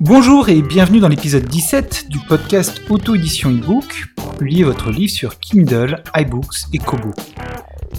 Bonjour 0.00 0.48
et 0.48 0.60
bienvenue 0.62 1.00
dans 1.00 1.08
l'épisode 1.08 1.46
17 1.46 2.08
du 2.08 2.18
podcast 2.18 2.82
Auto-édition 2.90 3.50
ebook 3.50 4.04
pour 4.14 4.34
publier 4.34 4.62
votre 4.62 4.90
livre 4.90 5.10
sur 5.10 5.38
Kindle, 5.38 6.02
iBooks 6.14 6.66
et 6.72 6.78
Kobo. 6.78 7.10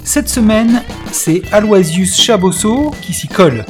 Cette 0.03 0.29
semaine, 0.29 0.83
c'est 1.11 1.41
Aloisius 1.51 2.21
Chabosso 2.21 2.91
qui 3.01 3.11
s'y 3.13 3.27
colle. 3.27 3.65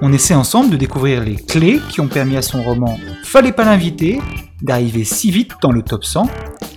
On 0.00 0.12
essaie 0.12 0.34
ensemble 0.34 0.70
de 0.70 0.76
découvrir 0.76 1.24
les 1.24 1.34
clés 1.34 1.80
qui 1.88 2.00
ont 2.00 2.06
permis 2.06 2.36
à 2.36 2.42
son 2.42 2.62
roman 2.62 2.96
Fallait 3.24 3.50
pas 3.52 3.64
l'inviter 3.64 4.20
d'arriver 4.62 5.02
si 5.04 5.32
vite 5.32 5.52
dans 5.60 5.72
le 5.72 5.82
top 5.82 6.04
100 6.04 6.30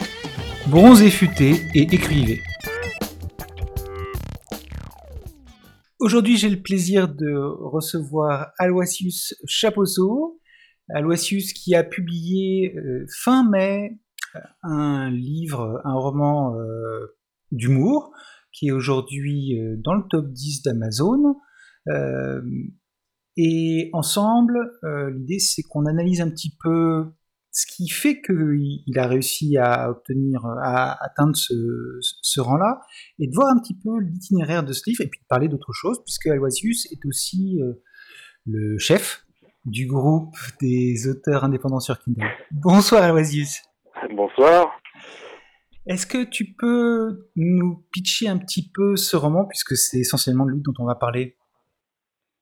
bronzé 0.68 1.10
futé 1.10 1.60
et 1.74 1.82
écrivez. 1.82 2.40
Aujourd'hui, 5.98 6.36
j'ai 6.36 6.48
le 6.48 6.62
plaisir 6.62 7.08
de 7.08 7.34
recevoir 7.60 8.52
Aloisius 8.58 9.34
Chaposo. 9.46 10.38
Aloisius 10.94 11.52
qui 11.52 11.74
a 11.74 11.84
publié 11.84 12.76
euh, 12.76 13.06
fin 13.22 13.48
mai 13.48 13.98
un 14.62 15.10
livre, 15.10 15.80
un 15.84 15.94
roman 15.94 16.56
euh, 16.56 17.16
d'humour 17.50 18.12
qui 18.52 18.68
est 18.68 18.72
aujourd'hui 18.72 19.58
euh, 19.58 19.76
dans 19.78 19.94
le 19.94 20.04
top 20.08 20.30
10 20.32 20.62
d'Amazon. 20.62 21.36
et 23.36 23.90
ensemble, 23.92 24.58
l'idée 25.14 25.38
c'est 25.38 25.62
qu'on 25.62 25.86
analyse 25.86 26.20
un 26.20 26.30
petit 26.30 26.54
peu 26.62 27.06
ce 27.50 27.66
qui 27.66 27.88
fait 27.88 28.20
qu'il 28.20 28.98
a 28.98 29.06
réussi 29.06 29.56
à 29.56 29.90
obtenir, 29.90 30.44
à 30.44 31.02
atteindre 31.02 31.34
ce, 31.34 32.40
rang-là, 32.40 32.80
et 33.18 33.26
de 33.26 33.34
voir 33.34 33.48
un 33.48 33.58
petit 33.58 33.74
peu 33.74 33.98
l'itinéraire 34.00 34.64
de 34.64 34.72
ce 34.72 34.82
livre, 34.86 35.00
et 35.00 35.08
puis 35.08 35.20
de 35.20 35.26
parler 35.28 35.48
d'autre 35.48 35.72
chose, 35.72 35.98
puisque 36.04 36.26
Aloisius 36.26 36.86
est 36.92 37.04
aussi 37.06 37.58
le 38.44 38.76
chef 38.78 39.24
du 39.68 39.86
groupe 39.86 40.34
des 40.60 41.08
auteurs 41.08 41.44
indépendants 41.44 41.80
sur 41.80 41.98
Kindle. 41.98 42.26
Bonsoir 42.50 43.02
Aloisius. 43.02 43.62
Bonsoir. 44.12 44.78
Est-ce 45.86 46.06
que 46.06 46.24
tu 46.24 46.54
peux 46.58 47.30
nous 47.36 47.84
pitcher 47.92 48.28
un 48.28 48.38
petit 48.38 48.70
peu 48.74 48.96
ce 48.96 49.16
roman, 49.16 49.46
puisque 49.46 49.76
c'est 49.76 49.98
essentiellement 49.98 50.44
de 50.44 50.50
lui 50.50 50.60
dont 50.60 50.74
on 50.78 50.84
va 50.84 50.94
parler? 50.94 51.36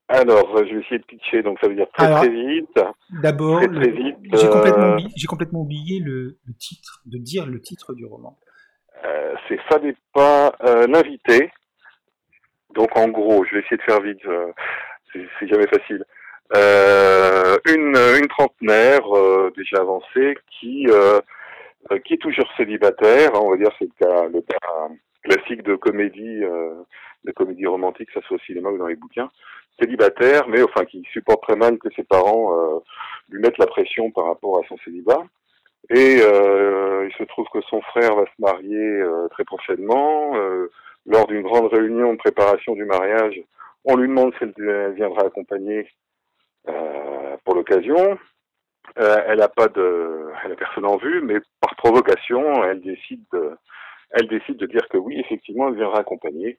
Alors, 0.09 0.57
je 0.57 0.75
vais 0.75 0.81
essayer 0.81 0.99
de 0.99 1.05
pitcher, 1.05 1.43
donc 1.43 1.59
ça 1.61 1.69
veut 1.69 1.75
dire 1.75 1.89
très 1.97 2.11
très 2.11 2.29
vite. 2.29 2.81
D'abord, 3.23 3.61
j'ai 3.61 4.49
complètement, 4.49 4.97
euh, 4.97 5.27
complètement, 5.29 5.61
oublié 5.61 6.00
le, 6.00 6.39
titre, 6.59 7.03
de 7.06 7.19
dire 7.19 7.47
le 7.47 7.61
titre 7.61 7.95
du 7.95 8.05
roman. 8.05 8.39
Euh, 9.05 9.34
c'est 9.49 9.61
Fallait 9.69 9.97
pas 10.12 10.53
euh, 10.65 10.87
l'inviter. 10.87 11.50
Donc 12.75 12.97
en 12.97 13.09
gros, 13.09 13.45
je 13.45 13.55
vais 13.55 13.61
essayer 13.61 13.79
de 13.79 13.83
faire 13.83 14.00
vite, 14.00 14.25
euh, 14.27 14.53
c'est 15.12 15.49
jamais 15.49 15.67
facile. 15.67 16.05
Une, 16.55 17.97
une 17.97 18.29
trentenaire 18.29 19.05
déjà 19.57 19.81
avancée 19.81 20.37
qui 20.59 20.87
qui 22.05 22.15
est 22.15 22.21
toujours 22.21 22.49
célibataire, 22.57 23.34
hein, 23.34 23.41
on 23.43 23.51
va 23.51 23.57
dire 23.57 23.71
c'est 23.79 23.87
le 23.87 24.07
cas, 24.07 24.27
le 24.27 24.41
cas 24.41 24.89
classique 25.23 25.62
de 25.62 25.77
comédie, 25.77 26.41
de 26.41 27.33
comédie 27.33 27.67
romantique, 27.67 28.11
ça 28.12 28.21
soit 28.23 28.37
au 28.37 28.41
cinéma 28.41 28.71
ou 28.71 28.79
dans 28.79 28.87
les 28.87 28.97
bouquins 28.97 29.31
célibataire, 29.79 30.49
mais 30.49 30.62
enfin 30.62 30.85
qui 30.85 31.03
supporte 31.12 31.43
très 31.43 31.56
mal 31.56 31.79
que 31.79 31.89
ses 31.95 32.05
parents 32.05 32.56
euh, 32.56 32.79
lui 33.31 33.41
mettent 33.41 33.59
la 33.59 33.67
pression 33.67 34.11
par 34.11 34.27
rapport 34.27 34.59
à 34.59 34.67
son 34.69 34.77
célibat. 34.79 35.25
Et 35.91 36.19
euh, 36.21 37.09
il 37.09 37.15
se 37.17 37.25
trouve 37.25 37.47
que 37.53 37.61
son 37.69 37.81
frère 37.83 38.17
va 38.17 38.25
se 38.25 38.41
marier 38.41 38.77
euh, 38.77 39.29
très 39.29 39.45
prochainement. 39.45 40.35
lors 41.06 41.27
d'une 41.29 41.43
grande 41.43 41.73
réunion 41.73 42.12
de 42.12 42.19
préparation 42.19 42.75
du 42.75 42.85
mariage, 42.85 43.41
on 43.85 43.97
lui 43.97 44.09
demande 44.09 44.33
si 44.35 44.45
elle 44.45 44.95
viendra 44.95 45.27
accompagner 45.27 45.87
pour 47.44 47.54
l'occasion. 47.54 48.19
elle 48.97 49.38
n'a 49.38 49.49
pas 49.49 49.69
de, 49.69 50.31
elle 50.44 50.53
a 50.53 50.56
personne 50.56 50.87
en 50.87 50.97
vue, 50.97 51.21
mais 51.22 51.37
par 51.60 51.77
provocation, 51.77 52.65
elle 52.65 52.81
décide 52.81 53.25
de, 53.32 53.56
elle 54.10 54.28
décide 54.28 54.56
de 54.56 54.66
dire 54.66 54.88
que 54.88 54.97
oui, 54.97 55.19
effectivement, 55.19 55.69
elle 55.69 55.76
viendra 55.76 56.00
accompagner. 56.00 56.59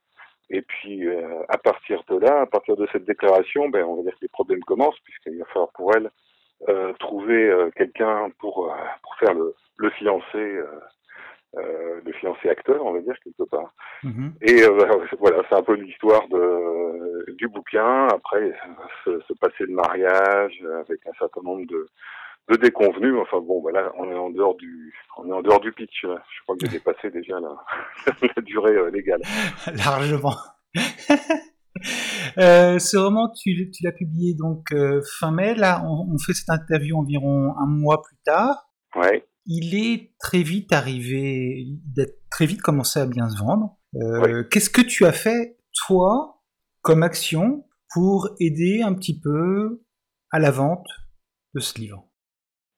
Et 0.49 0.61
puis, 0.61 1.07
euh, 1.07 1.43
à 1.49 1.57
partir 1.57 2.03
de 2.09 2.17
là, 2.17 2.41
à 2.41 2.45
partir 2.45 2.77
de 2.77 2.87
cette 2.91 3.05
déclaration, 3.05 3.69
ben, 3.69 3.83
on 3.83 3.95
va 3.97 4.03
dire 4.03 4.13
que 4.13 4.21
les 4.21 4.29
problèmes 4.29 4.63
commencent, 4.63 4.99
puisqu'il 5.03 5.37
va 5.39 5.45
falloir 5.45 5.71
pour 5.73 5.91
elle 5.95 6.09
euh, 6.69 6.93
trouver 6.93 7.49
euh, 7.49 7.69
quelqu'un 7.75 8.29
pour, 8.39 8.73
pour 9.03 9.15
faire 9.17 9.33
le, 9.33 9.53
le 9.77 9.89
fiancé, 9.91 10.59
le 12.05 12.11
fiancé 12.13 12.49
acteur, 12.49 12.85
on 12.85 12.93
va 12.93 13.01
dire, 13.01 13.15
quelque 13.23 13.49
part. 13.49 13.73
Mm-hmm. 14.03 14.31
Et 14.41 14.63
voilà, 15.19 15.43
c'est 15.49 15.55
un 15.55 15.63
peu 15.63 15.73
l'histoire 15.75 16.27
de, 16.29 17.33
du 17.33 17.47
bouquin. 17.47 18.07
Après, 18.07 18.53
se 19.05 19.33
passer 19.39 19.65
le 19.65 19.73
mariage 19.73 20.63
avec 20.81 21.05
un 21.07 21.13
certain 21.19 21.41
nombre 21.41 21.65
de, 21.67 21.87
de 22.49 22.55
déconvenus. 22.57 23.15
Enfin 23.21 23.39
bon, 23.39 23.61
voilà, 23.61 23.91
on 23.97 24.09
est 24.09 24.15
en 24.15 24.29
dehors 24.29 24.55
du, 24.55 24.93
on 25.17 25.29
est 25.29 25.33
en 25.33 25.41
dehors 25.41 25.59
du 25.59 25.71
pitch. 25.71 26.01
Je 26.03 26.43
crois 26.43 26.55
que 26.55 26.65
j'ai 26.65 26.71
dépassé 26.77 27.09
déjà 27.11 27.39
la, 27.39 27.55
la 28.35 28.41
durée 28.41 28.75
euh, 28.75 28.89
légale. 28.89 29.21
Largement. 29.73 30.35
euh, 32.37 32.79
ce 32.79 32.97
roman, 32.97 33.29
tu, 33.29 33.69
tu 33.71 33.83
l'as 33.83 33.91
publié 33.91 34.33
donc 34.33 34.71
euh, 34.71 35.01
fin 35.19 35.31
mai. 35.31 35.55
Là, 35.55 35.83
on, 35.85 36.13
on, 36.13 36.17
fait 36.17 36.33
cette 36.33 36.49
interview 36.49 36.97
environ 36.97 37.55
un 37.57 37.67
mois 37.67 38.01
plus 38.01 38.17
tard. 38.25 38.69
Ouais. 38.95 39.25
Il 39.47 39.75
est 39.75 40.11
très 40.19 40.43
vite 40.43 40.73
arrivé, 40.73 41.65
il 41.65 42.01
a 42.01 42.05
très 42.29 42.45
vite 42.45 42.61
commencé 42.61 42.99
à 42.99 43.05
bien 43.05 43.29
se 43.29 43.39
vendre. 43.41 43.77
Euh, 43.95 44.43
Qu'est-ce 44.51 44.69
que 44.69 44.81
tu 44.81 45.05
as 45.05 45.13
fait, 45.13 45.57
toi, 45.87 46.41
comme 46.81 47.01
action, 47.01 47.63
pour 47.93 48.29
aider 48.41 48.81
un 48.83 48.93
petit 48.93 49.19
peu 49.19 49.81
à 50.31 50.39
la 50.39 50.51
vente 50.51 50.87
de 51.53 51.61
ce 51.61 51.79
livre? 51.79 52.03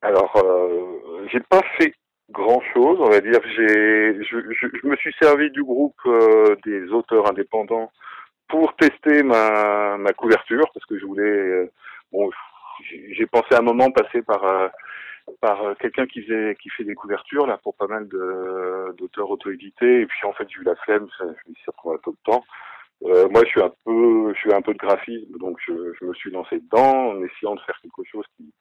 Alors, 0.01 0.31
euh, 0.37 1.25
j'ai 1.31 1.39
pas 1.39 1.61
fait 1.77 1.93
grand 2.31 2.61
chose, 2.73 2.99
on 3.01 3.09
va 3.09 3.19
dire. 3.19 3.39
J'ai, 3.55 4.23
je, 4.23 4.37
je, 4.51 4.87
me 4.87 4.95
suis 4.97 5.13
servi 5.19 5.49
du 5.51 5.63
groupe 5.63 5.99
euh, 6.05 6.55
des 6.65 6.87
auteurs 6.89 7.27
indépendants 7.29 7.91
pour 8.47 8.75
tester 8.75 9.23
ma, 9.23 9.97
ma 9.97 10.13
couverture 10.13 10.69
parce 10.73 10.85
que 10.85 10.99
je 10.99 11.05
voulais. 11.05 11.23
Euh, 11.23 11.71
bon, 12.11 12.29
j'ai 13.11 13.25
pensé 13.25 13.55
à 13.55 13.59
un 13.59 13.63
moment 13.63 13.91
passer 13.91 14.21
par 14.21 14.71
par 15.41 15.77
quelqu'un 15.77 16.05
qui 16.07 16.21
faisait 16.21 16.55
fait 16.77 16.83
des 16.83 16.95
couvertures 16.95 17.47
là 17.47 17.57
pour 17.61 17.75
pas 17.75 17.87
mal 17.87 18.07
d'auteurs 18.97 19.29
auto-édités 19.29 20.01
et 20.01 20.05
puis 20.05 20.25
en 20.25 20.33
fait 20.33 20.47
j'ai 20.49 20.61
eu 20.61 20.63
la 20.63 20.75
flemme, 20.75 21.07
ça, 21.17 21.25
je 21.25 21.49
me 21.49 21.55
suis 21.55 21.71
prend 21.77 21.93
un 21.93 21.97
peu 21.97 22.11
de 22.11 22.17
temps. 22.23 22.43
moi, 23.01 23.43
je 23.45 23.49
suis 23.49 23.61
un 23.61 23.71
peu, 23.85 24.33
je 24.33 24.39
suis 24.39 24.53
un 24.53 24.61
peu 24.61 24.73
de 24.73 24.77
graphisme, 24.77 25.37
donc 25.37 25.57
je, 25.65 25.73
me 26.05 26.13
suis 26.13 26.31
lancé 26.31 26.59
dedans 26.59 27.11
en 27.11 27.23
essayant 27.23 27.55
de 27.55 27.61
faire 27.61 27.79
quelque 27.81 28.03
chose 28.11 28.25
qui, 28.35 28.53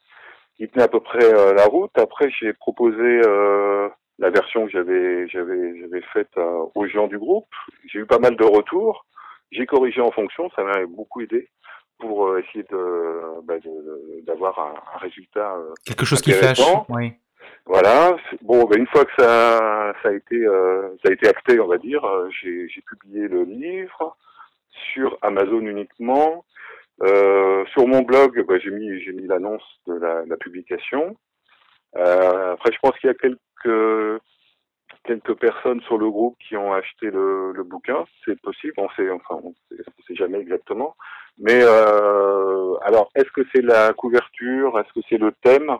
qui 0.58 0.68
tenait 0.68 0.84
à 0.84 0.88
peu 0.88 1.00
près 1.00 1.24
euh, 1.24 1.54
la 1.54 1.64
route. 1.66 1.96
Après, 1.96 2.30
j'ai 2.30 2.52
proposé 2.52 3.20
euh, 3.24 3.88
la 4.18 4.30
version 4.30 4.66
que 4.66 4.72
j'avais 4.72 6.02
faite 6.12 6.36
euh, 6.36 6.64
aux 6.74 6.86
gens 6.86 7.06
du 7.06 7.18
groupe. 7.18 7.48
J'ai 7.86 8.00
eu 8.00 8.06
pas 8.06 8.18
mal 8.18 8.36
de 8.36 8.44
retours. 8.44 9.06
J'ai 9.52 9.66
corrigé 9.66 10.00
en 10.00 10.10
fonction, 10.10 10.50
ça 10.54 10.62
m'a 10.62 10.84
beaucoup 10.86 11.22
aidé 11.22 11.48
pour 11.98 12.38
essayer 12.38 12.64
de 12.64 13.42
bah, 13.44 13.54
d'avoir 14.26 14.58
un, 14.58 14.74
un, 14.94 14.98
résultat 14.98 15.56
quelque 15.84 16.04
chose 16.04 16.20
qui 16.20 16.32
fâche. 16.32 16.60
Oui. 16.88 17.12
Voilà. 17.66 18.16
Bon, 18.42 18.64
bah, 18.64 18.76
une 18.76 18.86
fois 18.86 19.04
que 19.04 19.12
ça 19.18 19.92
ça 20.02 20.08
a 20.08 20.12
été 20.12 20.44
ça 21.02 21.08
a 21.08 21.12
été 21.12 21.28
acté, 21.28 21.60
on 21.60 21.66
va 21.66 21.78
dire, 21.78 22.02
j'ai 22.40 22.68
j'ai 22.68 22.82
publié 22.82 23.28
le 23.28 23.44
livre 23.44 24.16
sur 24.92 25.18
Amazon 25.22 25.60
uniquement. 25.60 26.44
Euh, 27.02 27.64
sur 27.72 27.86
mon 27.86 28.02
blog, 28.02 28.44
bah, 28.46 28.58
j'ai 28.58 28.70
mis 28.70 29.00
j'ai 29.00 29.12
mis 29.12 29.26
l'annonce 29.26 29.62
de 29.86 29.94
la, 29.94 30.24
la 30.26 30.36
publication. 30.36 31.16
Euh, 31.96 32.52
après, 32.52 32.72
je 32.72 32.78
pense 32.80 32.98
qu'il 32.98 33.08
y 33.08 33.10
a 33.10 33.14
quelques 33.14 34.22
quelques 35.08 35.38
personnes 35.40 35.80
sur 35.82 35.96
le 35.96 36.10
groupe 36.10 36.36
qui 36.46 36.54
ont 36.56 36.72
acheté 36.74 37.10
le, 37.10 37.62
bouquin. 37.64 38.04
C'est 38.24 38.38
possible, 38.42 38.74
on 38.76 38.90
sait, 38.90 39.10
enfin, 39.10 39.40
on 39.42 39.54
sait, 39.68 39.82
sait 40.06 40.14
jamais 40.14 40.38
exactement. 40.38 40.94
Mais 41.38 41.60
euh, 41.62 42.74
alors, 42.82 43.10
est-ce 43.14 43.30
que 43.30 43.40
c'est 43.52 43.62
la 43.62 43.94
couverture, 43.94 44.78
est-ce 44.78 44.92
que 44.92 45.06
c'est 45.08 45.16
le 45.16 45.32
thème, 45.42 45.78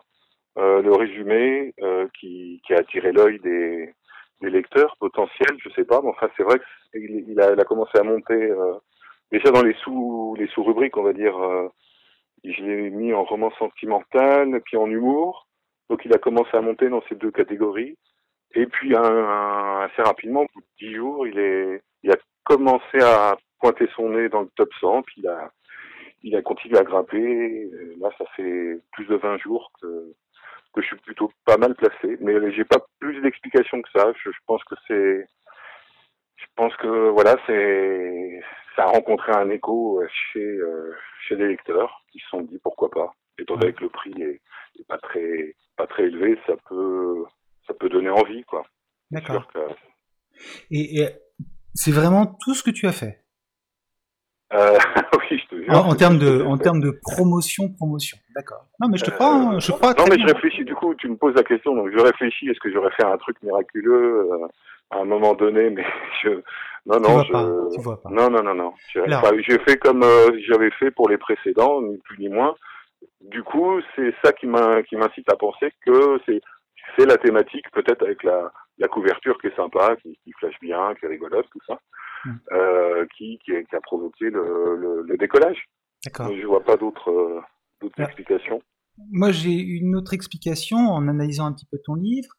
euh, 0.57 0.81
le 0.81 0.95
résumé 0.95 1.75
euh, 1.83 2.07
qui, 2.19 2.63
a 2.71 2.77
attiré 2.77 3.13
l'œil 3.13 3.39
des, 3.41 3.93
lecteurs 4.41 4.97
potentiels 4.99 5.59
Je 5.63 5.69
sais 5.71 5.85
pas. 5.85 6.01
Mais 6.03 6.09
enfin, 6.09 6.31
c'est 6.37 6.45
vrai 6.45 6.59
qu'il 6.93 7.25
il 7.29 7.41
a, 7.41 7.65
commencé 7.65 7.99
à 7.99 8.05
monter 8.05 8.51
déjà 9.31 9.51
dans 9.51 9.63
les 9.63 9.75
sous 9.83 10.37
les 10.39 10.49
sous-rubriques, 10.49 10.97
on 10.97 11.03
va 11.03 11.13
dire. 11.13 11.37
Je 12.45 12.63
l'ai 12.63 12.89
mis 12.91 13.13
en 13.13 13.25
roman 13.25 13.51
sentimental, 13.59 14.63
puis 14.65 14.79
en 14.79 14.87
humour. 14.87 15.49
Donc, 15.91 16.05
il 16.05 16.15
a 16.15 16.19
commencé 16.19 16.57
à 16.57 16.63
monter 16.63 16.89
dans 16.89 17.03
ces 17.09 17.15
deux 17.17 17.31
catégories. 17.31 17.99
Et 18.55 18.67
puis, 18.67 18.95
un, 18.97 19.03
un- 19.03 19.81
assez 19.83 20.03
rapidement, 20.03 20.43
au 20.43 20.47
bout 20.55 20.61
de 20.61 20.67
dix 20.79 20.95
jours, 20.95 21.27
il 21.27 21.39
est, 21.39 21.83
il 22.03 22.11
a 22.13 22.17
commencé 22.45 23.01
à 23.03 23.37
pointer 23.61 23.89
son 23.95 24.11
nez 24.11 24.29
dans 24.29 24.43
le 24.43 24.49
top 24.57 24.71
100, 24.81 25.03
puis 25.03 25.17
il 25.23 25.29
a, 25.29 25.51
il 26.23 26.37
a 26.37 26.43
continué 26.43 26.79
à 26.79 26.85
grimper. 26.85 27.71
Là, 28.01 28.11
ça 28.19 28.25
fait 28.37 28.81
plus 28.93 29.07
de 29.07 29.17
20 29.17 29.39
jours 29.39 29.71
que, 29.81 30.15
que 30.75 30.83
je 30.83 30.87
suis 30.89 30.97
plutôt 30.99 31.31
pas 31.45 31.57
mal 31.59 31.75
placé. 31.75 32.19
Mais 32.21 32.53
j'ai 32.53 32.65
pas 32.65 32.81
plus 33.01 33.21
d'explications 33.23 33.83
que 33.83 33.91
ça. 33.95 34.13
Je, 34.25 34.31
je 34.31 34.39
pense 34.47 34.65
que 34.65 34.75
c'est, 34.89 35.27
je 36.37 36.47
pense 36.57 36.75
que 36.77 37.11
voilà, 37.11 37.37
c'est, 37.47 38.41
ça 38.77 38.85
a 38.85 38.87
rencontré 38.87 39.33
un 39.33 39.51
écho 39.51 40.03
chez, 40.33 40.41
euh, 40.41 40.95
chez 41.27 41.37
les 41.37 41.49
lecteurs 41.49 42.03
qui 42.13 42.19
se 42.21 42.29
sont 42.29 42.43
dit 42.43 42.59
pourquoi 42.63 42.91
pas. 42.91 43.13
Étant 43.39 43.57
donné 43.57 43.73
que 43.73 43.85
le 43.85 43.91
prix 43.91 44.15
est 44.23 44.41
pas 44.89 44.99
très, 44.99 45.55
pas 45.77 45.87
très 45.87 46.05
élevé, 46.05 46.39
ça 46.47 46.55
peut, 46.69 47.25
ça 47.69 47.75
peut 47.75 47.89
donner 47.89 48.11
envie, 48.11 48.43
quoi. 48.45 48.65
D'accord. 49.13 49.47
que- 49.49 49.59
Et, 50.71 51.01
et 51.01 51.09
c'est 51.75 51.93
vraiment 51.93 52.27
tout 52.27 52.55
ce 52.55 52.63
que 52.65 52.71
tu 52.71 52.87
as 52.89 52.93
fait? 52.93 53.23
Euh, 54.53 54.79
oui, 55.31 55.39
je 55.39 55.47
te 55.49 55.63
jure. 55.63 55.71
En, 55.75 55.91
en 55.91 55.95
termes 55.95 56.19
de, 56.19 56.43
en 56.43 56.57
termes 56.59 56.81
promotion, 57.03 57.69
promotion. 57.75 58.17
D'accord. 58.35 58.65
Non, 58.81 58.89
mais 58.89 58.97
je 58.99 59.05
te 59.05 59.11
Euh, 59.11 59.15
crois, 59.15 59.35
hein, 59.35 59.59
je 59.61 59.73
crois. 59.73 59.95
Non, 59.95 60.05
mais 60.09 60.19
je 60.19 60.27
réfléchis, 60.27 60.65
du 60.65 60.75
coup, 60.75 60.95
tu 60.95 61.09
me 61.09 61.17
poses 61.17 61.35
la 61.35 61.43
question, 61.45 61.75
donc 61.77 61.91
je 61.93 61.99
réfléchis, 62.03 62.49
est-ce 62.49 62.59
que 62.61 62.73
j'aurais 62.73 62.93
fait 62.93 63.05
un 63.05 63.19
truc 63.19 63.37
miraculeux 63.43 64.31
euh, 64.33 64.47
à 64.91 64.99
un 65.01 65.05
moment 65.05 65.35
donné, 65.35 65.71
mais 65.77 65.85
je... 66.23 66.31
Non, 66.87 66.97
Tu 66.97 67.03
non, 67.03 67.13
vois 67.15 67.25
je... 67.25 67.33
pas, 67.33 67.47
tu 67.75 67.81
vois 67.83 68.01
pas. 68.03 68.09
Non, 68.11 68.31
non, 68.31 68.43
non, 68.43 68.55
non. 68.55 68.73
J'ai 68.95 69.03
enfin, 69.15 69.33
fait 69.67 69.77
comme 69.77 70.03
euh, 70.03 70.31
j'avais 70.47 70.71
fait 70.71 70.91
pour 70.91 71.09
les 71.11 71.19
précédents, 71.19 71.83
ni 71.83 71.99
plus 71.99 72.19
ni 72.19 72.29
moins. 72.31 72.55
Du 73.21 73.43
coup, 73.43 73.81
c'est 73.95 74.15
ça 74.25 74.33
qui 74.33 74.47
m'incite 74.47 75.31
à 75.31 75.37
penser 75.37 75.73
que 75.85 76.19
c'est 76.25 76.41
c'est 76.99 77.07
la 77.07 77.17
thématique, 77.19 77.71
peut-être 77.73 78.03
avec 78.03 78.23
la, 78.25 78.53
la 78.79 78.89
couverture 78.89 79.39
qui 79.41 79.47
est 79.47 79.57
sympa, 79.57 79.97
qui, 80.03 80.19
qui 80.25 80.33
flash 80.39 80.55
bien, 80.61 80.95
qui 80.97 81.07
est 81.07 81.09
rigolote, 81.09 81.47
tout 81.51 81.61
ça, 81.67 81.79
Mm. 82.25 82.31
euh, 82.53 83.07
qui, 83.17 83.39
qui, 83.45 83.53
qui 83.53 83.77
a 83.77 83.81
provoqué 83.81 84.29
le, 84.31 84.77
le, 84.77 85.03
le 85.03 85.17
décollage. 85.17 85.69
D'accord. 86.05 86.35
Je 86.35 86.47
vois 86.47 86.65
pas 86.65 86.77
d'autres 86.77 87.11
euh, 87.11 87.41
d'autres 87.81 88.01
explications. 88.01 88.61
Moi, 89.13 89.31
j'ai 89.31 89.53
une 89.53 89.95
autre 89.95 90.15
explication 90.15 90.79
en 90.79 91.07
analysant 91.07 91.47
un 91.47 91.53
petit 91.53 91.67
peu 91.71 91.79
ton 91.85 91.95
livre. 91.95 92.33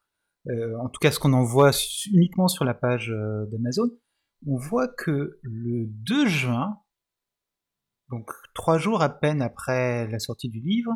Euh, 0.49 0.75
en 0.79 0.89
tout 0.89 0.99
cas, 0.99 1.11
ce 1.11 1.19
qu'on 1.19 1.31
en 1.31 1.43
voit 1.45 1.71
uniquement 2.11 2.49
sur 2.49 2.65
la 2.65 2.73
page 2.73 3.07
d'Amazon. 3.51 3.89
On 4.45 4.57
voit 4.57 4.87
que 4.87 5.39
le 5.43 5.85
2 5.87 6.27
juin, 6.27 6.77
donc 8.09 8.29
trois 8.53 8.77
jours 8.77 9.01
à 9.01 9.09
peine 9.09 9.41
après 9.41 10.07
la 10.07 10.19
sortie 10.19 10.49
du 10.49 10.59
livre, 10.59 10.91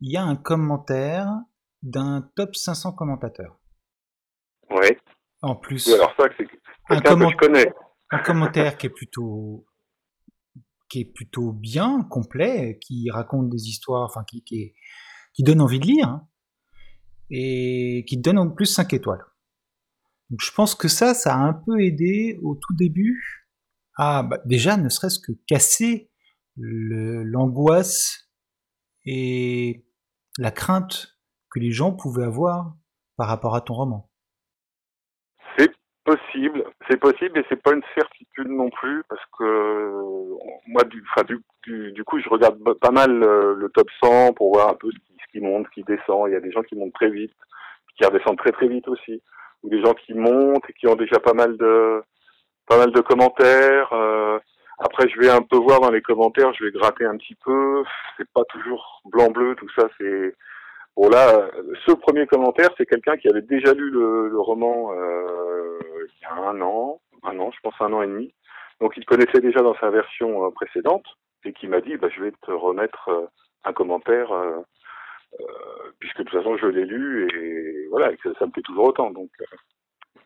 il 0.00 0.12
y 0.12 0.16
a 0.16 0.24
un 0.24 0.36
commentaire 0.36 1.28
d'un 1.82 2.30
top 2.36 2.54
500 2.54 2.92
commentateurs. 2.92 3.58
Oui. 4.70 4.88
En 5.42 5.56
plus, 5.56 5.86
Oui, 5.88 5.94
alors 5.94 6.14
ça, 6.16 6.24
c'est 6.36 6.44
Un 6.44 6.96
quelqu'un 6.96 7.10
comment- 7.10 7.26
que 7.26 7.32
je 7.32 7.36
connais. 7.48 7.72
un 8.10 8.18
commentaire 8.18 8.76
qui 8.78 8.86
est 8.86 8.90
plutôt 8.90 9.66
qui 10.88 11.00
est 11.00 11.04
plutôt 11.06 11.52
bien, 11.52 12.02
complet, 12.10 12.78
qui 12.78 13.10
raconte 13.10 13.48
des 13.48 13.66
histoires, 13.66 14.04
enfin 14.04 14.24
qui, 14.24 14.44
qui, 14.44 14.60
est- 14.60 14.74
qui 15.32 15.42
donne 15.42 15.62
envie 15.62 15.80
de 15.80 15.86
lire, 15.86 16.06
hein, 16.06 16.28
et 17.30 18.04
qui 18.06 18.18
donne 18.18 18.36
en 18.38 18.50
plus 18.50 18.66
5 18.66 18.92
étoiles. 18.92 19.24
Donc 20.28 20.40
je 20.42 20.52
pense 20.52 20.74
que 20.74 20.88
ça, 20.88 21.14
ça 21.14 21.34
a 21.34 21.38
un 21.38 21.54
peu 21.54 21.80
aidé 21.80 22.38
au 22.42 22.56
tout 22.56 22.74
début 22.74 23.48
à 23.96 24.22
bah, 24.22 24.38
déjà 24.44 24.76
ne 24.76 24.90
serait-ce 24.90 25.18
que 25.18 25.32
casser 25.46 26.10
l'angoisse 26.56 28.30
et 29.06 29.86
la 30.38 30.50
crainte 30.50 31.11
que 31.52 31.60
les 31.60 31.70
gens 31.70 31.92
pouvaient 31.92 32.24
avoir 32.24 32.72
par 33.16 33.28
rapport 33.28 33.54
à 33.54 33.60
ton 33.60 33.74
roman. 33.74 34.08
C'est 35.56 35.70
possible, 36.04 36.64
c'est 36.88 36.96
possible, 36.96 37.38
et 37.38 37.44
c'est 37.48 37.62
pas 37.62 37.72
une 37.72 37.82
certitude 37.94 38.48
non 38.48 38.70
plus, 38.70 39.02
parce 39.08 39.22
que 39.38 40.34
moi, 40.66 40.82
du, 40.84 41.04
du, 41.64 41.92
du, 41.92 42.04
coup, 42.04 42.18
je 42.18 42.28
regarde 42.28 42.58
pas 42.80 42.90
mal 42.90 43.22
euh, 43.22 43.54
le 43.54 43.68
top 43.68 43.88
100 44.02 44.32
pour 44.32 44.54
voir 44.54 44.70
un 44.70 44.74
peu 44.74 44.90
ce 44.90 45.30
qui, 45.30 45.40
monte, 45.40 45.66
ce 45.66 45.70
qui 45.72 45.84
descend. 45.84 46.28
Il 46.28 46.32
y 46.32 46.36
a 46.36 46.40
des 46.40 46.52
gens 46.52 46.62
qui 46.62 46.74
montent 46.74 46.94
très 46.94 47.10
vite, 47.10 47.32
qui 47.96 48.04
redescendent 48.04 48.38
très 48.38 48.52
très 48.52 48.68
vite 48.68 48.88
aussi, 48.88 49.22
ou 49.62 49.68
des 49.68 49.82
gens 49.82 49.94
qui 49.94 50.14
montent 50.14 50.68
et 50.68 50.72
qui 50.72 50.88
ont 50.88 50.96
déjà 50.96 51.20
pas 51.20 51.34
mal 51.34 51.56
de 51.56 52.02
pas 52.66 52.78
mal 52.78 52.92
de 52.92 53.00
commentaires. 53.00 53.92
euh, 53.92 54.38
après, 54.78 55.08
je 55.08 55.20
vais 55.20 55.30
un 55.30 55.42
peu 55.42 55.58
voir 55.58 55.80
dans 55.80 55.90
les 55.90 56.02
commentaires, 56.02 56.52
je 56.54 56.64
vais 56.64 56.72
gratter 56.72 57.04
un 57.04 57.16
petit 57.16 57.36
peu. 57.44 57.84
C'est 58.16 58.28
pas 58.32 58.44
toujours 58.48 59.02
blanc-bleu, 59.04 59.54
tout 59.56 59.68
ça. 59.76 59.88
C'est 59.98 60.34
bon 60.96 61.08
là. 61.08 61.50
Ce 61.86 61.92
premier 61.92 62.26
commentaire, 62.26 62.70
c'est 62.76 62.86
quelqu'un 62.86 63.16
qui 63.16 63.28
avait 63.28 63.42
déjà 63.42 63.72
lu 63.74 63.90
le, 63.90 64.28
le 64.28 64.40
roman 64.40 64.92
euh, 64.92 65.78
il 66.06 66.22
y 66.22 66.24
a 66.26 66.34
un 66.34 66.60
an, 66.60 67.00
un 67.22 67.38
an, 67.38 67.50
je 67.52 67.60
pense 67.62 67.74
un 67.80 67.92
an 67.92 68.02
et 68.02 68.06
demi. 68.06 68.34
Donc, 68.80 68.96
il 68.96 69.04
connaissait 69.04 69.40
déjà 69.40 69.60
dans 69.60 69.76
sa 69.76 69.90
version 69.90 70.46
euh, 70.46 70.50
précédente 70.50 71.06
et 71.44 71.52
qui 71.52 71.68
m'a 71.68 71.80
dit, 71.80 71.96
bah, 71.96 72.08
je 72.14 72.22
vais 72.22 72.32
te 72.32 72.50
remettre 72.50 73.08
euh, 73.08 73.26
un 73.64 73.72
commentaire. 73.72 74.32
euh, 74.32 74.60
euh, 75.40 75.44
puisque 75.98 76.18
de 76.18 76.24
toute 76.24 76.38
façon 76.38 76.56
je 76.58 76.66
l'ai 76.66 76.84
lu 76.84 77.26
et 77.34 77.88
voilà 77.88 78.12
et 78.12 78.16
que 78.18 78.34
ça 78.34 78.46
me 78.46 78.50
plaît 78.50 78.62
toujours 78.62 78.86
autant 78.86 79.10
donc 79.10 79.30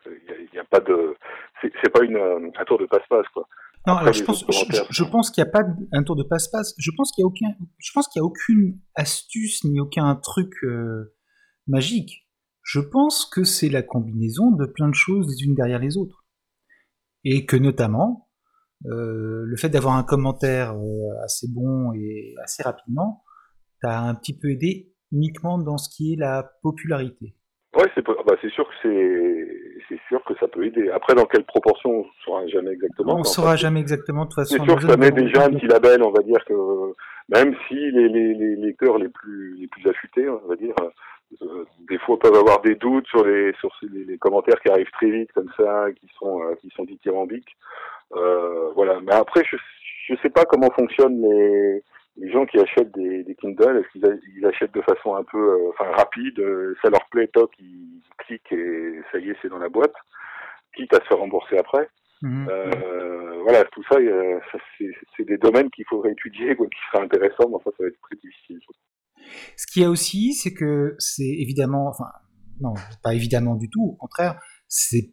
il 0.07 0.49
n'y 0.53 0.59
a, 0.59 0.63
a 0.63 0.65
pas 0.65 0.81
de 0.81 1.15
c'est 1.63 1.93
pas 1.93 2.05
une 2.05 2.53
un 2.57 2.65
tour 2.65 2.79
de 2.79 2.87
passe-passe 2.87 3.29
quoi 3.29 3.47
Non, 3.87 3.95
alors 3.95 4.13
je 4.13 4.25
pense, 4.25 4.45
je, 4.49 4.83
je 4.91 5.05
qu'il 5.05 5.45
n'y 5.45 5.49
a 5.49 5.53
pas 5.53 5.63
un 5.93 6.03
tour 6.03 6.17
de 6.17 6.25
passe-passe. 6.25 6.75
Je 6.77 6.91
pense 6.97 7.13
qu'il 7.13 7.23
y 7.23 7.25
a 7.25 7.27
aucun, 7.27 7.55
je 7.79 7.91
pense 7.93 8.09
qu'il 8.09 8.21
y 8.21 8.23
a 8.23 8.25
aucune 8.25 8.81
astuce 8.97 9.63
ni 9.65 9.79
aucun 9.79 10.15
truc 10.17 10.53
euh, 10.65 11.15
magique. 11.69 12.27
Je 12.63 12.81
pense 12.81 13.27
que 13.27 13.45
c'est 13.45 13.69
la 13.69 13.83
combinaison 13.83 14.51
de 14.51 14.67
plein 14.67 14.89
de 14.89 14.95
choses 14.95 15.29
les 15.29 15.45
unes 15.45 15.55
derrière 15.55 15.79
les 15.79 15.97
autres, 15.97 16.25
et 17.23 17.47
que 17.47 17.57
notamment 17.57 18.29
euh, 18.87 19.45
le 19.47 19.57
fait 19.57 19.69
d'avoir 19.69 19.95
un 19.95 20.03
commentaire 20.03 20.75
euh, 20.75 21.25
assez 21.25 21.47
bon 21.49 21.93
et 21.93 22.35
assez 22.43 22.65
rapidement, 22.65 23.23
t'a 23.81 24.01
un 24.01 24.17
petit 24.17 24.37
peu 24.37 24.51
aidé 24.51 24.93
uniquement 25.13 25.59
dans 25.59 25.79
ce 25.79 25.89
qui 25.89 26.13
est 26.13 26.17
la 26.17 26.43
popularité. 26.63 27.37
ouais 27.77 27.89
c'est 27.95 28.05
bah, 28.05 28.35
c'est 28.43 28.51
sûr 28.51 28.69
que 28.69 28.75
c'est 28.83 29.66
c'est 29.89 30.01
sûr 30.09 30.23
que 30.25 30.35
ça 30.41 30.49
peut 30.49 30.65
aider 30.65 30.91
après 30.91 31.15
dans 31.15 31.25
quelle 31.27 31.45
proportion 31.45 31.91
on 31.91 32.05
ne 32.05 32.11
saura 32.25 32.47
jamais 32.49 32.73
exactement 32.73 33.15
On 33.15 33.19
ne 33.21 33.25
saura 33.25 33.57
jamais 33.57 33.81
exactement 33.81 34.25
de 34.25 34.29
toute 34.31 34.35
façon. 34.37 34.57
c'est 34.59 34.65
sûr 34.65 34.77
que 34.77 34.87
ça 34.89 34.97
met 34.97 35.11
déjà 35.11 35.45
un 35.45 35.51
petit 35.51 35.67
label 35.67 36.03
on 36.03 36.11
va 36.11 36.23
dire 36.23 36.45
que 36.45 36.55
même 37.29 37.55
si 37.69 37.75
les 37.75 38.09
les 38.09 38.35
les 38.35 38.57
lecteurs 38.57 38.99
les 38.99 39.09
plus 39.09 39.57
les 39.61 39.67
plus 39.69 39.89
affûtés 39.89 40.29
on 40.29 40.47
va 40.49 40.57
dire 40.57 40.75
euh, 41.43 41.65
des 41.89 41.99
fois 41.99 42.19
peuvent 42.19 42.37
avoir 42.37 42.61
des 42.63 42.77
doutes 42.77 43.07
sur 43.09 43.25
les 43.25 43.53
sur 43.61 43.71
les 43.83 44.17
commentaires 44.19 44.61
qui 44.61 44.71
arrivent 44.71 44.91
très 44.93 45.11
vite 45.11 45.33
comme 45.33 45.51
ça 45.57 45.87
qui 45.99 46.09
sont 46.19 46.43
euh, 46.43 46.55
qui 46.61 46.69
sont 46.77 46.85
dithyrambiques 46.85 47.57
Euh, 48.15 48.71
voilà. 48.77 49.01
Mais 49.07 49.15
après, 49.15 49.43
je 49.51 49.57
je 50.09 50.15
sais 50.23 50.31
pas 50.31 50.45
comment 50.45 50.71
fonctionnent 50.71 51.21
les 51.21 51.83
les 52.19 52.31
gens 52.31 52.47
qui 52.47 52.59
achètent 52.59 52.95
des, 52.95 53.25
des 53.25 53.35
Kindle. 53.35 53.79
Est-ce 53.79 53.89
qu'ils 53.93 54.07
a- 54.07 54.17
ils 54.37 54.47
achètent 54.47 54.75
de 54.75 54.83
façon 54.83 55.15
un 55.15 55.25
peu, 55.25 55.39
euh, 55.39 55.71
enfin 55.71 55.91
rapide, 55.93 56.39
euh, 56.41 56.75
ça 56.83 56.89
leur 56.91 57.07
plaît, 57.11 57.29
toc, 57.29 57.51
ils 57.59 58.01
cliquent 58.19 58.53
et 58.53 59.01
ça 59.13 59.19
y 59.19 59.31
est, 59.31 59.37
c'est 59.43 59.49
dans 59.49 59.59
la 59.59 59.69
boîte, 59.69 59.95
quitte 60.77 60.93
à 60.95 61.01
se 61.01 61.07
faire 61.09 61.19
rembourser 61.19 61.59
après. 61.59 61.89
Mhm. 62.23 62.49
Euh, 62.49 63.43
voilà, 63.43 63.65
tout 63.65 63.83
ça, 63.91 63.97
ça, 64.53 64.59
c'est 65.17 65.25
des 65.25 65.37
domaines 65.39 65.71
qu'il 65.71 65.85
faudrait 65.89 66.13
étudier, 66.13 66.57
quoi, 66.57 66.67
qui 66.67 66.79
seraient 66.91 67.05
intéressants, 67.05 67.49
mais 67.49 67.57
enfin, 67.57 67.71
ça 67.77 67.83
va 67.85 67.89
être 67.89 68.01
très 68.01 68.17
difficile. 68.17 68.59
Ce 69.57 69.67
qu'il 69.67 69.83
y 69.83 69.85
a 69.85 69.91
aussi, 69.91 70.33
c'est 70.33 70.55
que 70.55 70.95
c'est 70.99 71.23
évidemment, 71.29 71.89
enfin, 71.89 72.11
non, 72.61 72.73
pas 73.03 73.15
évidemment 73.15 73.55
du 73.55 73.69
tout, 73.69 73.83
au 73.83 73.97
contraire, 73.97 74.41
c'est 74.69 75.13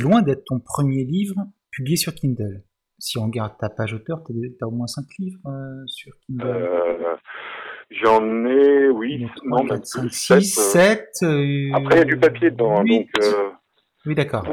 loin 0.00 0.22
d'être 0.22 0.42
ton 0.44 0.58
premier 0.60 1.04
livre 1.04 1.36
publié 1.70 1.96
sur 1.96 2.14
Kindle. 2.14 2.64
Si 3.00 3.18
on 3.18 3.24
regarde 3.26 3.56
ta 3.58 3.70
page 3.70 3.94
auteur, 3.94 4.22
t'as, 4.26 4.34
t'as 4.58 4.66
au 4.66 4.70
moins 4.70 4.86
5 4.86 5.04
livres 5.18 5.40
euh, 5.46 5.82
sur 5.86 6.12
Kindle. 6.26 6.46
Euh, 6.46 7.16
J'en 7.90 8.22
ai, 8.46 8.88
oui, 8.90 9.26
non, 9.44 9.64
même 9.64 9.82
5, 9.82 10.00
plus, 10.02 10.10
6, 10.10 10.54
sept, 10.54 11.08
euh. 11.24 11.70
7. 11.72 11.74
Après, 11.74 11.96
il 11.96 11.98
y 11.98 12.02
a 12.02 12.04
du 12.04 12.18
papier 12.18 12.50
dedans, 12.52 12.78
hein, 12.78 12.84
donc. 12.84 13.08
euh, 13.20 13.50
Oui, 14.06 14.14
d'accord. 14.14 14.46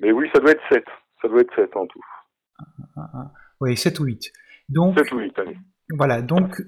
Mais 0.00 0.12
oui, 0.12 0.28
ça 0.34 0.40
doit 0.40 0.50
être 0.50 0.60
7. 0.70 0.84
Ça 1.22 1.28
doit 1.28 1.40
être 1.40 1.54
7 1.54 1.74
en 1.76 1.86
tout. 1.86 2.00
Oui, 3.60 3.76
7 3.76 3.98
ou 4.00 4.04
8. 4.04 4.32
Donc, 4.68 4.98
7 4.98 5.12
ou 5.12 5.18
8, 5.20 5.38
allez. 5.38 5.56
Voilà, 5.96 6.20
donc 6.20 6.60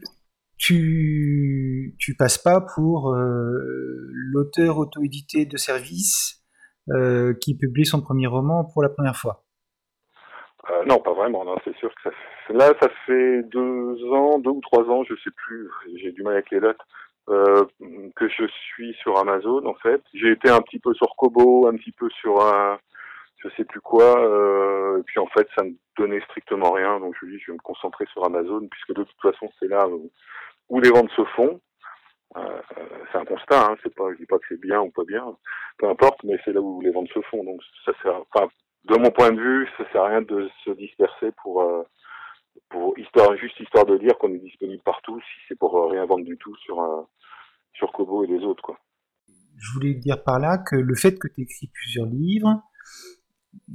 tu 0.57 1.95
tu 1.99 2.15
passes 2.17 2.39
pas 2.39 2.61
pour 2.75 3.13
euh, 3.13 4.09
l'auteur 4.33 4.79
auto-édité 4.79 5.45
de 5.47 5.57
service 5.57 6.41
qui 7.41 7.57
publie 7.57 7.87
son 7.87 8.01
premier 8.03 8.27
roman 8.27 8.65
pour 8.65 8.83
la 8.83 8.91
première 8.91 9.17
fois. 9.17 9.44
Non, 10.87 10.99
pas 10.99 11.13
vraiment. 11.13 11.45
Non, 11.45 11.57
c'est 11.65 11.77
sûr 11.77 11.95
que 11.95 12.03
ça, 12.03 12.11
là, 12.51 12.73
ça 12.81 12.89
fait 13.07 13.43
deux 13.45 14.05
ans, 14.13 14.39
deux 14.39 14.51
ou 14.51 14.61
trois 14.61 14.85
ans, 14.91 15.05
je 15.05 15.15
sais 15.17 15.31
plus. 15.37 15.71
J'ai 15.97 16.13
du 16.13 16.23
mal 16.23 16.35
avec 16.35 16.51
les 16.51 16.61
dates. 16.61 16.81
que 17.27 18.29
je 18.29 18.47
suis 18.47 18.95
sur 18.95 19.19
Amazon 19.19 19.67
en 19.67 19.75
fait. 19.75 20.03
J'ai 20.15 20.33
été 20.33 20.51
un 20.51 20.61
petit 20.61 20.79
peu 20.79 20.95
sur 20.95 21.15
Kobo, 21.17 21.69
un 21.69 21.77
petit 21.77 21.93
peu 21.93 22.09
sur 22.11 22.45
un, 22.45 22.79
je 23.45 23.49
sais 23.57 23.65
plus 23.65 23.81
quoi. 23.81 24.19
Euh, 24.19 24.99
et 25.01 25.03
puis 25.03 25.19
en 25.19 25.27
fait, 25.27 25.47
ça 25.57 25.65
ne 25.65 25.73
donnait 25.99 26.21
strictement 26.23 26.73
rien. 26.73 26.99
Donc 27.01 27.15
je 27.21 27.27
me 27.27 27.33
dis, 27.33 27.39
je 27.39 27.53
vais 27.53 27.57
me 27.57 27.63
concentrer 27.63 28.07
sur 28.13 28.25
Amazon, 28.25 28.67
puisque 28.69 28.95
de 28.95 29.05
toute 29.05 29.21
façon, 29.21 29.51
c'est 29.61 29.69
là 29.69 29.87
où, 29.89 30.81
les 30.81 30.91
ventes 30.91 31.11
se 31.11 31.25
font. 31.37 31.61
Euh, 32.37 32.61
c'est 33.13 33.19
un 33.19 33.25
constat, 33.25 33.65
hein, 33.65 33.77
c'est 33.83 33.95
pas, 33.95 34.11
je 34.13 34.17
dis 34.17 34.27
pas 34.27 34.39
que 34.39 34.47
c'est 34.49 34.61
bien 34.61 34.81
ou 34.81 34.91
pas 34.91 35.05
bien, 35.05 35.25
peu 35.79 35.89
importe, 35.89 36.25
mais 36.25 36.37
c'est 36.45 36.53
là 36.53 36.61
où 36.61 36.81
les 36.81 36.91
ventes 36.91 37.11
se 37.11 37.21
font. 37.23 37.45
Donc 37.45 37.61
ça 37.85 37.93
sert, 38.03 38.23
enfin, 38.35 38.49
de 38.85 38.97
mon 38.97 39.11
point 39.11 39.33
de 39.33 39.41
vue, 39.41 39.69
ça 39.79 39.91
sert 39.93 40.03
à 40.03 40.09
rien 40.09 40.23
de 40.23 40.49
se 40.65 40.71
disperser 40.73 41.33
pour, 41.43 41.63
euh, 41.63 41.83
pour 42.69 42.99
histoire, 42.99 43.37
juste 43.37 43.59
histoire 43.61 43.87
de 43.87 43.97
dire 43.99 44.17
qu'on 44.19 44.33
est 44.35 44.39
disponible 44.39 44.83
partout, 44.83 45.21
si 45.21 45.41
c'est 45.49 45.59
pour 45.59 45.91
rien 45.91 46.05
vendre 46.07 46.25
du 46.25 46.37
tout 46.39 46.55
sur, 46.57 46.81
euh, 46.81 47.03
sur 47.73 47.93
Kobo 47.93 48.25
et 48.25 48.27
les 48.27 48.45
autres, 48.45 48.63
quoi. 48.63 48.79
Je 49.57 49.73
voulais 49.73 49.95
dire 49.95 50.23
par 50.23 50.39
là 50.39 50.59
que 50.59 50.77
le 50.77 50.95
fait 50.95 51.19
que 51.19 51.29
tu 51.29 51.43
écris 51.43 51.69
plusieurs 51.73 52.07
livres, 52.07 52.63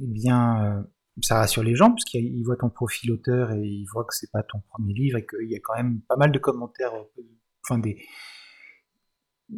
eh 0.00 0.06
bien, 0.06 0.64
euh, 0.64 0.82
ça 1.22 1.36
rassure 1.36 1.62
les 1.62 1.74
gens 1.74 1.90
parce 1.90 2.04
qu'ils 2.04 2.44
voient 2.44 2.56
ton 2.56 2.70
profil 2.70 3.12
auteur 3.12 3.52
et 3.52 3.60
ils 3.60 3.86
voient 3.92 4.04
que 4.04 4.14
c'est 4.14 4.30
pas 4.30 4.42
ton 4.42 4.60
premier 4.68 4.92
livre 4.92 5.18
et 5.18 5.26
qu'il 5.26 5.50
y 5.50 5.56
a 5.56 5.60
quand 5.62 5.74
même 5.76 6.00
pas 6.08 6.16
mal 6.16 6.30
de 6.30 6.38
commentaires, 6.38 6.94
euh, 6.94 7.22
enfin 7.64 7.78
des, 7.78 8.02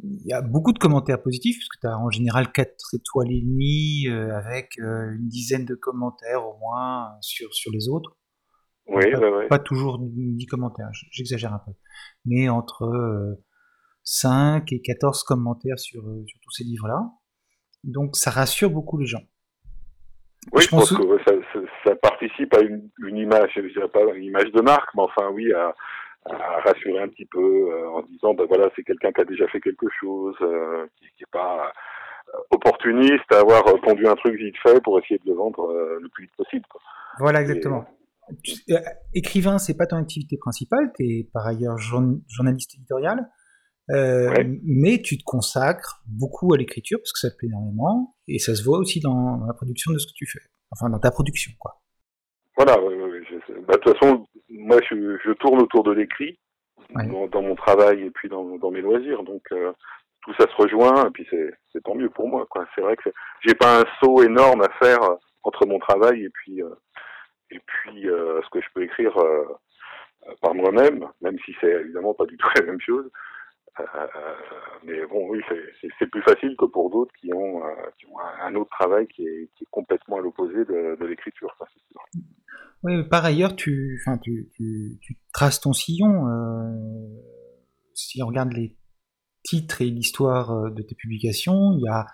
il 0.02 0.26
y 0.26 0.32
a 0.32 0.40
beaucoup 0.40 0.72
de 0.72 0.78
commentaires 0.78 1.22
positifs 1.22 1.58
parce 1.58 1.68
que 1.68 1.80
tu 1.80 1.86
as 1.86 1.98
en 1.98 2.10
général 2.10 2.50
4 2.50 2.72
étoiles 2.94 3.32
et 3.32 3.42
demie 3.42 4.08
euh, 4.08 4.34
avec 4.36 4.76
une 4.78 5.28
dizaine 5.28 5.64
de 5.64 5.74
commentaires 5.74 6.46
au 6.46 6.56
moins 6.58 7.10
sur, 7.20 7.52
sur 7.54 7.70
les 7.72 7.88
autres. 7.88 8.16
Oui, 8.86 9.10
pas, 9.12 9.46
pas 9.48 9.58
toujours 9.58 9.98
10 10.00 10.46
commentaires, 10.46 10.88
j'exagère 11.10 11.52
un 11.52 11.60
peu. 11.64 11.72
Mais 12.24 12.48
entre 12.48 13.38
5 14.04 14.72
et 14.72 14.80
14 14.80 15.22
commentaires 15.24 15.78
sur, 15.78 16.02
sur 16.02 16.40
tous 16.40 16.50
ces 16.50 16.64
livres-là. 16.64 17.10
Donc 17.84 18.16
ça 18.16 18.30
rassure 18.30 18.70
beaucoup 18.70 18.98
les 18.98 19.06
gens. 19.06 19.22
Oui, 20.52 20.62
je, 20.62 20.68
pense 20.68 20.92
que 20.92 21.18
ça, 21.24 21.32
ça, 21.84 21.94
participe 21.94 22.52
à 22.54 22.60
une, 22.62 22.90
une, 23.06 23.16
image, 23.16 23.52
je 23.54 23.72
dirais 23.72 23.88
pas 23.88 24.02
une 24.12 24.24
image 24.24 24.50
de 24.50 24.60
marque, 24.60 24.88
mais 24.96 25.02
enfin 25.02 25.30
oui, 25.32 25.52
à, 25.52 25.72
à 26.24 26.60
rassurer 26.60 27.00
un 27.00 27.08
petit 27.08 27.26
peu 27.26 27.40
euh, 27.40 27.90
en 27.90 28.02
disant, 28.02 28.34
ben 28.34 28.46
voilà, 28.46 28.70
c'est 28.76 28.84
quelqu'un 28.84 29.12
qui 29.12 29.20
a 29.20 29.24
déjà 29.24 29.46
fait 29.48 29.60
quelque 29.60 29.86
chose, 30.00 30.36
euh, 30.40 30.86
qui 30.98 31.04
n'est 31.04 31.30
pas 31.32 31.72
euh, 32.28 32.38
opportuniste 32.50 33.30
à 33.32 33.40
avoir 33.40 33.64
pondu 33.80 34.06
un 34.06 34.14
truc 34.14 34.36
vite 34.36 34.56
fait 34.62 34.80
pour 34.82 34.98
essayer 34.98 35.18
de 35.18 35.30
le 35.30 35.36
vendre 35.36 35.72
le 36.00 36.08
plus 36.10 36.24
vite 36.24 36.36
possible. 36.36 36.64
Quoi. 36.70 36.80
Voilà, 37.18 37.40
exactement. 37.40 37.84
écrivain, 39.14 39.58
c'est 39.58 39.76
pas 39.76 39.86
ton 39.86 39.96
activité 39.96 40.36
principale, 40.38 40.92
tu 40.96 41.04
es 41.04 41.28
par 41.32 41.46
ailleurs 41.46 41.78
journaliste 41.78 42.74
éditorial. 42.76 43.28
Mais 43.88 45.02
tu 45.02 45.18
te 45.18 45.24
consacres 45.24 46.02
beaucoup 46.06 46.54
à 46.54 46.56
l'écriture 46.56 46.98
parce 46.98 47.12
que 47.12 47.18
ça 47.18 47.30
te 47.30 47.36
plaît 47.36 47.48
énormément 47.48 48.16
et 48.28 48.38
ça 48.38 48.54
se 48.54 48.62
voit 48.62 48.78
aussi 48.78 49.00
dans, 49.00 49.44
la 49.46 49.54
production 49.54 49.92
de 49.92 49.98
ce 49.98 50.06
que 50.06 50.12
tu 50.14 50.26
fais. 50.26 50.40
Enfin, 50.70 50.88
dans 50.88 51.00
ta 51.00 51.10
production, 51.10 51.52
quoi. 51.58 51.82
Voilà, 52.56 52.76
bah, 52.76 53.74
de 53.74 53.80
toute 53.80 53.98
façon, 53.98 54.26
moi 54.52 54.78
je, 54.88 55.18
je, 55.24 55.32
tourne 55.32 55.60
autour 55.60 55.82
de 55.84 55.92
l'écrit 55.92 56.38
dans, 56.90 57.42
mon 57.42 57.54
travail 57.54 58.02
et 58.02 58.10
puis 58.10 58.28
dans, 58.28 58.58
dans 58.58 58.70
mes 58.70 58.80
loisirs. 58.80 59.22
Donc 59.22 59.42
euh, 59.52 59.72
tout 60.22 60.32
ça 60.38 60.46
se 60.48 60.62
rejoint 60.62 61.06
et 61.06 61.10
puis 61.10 61.26
c'est 61.30 61.82
tant 61.82 61.94
mieux 61.94 62.10
pour 62.10 62.28
moi. 62.28 62.46
C'est 62.74 62.80
vrai 62.80 62.96
que 62.96 63.10
j'ai 63.40 63.54
pas 63.54 63.80
un 63.80 63.84
saut 64.00 64.22
énorme 64.22 64.62
à 64.62 64.70
faire 64.84 65.00
entre 65.42 65.66
mon 65.66 65.78
travail 65.78 66.24
et 66.24 66.30
puis 66.30 66.62
euh, 66.62 66.74
et 67.50 67.60
puis 67.66 68.02
ce 68.04 68.50
que 68.50 68.60
je 68.60 68.66
peux 68.74 68.82
écrire 68.82 69.14
par 70.40 70.54
moi-même, 70.54 71.06
même 71.20 71.38
si 71.44 71.54
c'est 71.60 71.70
évidemment 71.70 72.14
pas 72.14 72.24
du 72.24 72.36
tout 72.36 72.48
la 72.56 72.62
même 72.62 72.80
chose. 72.80 73.10
Euh, 73.80 73.84
mais 74.84 75.06
bon, 75.06 75.28
oui, 75.30 75.40
c'est 75.98 76.06
plus 76.06 76.22
facile 76.22 76.54
que 76.58 76.66
pour 76.66 76.90
d'autres 76.90 77.12
qui, 77.18 77.32
ont, 77.32 77.64
euh, 77.64 77.72
un 78.42 78.54
autre 78.54 78.70
travail 78.70 79.06
qui 79.08 79.22
est, 79.26 79.50
complètement 79.70 80.16
à 80.16 80.20
l'opposé 80.20 80.64
de, 80.64 81.04
l'écriture. 81.06 81.56
Oui, 82.82 83.02
par 83.08 83.24
ailleurs, 83.24 83.56
tu 83.56 83.98
traces 85.32 85.60
ton 85.60 85.72
sillon. 85.72 86.28
Euh, 86.28 86.68
si 87.94 88.22
on 88.22 88.26
regarde 88.26 88.52
les 88.52 88.76
titres 89.44 89.82
et 89.82 89.86
l'histoire 89.86 90.70
de 90.70 90.82
tes 90.82 90.94
publications, 90.94 91.72
il 91.72 91.82
y 91.82 91.88
a 91.88 92.06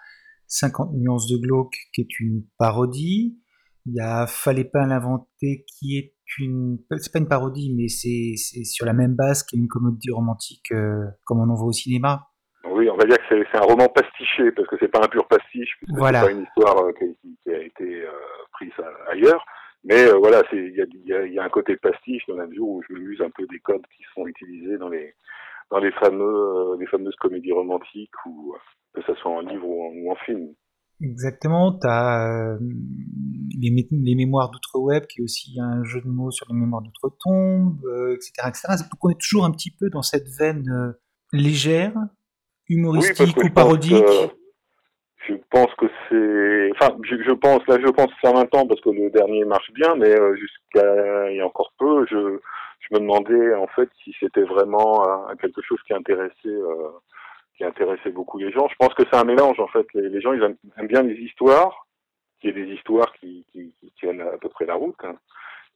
50 0.47 0.93
nuances 0.95 1.29
de 1.29 1.39
glauque 1.39 1.75
qui 1.93 2.03
est 2.03 2.21
une 2.21 2.45
parodie. 2.59 3.39
Il 3.87 3.95
y 3.95 4.01
a 4.01 4.27
Fallait 4.27 4.65
pas 4.65 4.87
l'inventer 4.87 5.65
qui 5.67 5.97
est 5.97 6.15
c'est 6.37 7.13
pas 7.13 7.19
une 7.19 7.29
parodie, 7.29 7.75
mais 7.77 7.89
c'est, 7.89 8.37
sur 8.65 8.87
la 8.87 8.93
même 8.93 9.15
base 9.15 9.45
qu'une 9.45 9.69
comédie 9.69 10.11
romantique 10.11 10.73
euh, 10.73 11.05
comme 11.25 11.41
on 11.41 11.51
en 11.51 11.55
voit 11.55 11.69
au 11.69 11.73
cinéma. 11.73 12.21
Oui, 12.65 12.91
on 12.91 12.97
va 12.97 13.05
dire 13.05 13.17
que 13.17 13.45
c'est, 13.51 13.59
un 13.59 13.63
roman 13.63 13.89
pastiché 13.89 14.53
parce 14.53 14.69
que 14.69 14.77
c'est 14.81 14.89
pas 14.89 15.03
un 15.03 15.09
pur 15.09 15.27
pastiche, 15.27 15.79
voilà. 15.97 16.21
c'est 16.21 16.27
pas 16.27 16.33
une 16.33 16.45
histoire 16.45 16.79
euh, 16.85 16.93
qui, 16.93 17.51
a 17.51 17.63
été 17.63 18.03
euh, 18.03 18.11
prise 18.53 18.73
ailleurs. 19.11 19.45
Mais 19.85 20.11
voilà, 20.11 20.43
il 20.53 20.75
y 20.75 21.13
a, 21.13 21.27
y 21.27 21.39
a, 21.39 21.45
un 21.45 21.49
côté 21.49 21.77
pastiche 21.77 22.25
dans 22.27 22.37
la 22.37 22.47
mesure 22.47 22.67
où 22.67 22.83
je 22.83 22.93
m'amuse 22.93 23.21
un 23.23 23.31
peu 23.31 23.47
des 23.47 23.61
codes 23.61 23.87
qui 23.97 24.03
sont 24.13 24.27
utilisés 24.27 24.77
dans 24.77 24.89
les 24.89 25.15
dans 25.71 25.79
les 25.79 25.93
fameux 25.93 26.77
les 26.81 26.87
fameuses 26.87 27.15
comédies 27.17 27.53
romantiques 27.53 28.27
ou 28.27 28.57
que 28.93 29.03
ce 29.03 29.15
soit 29.15 29.31
en 29.31 29.41
livre 29.41 29.69
ou 29.69 30.11
en 30.11 30.17
film. 30.17 30.53
Exactement, 31.01 31.79
tu 31.79 31.87
as 31.87 32.27
euh, 32.27 32.59
les, 33.57 33.71
les, 33.93 34.15
mémoires 34.17 34.51
d'outre-web, 34.51 35.07
qui 35.07 35.21
est 35.21 35.23
aussi 35.23 35.57
un 35.61 35.85
jeu 35.85 36.01
de 36.01 36.09
mots 36.09 36.33
sur 36.33 36.47
les 36.51 36.59
mémoires 36.59 36.83
d'outre-tombe, 36.83 37.79
etc., 38.15 38.33
euh, 38.45 38.49
etc. 38.49 38.85
Donc 38.91 39.05
on 39.05 39.11
est 39.11 39.21
toujours 39.21 39.45
un 39.45 39.53
petit 39.53 39.71
peu 39.71 39.91
dans 39.91 40.03
cette 40.03 40.27
veine 40.41 40.69
euh, 40.69 40.93
légère, 41.33 41.95
humoristique 42.69 43.37
ou 43.37 43.49
parodique. 43.49 44.05
je 45.29 45.35
pense 45.51 45.73
que 45.79 45.87
c'est... 46.09 46.71
Enfin, 46.75 46.97
je, 47.05 47.33
pense, 47.33 47.65
là 47.69 47.79
je 47.81 47.91
pense 47.91 48.11
ça 48.21 48.33
maintenant 48.33 48.67
parce 48.67 48.81
que 48.81 48.91
le 48.91 49.11
dernier 49.11 49.45
marche 49.45 49.71
bien, 49.75 49.95
mais 49.95 50.13
jusqu'à 50.37 51.31
il 51.31 51.37
y 51.37 51.41
a 51.41 51.47
encore 51.47 51.73
peu, 51.79 52.07
je, 52.11 52.41
je 52.81 52.95
me 52.95 52.99
demandais 52.99 53.55
en 53.55 53.69
fait 53.69 53.89
si 54.03 54.13
c'était 54.19 54.43
vraiment 54.43 55.05
quelque 55.41 55.63
chose 55.63 55.79
qui 55.87 55.95
intéressait 55.95 56.59
qui 57.59 57.65
intéressait 57.65 58.11
beaucoup 58.11 58.39
les 58.39 58.53
gens. 58.53 58.69
Je 58.69 58.77
pense 58.79 58.95
que 58.95 59.03
c'est 59.11 59.19
un 59.19 59.25
mélange 59.25 59.59
en 59.61 59.67
fait. 59.69 59.87
Les, 59.93 60.21
gens 60.21 60.33
ils 60.33 60.43
aiment, 60.43 60.87
bien 60.87 61.03
les 61.03 61.17
histoires, 61.17 61.87
qui 62.41 62.49
est 62.49 62.53
des 62.53 62.73
histoires 62.73 63.13
qui, 63.15 63.45
qui, 63.51 63.75
qui, 63.81 63.93
tiennent 63.99 64.21
à 64.21 64.39
peu 64.39 64.49
près 64.49 64.65
la 64.65 64.77
route. 64.77 64.97
Hein. 65.03 65.17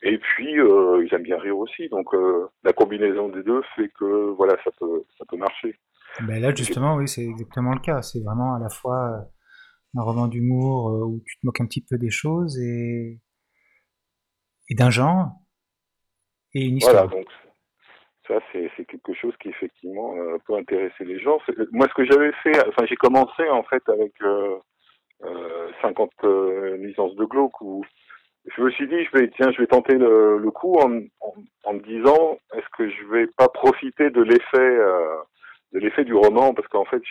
Et 0.03 0.17
puis 0.19 0.59
euh, 0.59 1.05
ils 1.05 1.13
aiment 1.13 1.25
bien 1.25 1.39
rire 1.39 1.59
aussi. 1.59 1.89
Donc 1.89 2.15
euh, 2.15 2.49
la 2.63 2.73
combinaison 2.73 3.29
des 3.29 3.43
deux 3.43 3.63
fait 3.75 3.91
que 3.99 4.31
voilà 4.31 4.57
ça 4.65 4.71
peut 4.79 5.05
ça 5.19 5.25
peut 5.29 5.37
marcher. 5.37 5.77
Ben 6.23 6.41
là 6.41 6.55
justement 6.55 6.95
oui 6.97 7.09
c'est 7.09 7.25
exactement 7.25 7.73
le 7.73 7.81
cas. 7.81 8.01
C'est 8.01 8.23
vraiment 8.23 8.55
à 8.55 8.61
la 8.61 8.69
fois 8.69 9.11
euh, 9.11 9.99
un 9.99 10.03
roman 10.03 10.29
d'humour 10.29 10.87
où 11.09 11.21
tu 11.27 11.37
te 11.39 11.45
moques 11.45 11.61
un 11.61 11.67
petit 11.67 11.85
peu 11.85 11.99
des 11.99 12.11
choses 12.11 12.59
et 12.61 13.21
et 14.71 14.75
d'un 14.75 14.91
genre 14.91 15.33
et 16.55 16.65
une 16.65 16.77
histoire. 16.77 17.09
Voilà 17.09 17.25
donc 17.25 17.42
ça 18.29 18.39
c'est 18.53 18.85
quelque 18.87 19.15
chose 19.15 19.35
qui 19.41 19.49
effectivement 19.49 20.15
euh, 20.17 20.39
peut 20.47 20.55
intéresser 20.55 21.05
les 21.05 21.19
gens. 21.19 21.39
Moi 21.73 21.89
ce 21.89 21.95
que 21.95 22.05
j'avais 22.05 22.33
fait, 22.43 22.57
enfin 22.69 22.87
j'ai 22.87 22.97
commencé 22.97 23.49
en 23.49 23.63
fait 23.65 23.83
avec 23.89 24.13
euh, 24.23 24.57
euh, 25.25 25.71
50 25.83 26.11
euh, 26.25 26.77
licences 26.77 27.17
de 27.17 27.25
glauque 27.25 27.61
où 27.61 27.85
je 28.57 28.63
me 28.63 28.71
suis 28.71 28.87
dit 28.89 29.05
je 29.05 29.19
vais 29.19 29.31
tiens 29.37 29.51
je 29.53 29.59
vais 29.59 29.67
tenter 29.67 29.97
le, 29.97 30.51
coup 30.51 30.77
en, 30.77 30.99
en, 31.21 31.35
en, 31.65 31.75
me 31.75 31.81
disant 31.81 32.39
est-ce 32.55 32.67
que 32.77 32.89
je 32.89 33.05
vais 33.07 33.27
pas 33.27 33.49
profiter 33.49 34.11
de 34.11 34.23
l'effet 34.23 34.59
euh, 34.59 35.17
de 35.73 35.81
l'effet 35.81 36.05
du 36.05 36.15
roman? 36.15 36.55
Parce 36.55 36.69
qu'en 36.69 36.85
fait 36.85 37.03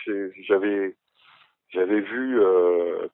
j'avais 0.48 0.94
j'avais 1.68 2.00
vu 2.00 2.38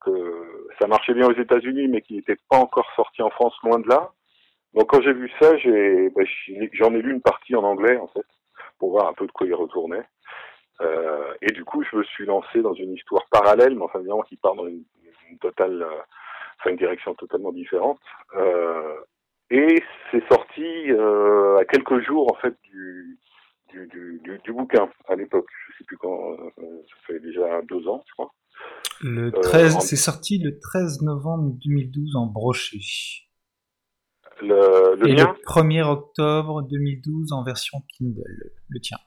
que 0.04 0.64
ça 0.80 0.86
marchait 0.88 1.14
bien 1.14 1.28
aux 1.28 1.40
États-Unis 1.40 1.88
mais 1.88 2.00
qu'il 2.00 2.16
n'était 2.16 2.36
pas 2.48 2.58
encore 2.58 2.90
sorti 2.94 3.22
en 3.22 3.30
France 3.30 3.54
loin 3.62 3.78
de 3.80 3.88
là 3.88 4.12
donc 4.74 4.90
quand 4.90 5.00
j'ai 5.02 5.12
vu 5.12 5.30
ça, 5.40 5.56
j'ai, 5.58 6.10
bah, 6.10 6.22
j'en 6.72 6.94
ai 6.94 7.02
lu 7.02 7.12
une 7.12 7.22
partie 7.22 7.54
en 7.54 7.64
anglais 7.64 7.96
en 7.96 8.08
fait, 8.08 8.26
pour 8.78 8.90
voir 8.90 9.08
un 9.08 9.14
peu 9.14 9.26
de 9.26 9.32
quoi 9.32 9.46
il 9.46 9.54
retournait. 9.54 10.04
Euh, 10.80 11.34
et 11.42 11.52
du 11.52 11.64
coup, 11.64 11.82
je 11.90 11.96
me 11.96 12.04
suis 12.04 12.26
lancé 12.26 12.62
dans 12.62 12.74
une 12.74 12.92
histoire 12.92 13.26
parallèle, 13.30 13.74
mais 13.74 13.82
enfin 13.82 13.98
évidemment 13.98 14.22
qui 14.22 14.36
part 14.36 14.54
dans 14.54 14.66
une, 14.66 14.84
totale, 15.40 15.82
euh, 15.82 16.00
enfin 16.58 16.70
une 16.70 16.76
direction 16.76 17.14
totalement 17.14 17.52
différente. 17.52 17.98
Euh, 18.36 18.94
et 19.50 19.82
c'est 20.10 20.26
sorti 20.28 20.90
euh, 20.90 21.58
à 21.58 21.64
quelques 21.64 22.00
jours 22.00 22.30
en 22.30 22.36
fait 22.36 22.54
du 22.64 23.18
du, 23.70 23.86
du, 23.88 24.40
du, 24.42 24.52
bouquin 24.52 24.88
à 25.08 25.14
l'époque. 25.14 25.46
Je 25.68 25.78
sais 25.78 25.84
plus 25.84 25.98
quand, 25.98 26.32
euh, 26.32 26.36
ça 26.58 26.96
fait 27.06 27.20
déjà 27.20 27.60
deux 27.68 27.86
ans, 27.86 28.02
je 28.06 28.12
crois. 28.12 28.32
Le 29.02 29.30
13, 29.30 29.78
c'est 29.80 29.96
sorti 29.96 30.38
le 30.38 30.58
13 30.58 31.02
novembre 31.02 31.52
2012 31.64 32.16
en 32.16 32.26
brochet 32.26 32.78
le, 34.42 34.96
le 34.96 35.08
Et 35.08 35.12
le 35.14 35.24
1er 35.46 35.82
octobre 35.82 36.62
2012 36.62 37.32
en 37.32 37.42
version 37.44 37.78
Kindle, 37.96 38.22
le 38.68 38.80
tien. 38.80 38.98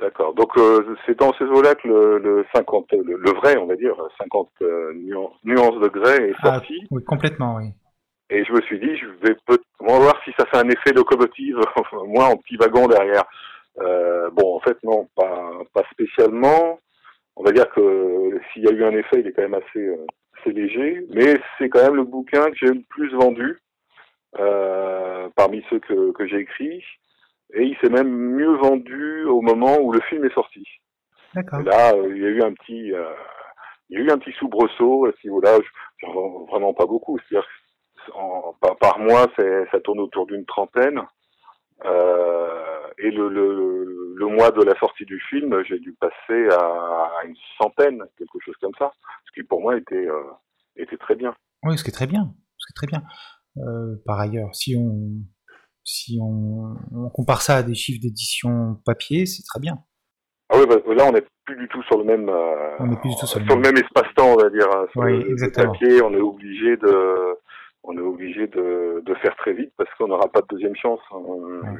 D'accord. 0.00 0.34
Donc 0.34 0.56
euh, 0.58 0.94
c'est 1.06 1.18
dans 1.18 1.32
ces 1.34 1.44
eaux-là 1.44 1.74
que 1.74 1.88
le, 1.88 2.18
le 2.18 2.46
50, 2.54 2.92
le, 2.92 3.16
le, 3.16 3.30
vrai, 3.32 3.56
on 3.56 3.66
va 3.66 3.74
dire, 3.76 3.94
50 4.18 4.50
euh, 4.62 4.92
nuances, 4.94 5.32
nuances 5.44 5.80
de 5.80 5.88
grès 5.88 6.28
est 6.28 6.34
Ah, 6.42 6.54
sorti. 6.54 6.78
oui, 6.90 7.02
complètement, 7.04 7.56
oui. 7.56 7.70
Et 8.30 8.44
je 8.44 8.52
me 8.52 8.60
suis 8.62 8.78
dit, 8.78 8.96
je 8.96 9.06
vais 9.26 9.34
peut 9.46 9.58
on 9.80 9.86
va 9.94 9.98
voir 10.00 10.20
si 10.24 10.30
ça 10.38 10.44
fait 10.46 10.58
un 10.58 10.68
effet 10.68 10.92
locomotive, 10.94 11.58
moi 12.06 12.26
en 12.26 12.36
petit 12.36 12.56
wagon 12.56 12.86
derrière. 12.86 13.24
Euh, 13.80 14.28
bon, 14.30 14.56
en 14.56 14.60
fait, 14.60 14.76
non, 14.82 15.08
pas, 15.16 15.50
pas 15.72 15.84
spécialement. 15.92 16.78
On 17.36 17.44
va 17.44 17.52
dire 17.52 17.70
que 17.70 18.38
s'il 18.52 18.64
y 18.64 18.68
a 18.68 18.72
eu 18.72 18.84
un 18.84 18.90
effet, 18.90 19.20
il 19.20 19.26
est 19.28 19.32
quand 19.32 19.42
même 19.42 19.54
assez, 19.54 19.88
assez 20.40 20.52
léger. 20.52 21.06
Mais 21.14 21.40
c'est 21.56 21.68
quand 21.68 21.82
même 21.82 21.94
le 21.94 22.04
bouquin 22.04 22.50
que 22.50 22.56
j'ai 22.60 22.66
le 22.72 22.82
plus 22.88 23.12
vendu 23.14 23.58
parmi 24.32 25.64
ceux 25.70 25.80
que, 25.80 26.12
que 26.12 26.26
j'ai 26.26 26.38
écrits. 26.38 26.84
Et 27.54 27.62
il 27.62 27.76
s'est 27.78 27.88
même 27.88 28.10
mieux 28.10 28.56
vendu 28.56 29.24
au 29.24 29.40
moment 29.40 29.78
où 29.78 29.90
le 29.92 30.00
film 30.02 30.24
est 30.24 30.34
sorti. 30.34 30.66
Et 31.34 31.64
là, 31.64 31.94
euh, 31.94 32.14
il 32.14 32.22
y 32.22 32.26
a 32.26 32.28
eu 32.28 32.42
un 32.42 32.52
petit, 32.52 32.92
euh, 32.92 33.14
il 33.88 33.98
y 33.98 34.02
a 34.02 34.04
eu 34.04 34.10
un 34.10 34.18
petit 34.18 34.32
soubresaut 34.32 35.06
à 35.06 35.12
ce 35.12 35.26
niveau-là. 35.26 35.58
Vraiment 36.50 36.74
pas 36.74 36.84
beaucoup. 36.84 37.18
C'est-à-dire 37.18 37.48
par, 38.60 38.76
par 38.76 38.98
mois, 38.98 39.26
ça 39.70 39.80
tourne 39.80 40.00
autour 40.00 40.26
d'une 40.26 40.44
trentaine. 40.44 41.00
Euh, 41.84 42.86
et 42.98 43.10
le, 43.10 43.28
le, 43.28 44.14
le 44.14 44.26
mois 44.26 44.50
de 44.50 44.62
la 44.62 44.78
sortie 44.78 45.04
du 45.04 45.20
film, 45.30 45.62
j'ai 45.64 45.78
dû 45.78 45.94
passer 45.94 46.48
à, 46.50 46.58
à 46.58 47.24
une 47.24 47.36
centaine, 47.56 48.02
quelque 48.18 48.38
chose 48.44 48.56
comme 48.60 48.74
ça. 48.78 48.92
Ce 49.26 49.32
qui 49.32 49.42
pour 49.42 49.62
moi 49.62 49.76
était, 49.76 49.94
euh, 49.94 50.22
était 50.76 50.96
très 50.98 51.14
bien. 51.14 51.34
Oui, 51.62 51.78
ce 51.78 51.84
qui 51.84 51.90
est 51.90 51.94
très 51.94 52.06
bien. 52.06 52.34
Ce 52.56 52.66
qui 52.66 52.72
est 52.72 52.74
très 52.74 52.86
bien. 52.88 53.02
Euh, 53.66 53.96
par 54.06 54.20
ailleurs, 54.20 54.54
si 54.54 54.76
on, 54.76 55.10
si 55.84 56.18
on, 56.22 56.76
on 56.94 57.08
compare 57.10 57.42
ça 57.42 57.56
à 57.56 57.62
des 57.62 57.74
chiffres 57.74 58.00
d'édition 58.00 58.76
papier, 58.84 59.26
c'est 59.26 59.42
très 59.42 59.60
bien. 59.60 59.78
Ah 60.50 60.56
oui, 60.58 60.64
bah, 60.66 60.76
là 60.94 61.04
on 61.08 61.12
n'est 61.12 61.24
plus 61.44 61.56
du 61.56 61.68
tout 61.68 61.82
sur 61.84 61.98
le 61.98 62.04
même, 62.04 62.28
euh, 62.28 62.76
On 62.78 62.86
n'est 62.86 62.96
plus 62.96 63.10
du 63.10 63.16
tout 63.16 63.26
sur 63.26 63.38
le 63.40 63.56
même 63.56 63.76
espace-temps, 63.76 64.32
on 64.34 64.36
va 64.36 64.50
dire. 64.50 64.66
hein. 64.74 64.86
Sur 64.92 65.02
Oui, 65.02 65.24
le, 65.26 65.50
papier, 65.52 66.02
on 66.02 66.12
est 66.12 66.20
obligé 66.20 66.76
de, 66.76 67.34
on 67.82 67.96
est 67.96 68.00
obligé 68.02 68.46
de, 68.46 69.02
de 69.04 69.14
faire 69.16 69.34
très 69.36 69.52
vite 69.54 69.72
parce 69.76 69.90
qu'on 69.96 70.08
n'aura 70.08 70.28
pas 70.28 70.40
de 70.40 70.46
deuxième 70.50 70.76
chance. 70.76 71.00
hein. 71.10 71.18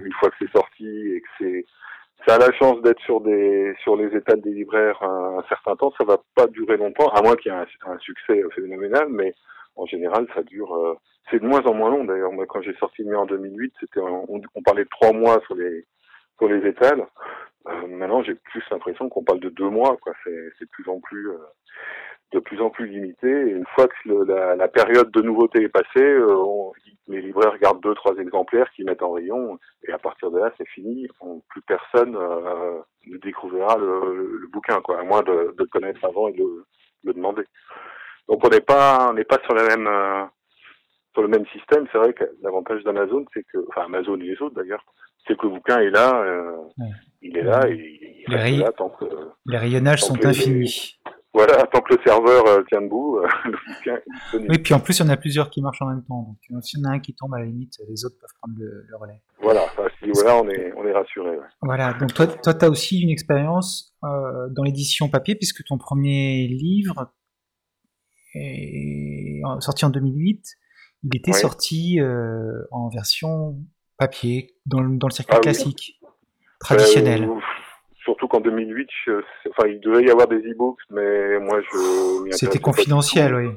Une 0.05 0.13
fois 0.21 0.31
que 0.31 0.37
c'est 0.39 0.51
sorti 0.53 0.87
et 0.87 1.21
que 1.21 1.29
c'est, 1.39 1.65
ça 2.27 2.35
a 2.35 2.39
la 2.39 2.53
chance 2.53 2.81
d'être 2.83 3.01
sur 3.03 3.21
des, 3.21 3.75
sur 3.83 3.97
les 3.97 4.15
étals 4.17 4.41
des 4.43 4.53
libraires 4.53 5.03
un, 5.03 5.39
un 5.39 5.45
certain 5.49 5.77
temps, 5.77 5.93
ça 5.97 6.05
va 6.05 6.19
pas 6.35 6.47
durer 6.49 6.77
longtemps, 6.77 7.09
à 7.09 7.23
moins 7.23 7.37
qu'il 7.37 7.53
y 7.53 7.55
ait 7.55 7.59
un, 7.59 7.93
un 7.93 7.99
succès 8.01 8.43
phénoménal, 8.55 9.07
mais 9.11 9.35
en 9.79 9.87
général, 9.87 10.27
ça 10.35 10.43
dure. 10.43 10.75
euh, 10.75 10.95
c'est 11.31 11.41
de 11.41 11.47
moins 11.47 11.63
en 11.67 11.75
moins 11.75 11.91
long 11.91 12.05
d'ailleurs. 12.05 12.33
Moi, 12.33 12.47
quand 12.47 12.63
j'ai 12.63 12.75
sorti 12.77 13.03
le 13.05 13.11
mien 13.13 13.19
en 13.21 13.27
2008, 13.27 13.75
c'était, 13.81 14.01
on, 14.01 14.41
on 14.55 14.63
parlait 14.63 14.85
de 14.85 14.89
trois 14.91 15.13
mois 15.13 15.41
sur 15.47 15.55
les, 15.57 15.87
sur 16.39 16.49
les 16.49 16.67
étals. 16.69 17.07
Euh, 17.69 17.87
maintenant, 17.89 18.23
j'ai 18.23 18.35
plus 18.35 18.63
l'impression 18.71 19.09
qu'on 19.09 19.25
parle 19.25 19.41
de 19.41 19.51
deux 19.51 19.69
mois. 19.69 19.97
Quoi. 20.03 20.13
C'est, 20.25 20.31
de 20.31 20.69
plus 20.73 20.89
en 20.89 21.01
plus, 21.01 21.31
euh, 21.31 21.39
de 22.33 22.39
plus 22.41 22.61
en 22.63 22.71
plus 22.71 22.87
limité. 22.87 23.29
Et 23.29 23.51
une 23.51 23.67
fois 23.75 23.89
que 23.89 24.09
la, 24.27 24.57
la 24.57 24.69
période 24.69 25.11
de 25.11 25.23
nouveauté 25.23 25.63
est 25.63 25.69
passée, 25.69 26.01
euh, 26.05 26.35
on- 26.37 26.73
les 27.09 27.23
libraires 27.23 27.53
regardent 27.53 27.83
deux, 27.83 27.95
trois 27.95 28.15
exemplaires 28.19 28.71
qu'ils 28.73 28.85
mettent 28.85 29.03
en 29.03 29.13
rayon, 29.13 29.59
et 29.87 29.93
à 29.93 29.99
partir 29.99 30.31
de 30.31 30.39
là, 30.39 30.53
c'est 30.59 30.69
fini. 30.69 31.09
Plus 31.49 31.63
personne 31.63 32.15
euh, 32.17 32.79
ne 33.07 33.17
découvrira 33.19 33.79
le, 33.79 34.39
le 34.43 34.47
bouquin, 34.49 34.81
quoi, 34.83 35.01
à 35.01 35.05
moins 35.05 35.23
de, 35.23 35.33
de 35.33 35.55
le 35.59 35.67
connaître 35.67 36.05
avant 36.05 36.29
et 36.29 36.33
de 36.35 36.65
le 37.05 37.13
demander. 37.15 37.45
Donc, 38.29 38.45
on 38.45 38.49
n'est 38.51 38.61
pas, 38.61 39.09
on 39.11 39.15
n'est 39.15 39.25
pas 39.25 39.39
sur 39.45 39.55
la 39.55 39.65
même. 39.65 39.87
euh, 39.87 40.25
sur 41.15 41.23
le 41.23 41.29
même 41.29 41.47
système, 41.47 41.85
c'est 41.91 41.99
vrai 41.99 42.13
que 42.13 42.23
l'avantage 42.43 42.85
d'Amazon, 42.85 43.25
c'est 43.35 43.43
que, 43.53 43.59
enfin 43.71 43.87
Amazon 43.87 44.17
et 44.21 44.25
les 44.25 44.41
autres 44.41 44.55
d'ailleurs, 44.55 44.85
c'est 45.27 45.37
que 45.37 45.47
le 45.47 45.55
bouquin 45.55 45.79
est 45.81 45.91
là, 45.91 46.23
euh, 46.23 46.53
Ouais. 46.79 46.91
il 47.23 47.37
est 47.37 47.43
là 47.43 47.67
et 47.69 47.75
il 47.75 48.25
Les 48.31 48.37
reste 48.37 48.45
ray- 48.45 48.59
là 48.59 48.71
tant 48.77 48.91
que, 48.91 49.05
Les 49.47 49.59
rayonnages 49.59 50.03
sont 50.03 50.15
infinis. 50.25 51.01
voilà, 51.35 51.65
tant 51.73 51.81
que 51.81 51.95
le 51.95 52.01
serveur 52.07 52.47
euh, 52.47 52.63
tient 52.69 52.83
debout, 52.83 53.19
le 53.47 53.51
bouquin 53.51 53.97
est 53.97 54.05
disponible. 54.15 54.51
Oui, 54.53 54.59
puis 54.59 54.75
en 54.75 54.81
plus, 54.81 54.99
il 55.01 55.07
y 55.07 55.09
en 55.09 55.13
a 55.13 55.17
plusieurs 55.17 55.51
qui 55.51 55.61
marchent 55.61 55.83
en 55.83 55.87
même 55.89 56.05
temps. 56.05 56.37
Donc, 56.51 56.63
s'il 56.63 56.79
y 56.79 56.87
en 56.87 56.91
a 56.91 56.93
un 56.93 57.01
qui 57.01 57.15
tombe, 57.17 57.35
à 57.35 57.41
la 57.41 57.47
limite, 57.47 57.73
les 57.89 58.05
autres 58.05 58.17
peuvent 58.21 58.31
prendre 58.41 58.55
le, 58.59 58.85
le 58.89 58.97
relais. 58.97 59.21
Voilà, 59.41 59.63
à 59.63 59.89
ce 59.99 60.05
niveau-là, 60.07 60.37
on 60.41 60.49
est, 60.49 60.73
on 60.77 60.87
est 60.87 60.93
rassuré. 60.93 61.31
ouais. 61.31 61.47
Voilà, 61.63 61.95
donc 61.95 62.15
toi, 62.15 62.27
toi, 62.29 62.55
tu 62.55 62.65
as 62.65 62.71
aussi 62.71 63.01
une 63.03 63.11
expérience 63.11 63.97
euh, 64.05 64.49
dans 64.51 64.63
l'édition 64.63 65.09
papier, 65.09 65.35
puisque 65.35 65.65
ton 65.65 65.79
premier 65.79 66.47
livre 66.47 67.11
en- 68.35 69.61
sorti 69.61 69.85
en 69.85 69.91
2008. 69.91 70.43
Il 71.05 71.17
était 71.17 71.33
sorti 71.33 72.01
euh, 72.01 72.65
en 72.73 72.89
version 72.89 73.57
papier, 73.99 74.55
dans 74.67 74.81
le, 74.81 74.97
dans 74.97 75.07
le 75.09 75.13
circuit 75.13 75.35
Ah 75.35 75.39
oui. 75.39 75.43
classique, 75.43 76.01
traditionnel. 76.61 77.25
Euh, 77.25 77.35
surtout 78.05 78.27
qu'en 78.29 78.41
2008, 78.41 78.89
je- 79.07 79.23
enfin, 79.51 79.69
il 79.69 79.81
devait 79.81 80.05
y 80.05 80.11
avoir 80.11 80.27
des 80.29 80.39
e-books, 80.39 80.81
mais 80.91 81.39
moi, 81.41 81.61
je 81.63 82.31
C'était 82.33 82.59
confidentiel, 82.59 83.35
oui. 83.35 83.49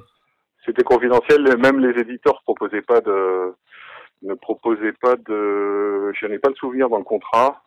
C'était 0.65 0.83
confidentiel, 0.83 1.47
et 1.47 1.55
même 1.57 1.79
les 1.79 1.99
éditeurs 1.99 2.41
proposaient 2.43 2.83
pas 2.83 3.01
de, 3.01 3.53
ne 4.21 4.33
proposaient 4.35 4.93
pas 5.01 5.15
de, 5.15 6.11
je 6.13 6.27
n'ai 6.27 6.37
pas 6.37 6.49
le 6.49 6.55
souvenir 6.55 6.89
dans 6.89 6.99
le 6.99 7.03
contrat, 7.03 7.63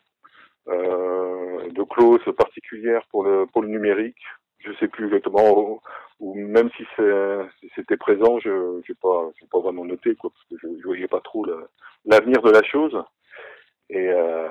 euh, 0.69 1.69
de 1.71 1.83
clauses 1.83 2.21
particulières 2.37 3.03
pour 3.11 3.25
le, 3.25 3.47
pour 3.47 3.63
le 3.63 3.69
numérique. 3.69 4.23
Je 4.65 4.73
sais 4.81 4.89
plus 4.89 5.07
exactement, 5.07 5.59
ou, 5.59 5.81
ou 6.21 6.35
même 6.35 6.71
si 6.77 6.85
c'était 7.75 7.97
présent, 7.97 8.39
je, 8.41 8.81
j'ai 8.87 8.95
pas, 8.95 9.31
pas 9.51 9.61
vraiment 9.61 9.85
noté, 9.85 10.15
quoi, 10.17 10.31
parce 10.31 10.45
que 10.45 10.57
je, 10.61 10.81
je 10.81 10.87
voyais 10.87 11.09
pas 11.09 11.21
trop 11.21 11.45
l'avenir 12.07 12.41
de 12.43 12.51
la 12.51 12.63
chose. 12.63 12.97
Et 13.91 14.09
euh, 14.09 14.49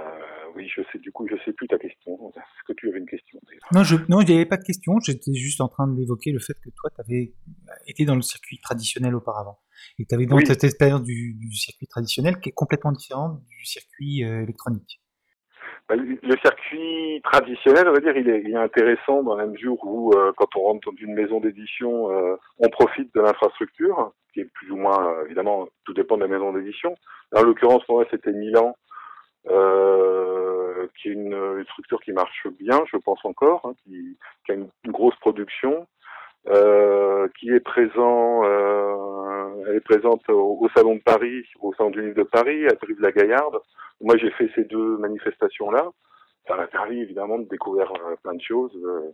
oui, 0.56 0.70
je 0.70 0.82
sais, 0.92 1.00
du 1.00 1.12
coup, 1.12 1.28
je 1.28 1.36
sais 1.44 1.54
plus 1.54 1.68
ta 1.68 1.80
question. 1.80 2.14
Est-ce 2.36 2.64
que 2.68 2.74
tu 2.74 2.90
avais 2.90 3.00
une 3.00 3.08
question 3.08 3.40
d'ailleurs 3.44 3.68
Non, 3.72 3.84
je 3.84 3.96
non, 4.08 4.22
il 4.22 4.28
n'y 4.28 4.36
avait 4.36 4.46
pas 4.46 4.58
de 4.58 4.64
question. 4.64 5.00
J'étais 5.00 5.34
juste 5.34 5.60
en 5.62 5.68
train 5.68 5.88
d'évoquer 5.88 6.32
le 6.32 6.40
fait 6.40 6.54
que 6.54 6.70
toi, 6.76 6.92
tu 6.94 7.02
avais 7.02 7.34
été 7.88 8.06
dans 8.06 8.16
le 8.16 8.22
circuit 8.22 8.60
traditionnel 8.60 9.16
auparavant. 9.16 9.58
Et 9.98 10.06
tu 10.06 10.14
avais 10.14 10.28
donc 10.28 10.40
Oui. 10.40 10.46
cette 10.46 10.64
expérience 10.64 11.02
du, 11.04 11.34
du 11.34 11.52
circuit 11.54 11.88
traditionnel 11.88 12.40
qui 12.40 12.50
est 12.50 12.54
complètement 12.54 12.92
différente 12.92 13.42
du 13.48 13.66
circuit 13.66 14.24
euh, 14.24 14.44
électronique. 14.44 15.02
Bah, 15.90 15.96
le 15.98 16.38
circuit 16.38 17.20
traditionnel, 17.24 17.90
on 17.90 17.94
va 17.94 18.00
dire, 18.00 18.16
il 18.16 18.30
est, 18.30 18.42
il 18.46 18.52
est 18.52 18.56
intéressant 18.56 19.22
dans 19.22 19.36
la 19.36 19.46
mesure 19.46 19.76
où, 19.84 20.14
euh, 20.14 20.32
quand 20.38 20.56
on 20.56 20.62
rentre 20.62 20.90
dans 20.90 20.98
une 20.98 21.14
maison 21.14 21.42
d'édition, 21.42 22.10
euh, 22.10 22.38
on 22.60 22.70
profite 22.70 23.14
de 23.14 23.20
l'infrastructure, 23.20 24.14
qui 24.34 24.40
est 24.40 24.50
plus 24.54 24.72
ou 24.72 24.78
moins, 24.78 25.06
euh, 25.06 25.26
évidemment, 25.26 25.68
tout 25.84 25.94
dépend 25.94 26.16
de 26.16 26.22
la 26.22 26.30
maison 26.30 26.54
d'édition. 26.54 26.96
En 27.36 27.44
l'occurrence, 27.44 27.84
pour 27.84 27.96
moi, 27.96 28.06
c'était 28.10 28.32
Milan, 28.32 28.78
euh, 29.50 30.88
qui 30.98 31.10
est 31.10 31.12
une, 31.12 31.34
une 31.34 31.66
structure 31.66 32.00
qui 32.00 32.14
marche 32.14 32.48
bien, 32.60 32.82
je 32.90 32.96
pense 32.98 33.24
encore, 33.26 33.62
hein, 33.66 33.74
qui, 33.84 34.18
qui 34.46 34.54
a 34.54 34.56
une 34.56 34.70
grosse 34.88 35.18
production, 35.18 35.86
euh, 36.48 37.28
qui 37.40 37.50
est 37.50 37.60
présent, 37.60 38.44
euh, 38.46 39.64
elle 39.68 39.76
est 39.78 39.80
présente 39.82 40.28
au, 40.30 40.58
au 40.62 40.70
Salon 40.76 40.96
de 40.96 41.02
Paris, 41.02 41.44
au 41.62 41.74
Salon 41.74 41.90
du 41.92 42.02
Livre 42.02 42.16
de 42.18 42.24
Paris, 42.24 42.66
à 42.68 42.74
Brive-la-Gaillarde. 42.76 43.60
Moi, 44.02 44.18
j'ai 44.18 44.32
fait 44.32 44.50
ces 44.56 44.66
deux 44.66 44.98
manifestations-là. 44.98 45.90
Ça 46.48 46.56
m'a 46.58 46.68
permis 46.68 47.00
évidemment 47.00 47.40
de 47.40 47.48
découvrir 47.48 47.92
euh, 47.94 48.16
plein 48.22 48.34
de 48.36 48.42
choses, 48.42 48.76
euh, 48.84 49.12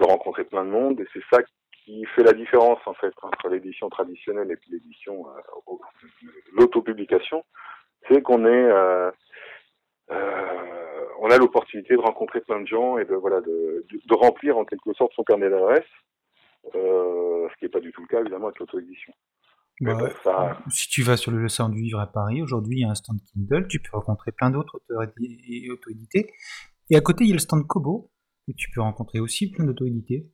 de 0.00 0.04
rencontrer 0.04 0.44
plein 0.44 0.64
de 0.64 0.70
monde, 0.70 1.00
et 1.00 1.06
c'est 1.14 1.22
ça 1.32 1.42
qui 1.84 2.04
fait 2.14 2.22
la 2.24 2.32
différence 2.32 2.80
en 2.84 2.94
fait 2.94 3.14
entre 3.22 3.48
l'édition 3.48 3.88
traditionnelle 3.88 4.50
et 4.50 4.58
l'édition, 4.70 5.24
au- 5.66 5.80
l'autopublication, 6.52 7.44
c'est 8.08 8.20
qu'on 8.22 8.44
est, 8.44 8.48
euh, 8.70 9.10
euh, 10.10 11.06
on 11.20 11.30
a 11.30 11.38
l'opportunité 11.38 11.94
de 11.94 12.00
rencontrer 12.00 12.40
plein 12.40 12.60
de 12.60 12.66
gens 12.66 12.98
et 12.98 13.04
de 13.04 13.14
voilà 13.14 13.40
de, 13.40 13.84
de, 13.90 14.00
de 14.04 14.14
remplir 14.14 14.58
en 14.58 14.64
quelque 14.64 14.92
sorte 14.94 15.12
son 15.14 15.24
carnet 15.24 15.48
d'adresses, 15.48 15.84
euh, 15.84 16.25
ce 16.72 17.58
qui 17.58 17.64
n'est 17.64 17.70
pas 17.70 17.80
du 17.80 17.92
tout 17.92 18.02
le 18.02 18.06
cas 18.08 18.20
évidemment 18.20 18.46
avec 18.46 18.58
l'auto-édition. 18.58 19.12
Bah, 19.80 19.94
bon, 19.94 20.08
ça, 20.24 20.58
Si 20.70 20.88
tu 20.88 21.02
vas 21.02 21.16
sur 21.16 21.32
le 21.32 21.48
salon 21.48 21.68
du 21.70 21.82
livre 21.82 22.00
à 22.00 22.06
Paris, 22.06 22.42
aujourd'hui, 22.42 22.78
il 22.78 22.82
y 22.82 22.84
a 22.84 22.90
un 22.90 22.94
stand 22.94 23.18
Kindle, 23.32 23.66
tu 23.68 23.78
peux 23.78 23.96
rencontrer 23.96 24.32
plein 24.32 24.50
d'autres 24.50 24.76
auteurs 24.76 25.02
et 25.20 25.70
auto-édités. 25.70 26.32
Et 26.90 26.96
à 26.96 27.00
côté, 27.00 27.24
il 27.24 27.28
y 27.28 27.32
a 27.32 27.34
le 27.34 27.40
stand 27.40 27.66
Kobo, 27.66 28.10
et 28.48 28.54
tu 28.54 28.70
peux 28.70 28.80
rencontrer 28.80 29.20
aussi 29.20 29.50
plein 29.50 29.64
d'auto-édités. 29.64 30.26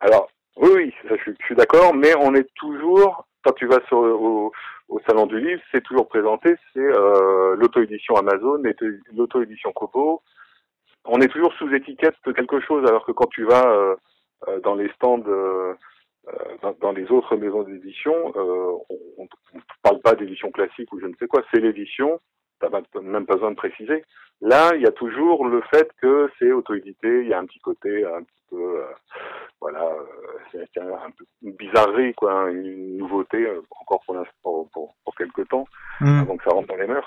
Alors, 0.00 0.28
oui, 0.56 0.70
oui, 0.74 0.94
ça, 1.08 1.16
je, 1.16 1.22
suis- 1.22 1.36
je 1.40 1.44
suis 1.46 1.54
d'accord, 1.54 1.94
mais 1.94 2.14
on 2.18 2.34
est 2.34 2.48
toujours, 2.56 3.26
quand 3.44 3.52
tu 3.52 3.66
vas 3.66 3.80
sur, 3.86 3.98
au, 3.98 4.52
au 4.88 5.00
salon 5.06 5.26
du 5.26 5.38
livre, 5.38 5.62
c'est 5.70 5.82
toujours 5.82 6.08
présenté, 6.08 6.54
c'est 6.72 6.80
euh, 6.80 7.54
l'auto-édition 7.56 8.16
Amazon, 8.16 8.60
l'auto-édition 9.12 9.72
Kobo. 9.72 10.22
On 11.04 11.20
est 11.20 11.28
toujours 11.28 11.52
sous 11.54 11.72
étiquette 11.74 12.16
de 12.26 12.32
quelque 12.32 12.60
chose, 12.60 12.84
alors 12.88 13.04
que 13.04 13.12
quand 13.12 13.28
tu 13.28 13.44
vas 13.44 13.66
euh, 13.66 13.94
euh, 13.94 13.96
dans 14.62 14.74
les 14.74 14.88
stands, 14.92 15.22
euh, 15.26 15.74
euh, 16.28 16.32
dans, 16.62 16.72
dans 16.80 16.92
les 16.92 17.10
autres 17.10 17.36
maisons 17.36 17.62
d'édition, 17.62 18.14
euh, 18.36 18.72
on 19.18 19.24
ne 19.54 19.60
parle 19.82 20.00
pas 20.00 20.14
d'édition 20.14 20.50
classique 20.50 20.92
ou 20.92 21.00
je 21.00 21.06
ne 21.06 21.14
sais 21.16 21.26
quoi, 21.26 21.42
c'est 21.50 21.60
l'édition, 21.60 22.20
même 23.00 23.26
pas 23.26 23.34
besoin 23.34 23.50
de 23.50 23.56
préciser. 23.56 24.04
Là, 24.40 24.72
il 24.74 24.82
y 24.82 24.86
a 24.86 24.92
toujours 24.92 25.46
le 25.46 25.62
fait 25.72 25.88
que 26.00 26.30
c'est 26.38 26.52
auto-édité, 26.52 27.22
il 27.22 27.28
y 27.28 27.32
a 27.32 27.38
un 27.38 27.46
petit 27.46 27.60
côté 27.60 28.04
un 28.04 28.22
petit 28.22 28.42
peu... 28.50 28.80
euh, 28.80 28.86
voilà, 29.60 29.84
euh, 29.84 30.38
c'est 30.50 30.80
un 30.80 31.10
peu 31.16 31.24
une 31.42 31.52
bizarrerie, 31.52 32.14
quoi, 32.14 32.32
hein, 32.32 32.48
une 32.48 32.96
nouveauté, 32.98 33.46
euh, 33.46 33.62
encore 33.80 34.02
pour, 34.04 34.14
l'instant- 34.16 34.32
pour, 34.42 34.68
pour, 34.70 34.94
pour 35.04 35.14
quelques 35.14 35.48
temps, 35.48 35.66
Hmm, 36.00 36.20
avant 36.22 36.36
que 36.36 36.44
ça 36.44 36.50
rentre 36.50 36.66
dans 36.68 36.76
les 36.76 36.88
mœurs. 36.88 37.06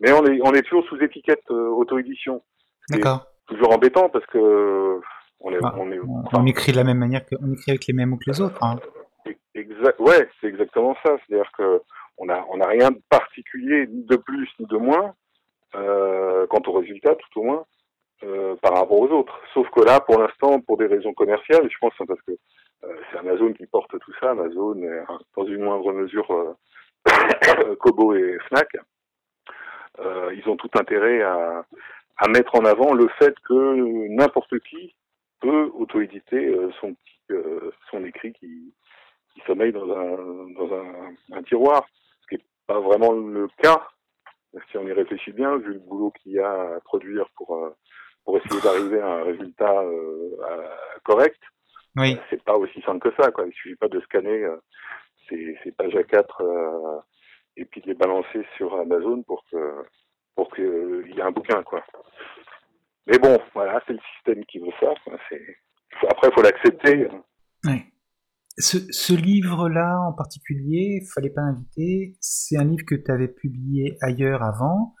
Mais 0.00 0.12
on 0.12 0.24
est, 0.26 0.38
on 0.42 0.52
est 0.52 0.62
toujours 0.62 0.84
sous 0.88 0.98
étiquette 1.02 1.50
euh, 1.50 1.68
auto-édition. 1.68 2.42
D'accord. 2.90 3.26
toujours 3.46 3.72
embêtant 3.72 4.08
parce 4.10 4.26
que 4.26 5.00
on 5.44 5.52
est, 5.52 5.58
ah, 5.62 5.74
on, 5.76 5.92
est 5.92 6.00
on, 6.32 6.46
écrit 6.46 6.72
de 6.72 6.78
la 6.78 6.84
même 6.84 6.98
manière 6.98 7.24
que 7.24 7.34
on 7.40 7.52
écrit 7.52 7.72
avec 7.72 7.86
les 7.86 7.92
mêmes 7.92 8.10
mots 8.10 8.16
que 8.16 8.30
les 8.30 8.40
autres. 8.40 8.62
Hein. 8.62 8.76
Exact, 9.54 10.00
ouais, 10.00 10.28
c'est 10.40 10.48
exactement 10.48 10.96
ça. 11.04 11.16
C'est-à-dire 11.26 11.50
que 11.56 11.82
on 12.16 12.28
a 12.30 12.44
on 12.48 12.60
a 12.60 12.66
rien 12.66 12.90
de 12.90 13.00
particulier, 13.10 13.86
ni 13.86 14.04
de 14.04 14.16
plus 14.16 14.48
ni 14.58 14.66
de 14.66 14.76
moins, 14.78 15.14
euh, 15.74 16.46
quant 16.46 16.62
au 16.66 16.72
résultat, 16.72 17.14
tout 17.14 17.40
au 17.40 17.42
moins, 17.44 17.64
euh, 18.24 18.56
par 18.56 18.74
rapport 18.74 18.98
aux 18.98 19.08
autres. 19.08 19.38
Sauf 19.52 19.68
que 19.70 19.82
là, 19.82 20.00
pour 20.00 20.18
l'instant, 20.18 20.60
pour 20.60 20.78
des 20.78 20.86
raisons 20.86 21.12
commerciales, 21.12 21.68
je 21.70 21.78
pense 21.78 21.92
hein, 22.00 22.04
parce 22.08 22.22
que 22.22 22.32
euh, 22.32 22.96
c'est 23.10 23.18
Amazon 23.18 23.52
qui 23.52 23.66
porte 23.66 23.90
tout 23.98 24.12
ça, 24.20 24.30
Amazon, 24.30 24.80
hein, 24.82 25.18
dans 25.36 25.44
une 25.44 25.62
moindre 25.62 25.92
mesure, 25.92 26.56
Kobo 27.80 28.14
et 28.14 28.38
Fnac, 28.48 28.68
ils 30.32 30.48
ont 30.48 30.56
tout 30.56 30.70
intérêt 30.74 31.22
à, 31.22 31.64
à 32.16 32.28
mettre 32.28 32.54
en 32.54 32.64
avant 32.64 32.94
le 32.94 33.08
fait 33.18 33.34
que 33.46 34.08
n'importe 34.08 34.58
qui 34.60 34.94
peut 35.44 35.70
auto-éditer 35.74 36.54
son, 36.80 36.96
son 37.90 38.04
écrit 38.04 38.32
qui, 38.32 38.72
qui 39.34 39.40
sommeille 39.46 39.72
dans 39.72 39.90
un, 39.90 40.50
dans 40.52 40.74
un, 40.74 41.14
un 41.32 41.42
tiroir, 41.42 41.86
ce 42.22 42.26
qui 42.28 42.34
n'est 42.36 42.48
pas 42.66 42.80
vraiment 42.80 43.12
le 43.12 43.48
cas 43.58 43.86
si 44.70 44.78
on 44.78 44.86
y 44.86 44.92
réfléchit 44.92 45.32
bien, 45.32 45.56
vu 45.56 45.74
le 45.74 45.80
boulot 45.80 46.12
qu'il 46.12 46.32
y 46.32 46.38
a 46.38 46.76
à 46.76 46.80
produire 46.80 47.26
pour 47.36 47.56
euh, 47.56 47.70
pour 48.24 48.38
essayer 48.38 48.60
d'arriver 48.62 49.00
à 49.00 49.08
un 49.16 49.22
résultat 49.24 49.80
euh, 49.82 50.68
correct, 51.04 51.40
oui. 51.96 52.16
c'est 52.30 52.42
pas 52.42 52.56
aussi 52.56 52.80
simple 52.82 53.10
que 53.10 53.22
ça. 53.22 53.30
Quoi. 53.30 53.46
Il 53.46 53.52
suffit 53.52 53.76
pas 53.76 53.88
de 53.88 54.00
scanner 54.00 54.44
euh, 54.44 54.56
ces, 55.28 55.58
ces 55.62 55.72
pages 55.72 55.94
à 55.94 56.04
4 56.04 56.40
euh, 56.40 57.00
et 57.56 57.64
puis 57.66 57.82
de 57.82 57.88
les 57.88 57.94
balancer 57.94 58.46
sur 58.56 58.74
Amazon 58.80 59.22
pour 59.24 59.44
que 59.50 59.84
pour 60.34 60.52
qu'il 60.54 61.12
y 61.14 61.18
ait 61.18 61.22
un 61.22 61.30
bouquin. 61.30 61.62
quoi. 61.62 61.84
Mais 63.06 63.18
bon, 63.18 63.38
voilà, 63.54 63.82
c'est 63.86 63.92
le 63.92 63.98
système 64.16 64.44
qui 64.46 64.58
veut 64.58 64.72
ça. 64.80 64.92
Après, 66.10 66.28
il 66.28 66.34
faut 66.34 66.42
l'accepter. 66.42 67.08
Oui. 67.64 67.82
Ce, 68.56 69.12
livre-là 69.14 69.98
en 70.08 70.12
particulier, 70.12 71.02
fallait 71.12 71.30
pas 71.30 71.42
inviter, 71.42 72.16
c'est 72.20 72.56
un 72.56 72.64
livre 72.64 72.84
que 72.86 72.94
tu 72.94 73.10
avais 73.10 73.28
publié 73.28 73.96
ailleurs 74.00 74.44
avant, 74.44 74.94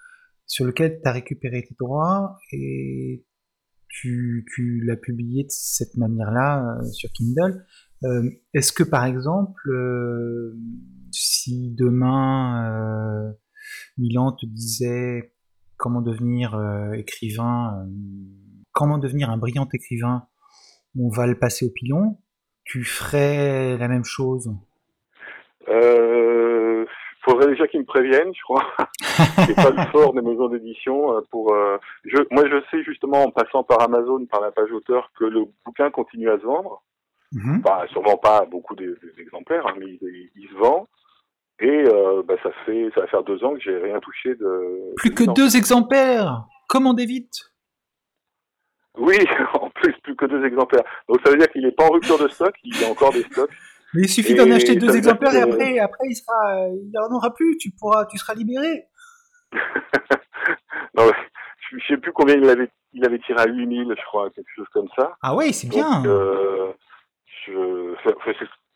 sur 0.46 0.64
lequel 0.64 1.00
tu 1.00 1.08
as 1.08 1.12
récupéré 1.12 1.62
tes 1.62 1.76
droits 1.78 2.36
et 2.52 3.24
tu, 3.88 4.44
l'as 4.84 4.96
publié 4.96 5.44
de 5.44 5.50
cette 5.50 5.96
manière-là 5.96 6.78
euh, 6.80 6.90
sur 6.90 7.10
Kindle. 7.12 7.64
Euh, 8.02 8.28
est-ce 8.54 8.72
que 8.72 8.82
par 8.82 9.04
exemple, 9.04 9.70
euh, 9.70 10.58
si 11.12 11.70
demain 11.78 13.32
Milan 13.96 14.32
te 14.32 14.46
disait 14.46 15.33
comment 15.84 16.00
devenir 16.00 16.58
écrivain, 16.94 17.86
comment 18.72 18.96
devenir 18.96 19.28
un 19.28 19.36
brillant 19.36 19.68
écrivain, 19.70 20.22
on 20.98 21.10
va 21.10 21.26
le 21.26 21.38
passer 21.38 21.66
au 21.66 21.70
pilon, 21.70 22.16
tu 22.64 22.84
ferais 22.84 23.76
la 23.76 23.86
même 23.88 24.04
chose? 24.04 24.50
Euh, 25.68 26.86
faudrait 27.22 27.48
déjà 27.48 27.66
qu'ils 27.66 27.80
me 27.80 27.84
préviennent, 27.84 28.32
je 28.34 28.42
crois. 28.42 28.64
C'est 29.46 29.54
pas 29.54 29.70
le 29.70 29.90
fort 29.90 30.14
des 30.14 30.22
maisons 30.22 30.48
d'édition 30.48 31.16
euh, 31.16 31.20
pour. 31.30 31.52
Euh, 31.52 31.76
je, 32.04 32.16
moi, 32.30 32.44
je 32.48 32.62
sais 32.70 32.82
justement 32.82 33.24
en 33.24 33.30
passant 33.30 33.62
par 33.62 33.82
Amazon, 33.82 34.24
par 34.26 34.40
la 34.40 34.50
page 34.50 34.72
auteur, 34.72 35.10
que 35.18 35.24
le 35.24 35.44
bouquin 35.66 35.90
continue 35.90 36.30
à 36.30 36.38
se 36.38 36.44
vendre. 36.44 36.82
Mm 37.32 37.60
sûrement 37.92 38.16
pas 38.16 38.44
beaucoup 38.46 38.76
d'exemplaires, 38.76 39.66
hein, 39.66 39.74
mais 39.78 39.98
il, 40.36 40.48
se 40.48 40.54
vend. 40.56 40.86
Et 41.60 41.84
euh, 41.86 42.22
bah, 42.26 42.34
ça 42.42 42.50
fait, 42.66 42.90
ça 42.94 43.02
va 43.02 43.06
faire 43.06 43.22
deux 43.22 43.42
ans 43.44 43.54
que 43.54 43.60
j'ai 43.60 43.76
rien 43.78 44.00
touché 44.00 44.34
de. 44.34 44.94
Plus 44.96 45.14
que 45.14 45.24
deux 45.34 45.56
exemplaires. 45.56 46.44
Commandez 46.68 47.06
vite. 47.06 47.54
Oui, 48.96 49.16
en 49.60 49.70
plus, 49.70 49.94
plus 50.02 50.16
que 50.16 50.26
deux 50.26 50.44
exemplaires. 50.44 50.84
Donc 51.08 51.20
ça 51.24 51.30
veut 51.30 51.38
dire 51.38 51.50
qu'il 51.50 51.62
n'est 51.62 51.72
pas 51.72 51.84
en 51.84 51.90
rupture 51.90 52.18
de 52.18 52.28
stock, 52.28 52.54
il 52.64 52.80
y 52.80 52.84
a 52.84 52.88
encore 52.88 53.12
des 53.12 53.22
stocks. 53.22 53.50
Mais 53.94 54.02
il 54.02 54.08
suffit 54.08 54.34
d'en 54.34 54.50
acheter 54.50 54.74
deux 54.74 54.96
exemplaires 54.96 55.34
et 55.34 55.42
après, 55.42 55.78
après 55.78 56.08
il 56.08 56.16
sera, 56.16 56.68
il 56.68 56.90
n'y 56.90 56.98
en 56.98 57.14
aura 57.14 57.32
plus, 57.32 57.56
tu 57.58 57.70
pourras, 57.70 58.06
tu 58.06 58.18
seras 58.18 58.34
libéré. 58.34 58.86
non, 60.96 61.10
je, 61.70 61.76
ne 61.76 61.80
sais 61.88 61.96
plus 61.98 62.12
combien 62.12 62.34
il 62.34 62.48
avait, 62.48 62.68
il 62.92 63.04
avait 63.04 63.20
tiré 63.20 63.40
à 63.40 63.46
8000, 63.46 63.94
je 63.96 64.04
crois, 64.06 64.30
quelque 64.30 64.50
chose 64.56 64.66
comme 64.72 64.88
ça. 64.96 65.12
Ah 65.22 65.36
oui, 65.36 65.52
c'est 65.52 65.68
bien. 65.68 66.04
Euh, 66.06 66.72
c'est 67.46 67.52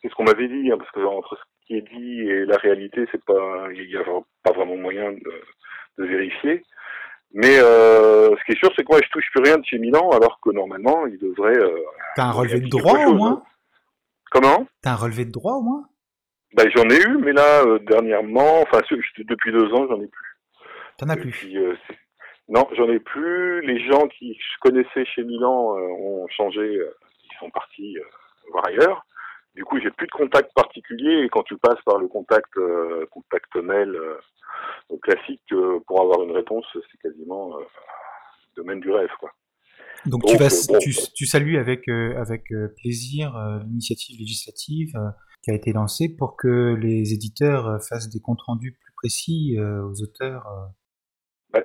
ce 0.09 0.15
qu'on 0.15 0.25
m'avait 0.25 0.47
dit, 0.47 0.71
hein, 0.71 0.79
parce 0.79 0.91
que 0.93 1.01
entre 1.01 1.37
qui 1.69 1.77
est 1.77 1.83
dit 1.83 2.21
et 2.23 2.47
la 2.47 2.57
réalité, 2.57 3.05
c'est 3.13 3.23
pas, 3.25 3.69
il 3.75 3.87
n'y 3.87 3.97
a 3.97 4.05
pas 4.43 4.53
vraiment 4.53 4.77
moyen 4.77 5.13
de, 5.13 5.33
de 5.99 6.05
vérifier. 6.05 6.63
Mais 7.35 7.59
euh, 7.59 8.31
ce 8.31 8.45
qui 8.45 8.53
est 8.53 8.59
sûr, 8.59 8.73
c'est 8.75 8.83
que 8.85 8.91
moi, 8.91 9.01
je 9.05 9.11
touche 9.11 9.27
plus 9.35 9.43
rien 9.45 9.59
de 9.59 9.65
chez 9.65 9.79
Milan, 9.79 10.09
alors 10.11 10.41
que 10.43 10.51
normalement, 10.51 11.07
il 11.07 11.19
devrait. 11.19 11.59
Euh, 11.59 11.85
T'as 12.17 12.25
un 12.25 12.33
relevé 12.33 12.61
de 12.61 12.69
droit 12.69 13.07
au 13.07 13.15
moins 13.15 13.33
hein. 13.33 13.43
Comment? 14.31 14.67
T'as 14.83 14.93
un 14.93 14.97
relevé 14.97 15.27
de 15.27 15.31
droit 15.31 15.55
au 15.55 15.63
moins? 15.63 15.85
Bah, 16.55 16.65
J'en 16.75 16.89
ai 16.89 17.01
eu, 17.01 17.19
mais 17.19 17.33
là, 17.33 17.63
euh, 17.67 17.79
dernièrement, 17.81 18.63
enfin, 18.63 18.81
depuis 19.19 19.53
deux 19.53 19.73
ans, 19.75 19.87
j'en 19.89 20.01
ai 20.01 20.07
plus. 20.07 20.39
T'en 20.97 21.09
as 21.11 21.17
plus 21.17 21.47
euh, 21.55 21.77
Non, 22.49 22.67
j'en 22.77 22.89
ai 22.89 22.99
plus. 22.99 23.61
Les 23.67 23.87
gens 23.87 24.09
qui 24.09 24.35
je 24.35 24.59
connaissais 24.61 25.05
chez 25.05 25.23
Milan 25.23 25.77
ont 25.77 26.27
changé, 26.29 26.63
ils 26.63 27.39
sont 27.39 27.51
partis 27.51 27.99
voir 28.51 28.67
ailleurs. 28.67 29.05
Du 29.59 29.65
coup, 29.65 29.81
j'ai 29.81 29.91
plus 29.91 30.07
de 30.07 30.13
contact 30.13 30.55
particulier 30.55 31.25
et 31.25 31.29
quand 31.29 31.43
tu 31.43 31.57
passes 31.57 31.83
par 31.85 31.99
le 31.99 32.07
contact 32.07 32.55
contact 33.11 33.57
mail 33.57 33.99
classique 35.03 35.53
pour 35.85 36.01
avoir 36.01 36.23
une 36.23 36.31
réponse, 36.31 36.65
c'est 36.73 36.99
quasiment 37.03 37.57
le 37.57 37.67
domaine 38.55 38.79
du 38.79 38.93
rêve, 38.93 39.11
quoi. 39.19 39.33
Donc, 40.07 40.25
tu, 40.27 40.37
vas, 40.37 40.47
euh, 40.47 40.79
tu, 40.79 40.95
tu, 41.15 41.27
salues 41.27 41.59
avec, 41.59 41.89
euh, 41.89 42.17
avec 42.21 42.53
euh, 42.53 42.73
plaisir 42.77 43.35
l'initiative 43.67 44.19
législative 44.19 44.93
qui 45.43 45.51
a 45.51 45.55
été 45.55 45.73
lancée 45.73 46.09
pour 46.09 46.37
que 46.37 46.77
les 46.81 47.13
éditeurs 47.13 47.83
fassent 47.83 48.09
des 48.09 48.21
comptes 48.21 48.43
rendus 48.43 48.79
plus 48.81 48.93
précis 48.95 49.57
aux 49.59 50.03
auteurs. 50.03 50.47
Bah, 51.51 51.61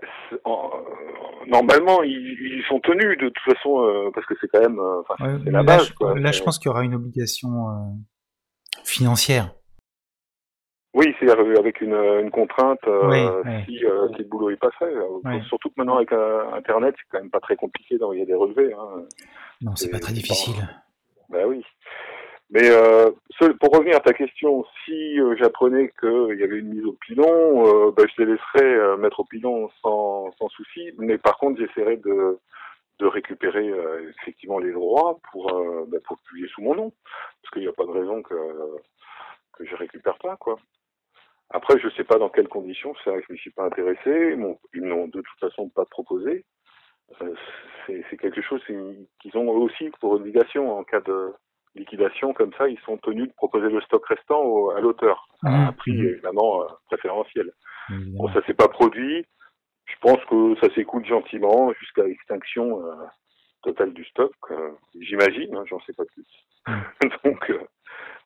normalement, 1.48 2.04
ils, 2.04 2.64
sont 2.68 2.80
tenus 2.80 3.18
de 3.18 3.30
toute 3.30 3.56
façon 3.56 4.12
parce 4.14 4.26
que 4.26 4.34
c'est 4.40 4.48
quand 4.48 4.62
même 4.62 4.80
la 5.46 5.64
base. 5.64 5.94
là, 6.16 6.32
je 6.32 6.42
pense 6.42 6.60
qu'il 6.60 6.70
y 6.70 6.72
aura 6.72 6.84
une 6.84 6.96
obligation 6.96 7.52
financière. 8.84 9.54
Oui, 10.94 11.08
c'est 11.20 11.30
avec 11.30 11.82
une, 11.82 11.96
une 11.96 12.30
contrainte 12.30 12.80
euh, 12.86 13.42
si, 13.66 13.84
euh, 13.84 14.10
si, 14.10 14.20
le 14.20 14.26
boulot 14.26 14.52
est 14.52 14.58
pas 14.58 14.70
fait. 14.78 14.94
Surtout 15.48 15.70
que 15.70 15.74
maintenant 15.78 15.96
avec 15.96 16.12
euh, 16.12 16.54
Internet, 16.54 16.94
c'est 16.98 17.06
quand 17.10 17.20
même 17.20 17.32
pas 17.32 17.40
très 17.40 17.56
compliqué 17.56 17.98
d'envoyer 17.98 18.26
des 18.28 18.36
relevés. 18.36 18.74
Hein. 18.74 19.04
Non, 19.62 19.76
c'est 19.76 19.90
pas 19.90 20.00
très 20.00 20.14
difficile. 20.14 20.54
Ben 21.30 21.48
oui. 21.48 21.64
Mais 22.54 22.70
euh, 22.70 23.12
pour 23.60 23.72
revenir 23.76 23.98
à 23.98 24.00
ta 24.00 24.14
question, 24.14 24.64
si 24.86 25.18
j'apprenais 25.38 25.92
qu'il 26.00 26.38
y 26.40 26.44
avait 26.44 26.60
une 26.60 26.74
mise 26.74 26.86
au 26.86 26.94
pilon, 26.94 27.92
ben, 27.92 28.08
je 28.16 28.24
les 28.24 28.32
laisserais 28.34 28.98
mettre 28.98 29.20
au 29.22 29.26
pilon 29.26 29.70
sans, 29.82 30.32
sans 30.40 30.48
souci. 30.50 30.92
Mais 30.98 31.18
par 31.18 31.38
contre, 31.40 31.60
j'essaierais 31.60 31.98
de, 31.98 32.40
de 33.00 33.06
récupérer 33.08 33.70
effectivement 34.22 34.60
les 34.60 34.72
droits 34.72 35.20
pour, 35.32 35.52
ben, 35.88 36.00
pour 36.02 36.20
publier 36.20 36.48
sous 36.50 36.62
mon 36.62 36.76
nom, 36.76 36.94
parce 37.42 37.54
qu'il 37.54 37.64
n'y 37.64 37.68
a 37.68 37.74
pas 37.74 37.86
de 37.86 37.92
raison 37.92 38.22
que 38.22 38.36
que 39.54 39.66
je 39.66 39.76
récupère 39.76 40.18
pas, 40.18 40.36
quoi. 40.38 40.58
Après, 41.50 41.80
je 41.80 41.86
ne 41.86 41.92
sais 41.92 42.04
pas 42.04 42.18
dans 42.18 42.30
quelles 42.30 42.48
conditions, 42.48 42.94
c'est 43.04 43.12
vrai 43.12 43.20
que 43.20 43.28
je 43.30 43.34
ne 43.34 43.38
suis 43.38 43.52
pas 43.52 43.66
intéressé. 43.66 44.36
Ils 44.74 44.82
n'ont 44.82 45.08
de 45.08 45.22
toute 45.22 45.40
façon 45.40 45.70
pas 45.70 45.86
proposé. 45.86 46.46
Euh, 47.22 47.36
c'est 47.86 48.18
quelque 48.18 48.42
chose 48.42 48.64
qu'ils 48.66 49.38
ont 49.38 49.50
aussi 49.50 49.92
pour 50.00 50.14
obligation 50.14 50.76
en 50.76 50.84
cas 50.84 51.02
de 51.02 51.32
liquidation 51.76 52.34
comme 52.34 52.54
ça, 52.58 52.68
ils 52.68 52.80
sont 52.86 52.98
tenus 52.98 53.28
de 53.28 53.34
proposer 53.34 53.70
le 53.70 53.82
stock 53.82 54.06
restant 54.08 54.70
à 54.70 54.80
l'auteur, 54.80 55.28
à 55.44 55.50
un 55.50 55.72
mmh. 55.72 55.76
prix 55.76 55.94
mmh. 55.94 56.06
évidemment 56.06 56.64
euh, 56.64 56.68
préférentiel. 56.88 57.52
Bon, 57.90 58.32
ça 58.34 58.46
s'est 58.46 58.54
pas 58.54 58.68
produit. 58.68 59.26
Je 59.86 59.96
pense 60.00 60.24
que 60.30 60.56
ça 60.62 60.74
s'écoule 60.74 61.06
gentiment 61.06 61.74
jusqu'à 61.74 62.04
l'extinction 62.04 62.86
euh, 62.86 62.94
totale 63.64 63.94
du 63.94 64.06
stock. 64.06 64.34
J'imagine, 65.00 65.56
hein, 65.56 65.64
j'en 65.68 65.80
sais 65.82 65.94
pas 65.94 66.06
plus. 66.06 66.26
Mmh. 66.68 67.10
Donc 67.26 67.52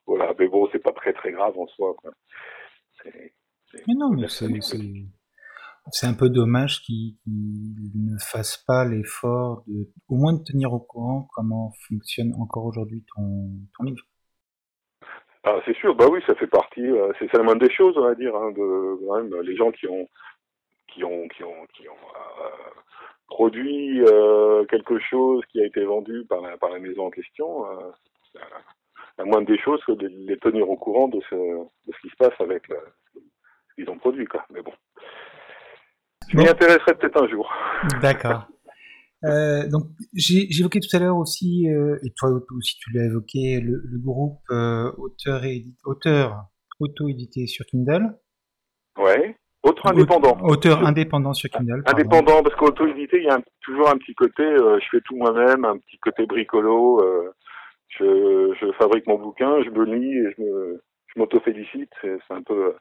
voilà, 0.05 0.33
mais 0.37 0.47
bon, 0.47 0.69
c'est 0.71 0.83
pas 0.83 0.93
très 0.93 1.13
très 1.13 1.31
grave 1.31 1.57
en 1.57 1.67
soi. 1.67 1.95
Quoi. 1.97 2.11
Mais 3.05 3.93
non, 3.95 4.09
mais 4.09 4.27
c'est 4.27 4.47
un 6.03 6.13
peu 6.13 6.29
dommage 6.29 6.81
qu'ils 6.81 7.15
ne 7.25 8.17
fassent 8.19 8.63
pas 8.67 8.85
l'effort 8.85 9.63
de, 9.67 9.87
au 10.09 10.15
moins 10.15 10.33
de 10.33 10.43
tenir 10.43 10.73
au 10.73 10.79
courant 10.79 11.27
comment 11.33 11.71
fonctionne 11.87 12.33
encore 12.39 12.65
aujourd'hui 12.65 13.03
ton, 13.15 13.83
livre. 13.83 14.03
Ah, 15.43 15.59
c'est 15.65 15.75
sûr, 15.77 15.95
bah 15.95 16.07
oui, 16.11 16.21
ça 16.27 16.35
fait 16.35 16.47
partie, 16.47 16.85
euh, 16.85 17.13
c'est 17.19 17.31
la 17.33 17.43
moindre 17.43 17.65
des 17.65 17.73
choses, 17.73 17.97
on 17.97 18.03
va 18.03 18.15
dire, 18.15 18.35
hein, 18.35 18.51
de, 18.51 19.41
les 19.41 19.55
gens 19.55 19.71
qui 19.71 19.87
ont, 19.87 20.07
qui 20.89 21.03
ont, 21.03 21.27
qui 21.29 21.43
ont, 21.43 21.53
euh, 21.53 22.49
produit 23.29 24.01
euh, 24.01 24.65
quelque 24.65 24.99
chose 24.99 25.41
qui 25.49 25.61
a 25.61 25.65
été 25.65 25.83
vendu 25.83 26.25
par 26.27 26.41
la, 26.41 26.57
la 26.61 26.79
maison 26.79 27.05
en 27.05 27.11
question, 27.11 27.65
la 29.17 29.25
moindre 29.25 29.47
des 29.47 29.59
choses 29.59 29.83
que 29.85 29.93
de 29.93 30.07
les 30.07 30.37
tenir 30.37 30.69
au 30.69 30.75
courant 30.75 31.07
de 31.07 31.21
ce, 31.29 31.95
qui 32.01 32.09
se 32.09 32.15
passe 32.17 32.39
avec 32.39 32.67
ce 32.67 33.75
qu'ils 33.75 33.89
ont 33.89 33.97
produit. 33.97 34.25
Quoi. 34.25 34.45
Mais 34.51 34.61
bon. 34.61 34.73
Je 36.29 36.37
m'y 36.37 36.47
intéresserai 36.47 36.95
peut-être 36.95 37.23
un 37.23 37.27
jour. 37.27 37.51
D'accord. 38.01 38.47
Euh, 39.23 39.67
donc, 39.67 39.85
j'évoquais 40.13 40.79
tout 40.79 40.95
à 40.95 40.99
l'heure 40.99 41.17
aussi, 41.17 41.67
euh, 41.69 41.97
et 42.03 42.11
toi 42.15 42.29
aussi 42.55 42.77
tu 42.77 42.91
l'as 42.93 43.05
évoqué, 43.05 43.59
le, 43.59 43.81
groupe 43.97 44.39
euh, 44.51 44.91
auteur, 44.97 45.43
et, 45.43 45.65
auteur 45.85 46.45
auto-édité 46.79 47.47
sur 47.47 47.65
Kindle. 47.65 48.15
Ouais. 48.97 49.35
Auteur 49.63 49.87
indépendant. 49.87 50.37
Auteur 50.43 50.85
indépendant 50.85 51.33
sur 51.33 51.49
Kindle. 51.49 51.81
Indépendant, 51.87 52.43
parce 52.43 52.55
qu'auto-édité, 52.55 53.17
il 53.17 53.23
y 53.23 53.29
a 53.29 53.39
toujours 53.61 53.89
un 53.89 53.97
petit 53.97 54.13
côté, 54.13 54.43
je 54.43 54.85
fais 54.91 55.01
tout 55.01 55.15
moi-même, 55.15 55.65
un 55.65 55.77
petit 55.79 55.97
côté 55.97 56.27
bricolo. 56.27 57.03
Je, 57.89 58.53
je, 58.61 58.71
fabrique 58.73 59.07
mon 59.07 59.17
bouquin, 59.17 59.63
je 59.63 59.69
me 59.71 59.83
lis 59.83 60.15
et 60.15 60.35
je 60.37 61.19
m'auto-félicite. 61.19 61.91
C'est 62.03 62.19
un 62.29 62.43
peu 62.43 62.75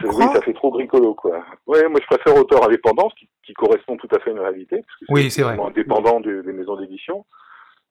oui, 0.00 0.24
ça 0.32 0.40
fait 0.42 0.54
trop 0.54 0.70
bricolo, 0.70 1.14
quoi. 1.14 1.44
Ouais, 1.66 1.86
moi 1.88 2.00
je 2.00 2.06
préfère 2.06 2.36
auteur 2.36 2.64
indépendant, 2.64 3.08
qui, 3.10 3.28
qui 3.44 3.52
correspond 3.52 3.96
tout 3.96 4.08
à 4.14 4.18
fait 4.20 4.30
à 4.30 4.32
une 4.32 4.40
réalité, 4.40 4.76
parce 4.76 4.98
que 4.98 5.04
oui, 5.10 5.30
c'est 5.30 5.42
vrai. 5.42 5.58
indépendant 5.60 6.20
des, 6.20 6.42
des 6.42 6.52
maisons 6.52 6.76
d'édition. 6.76 7.24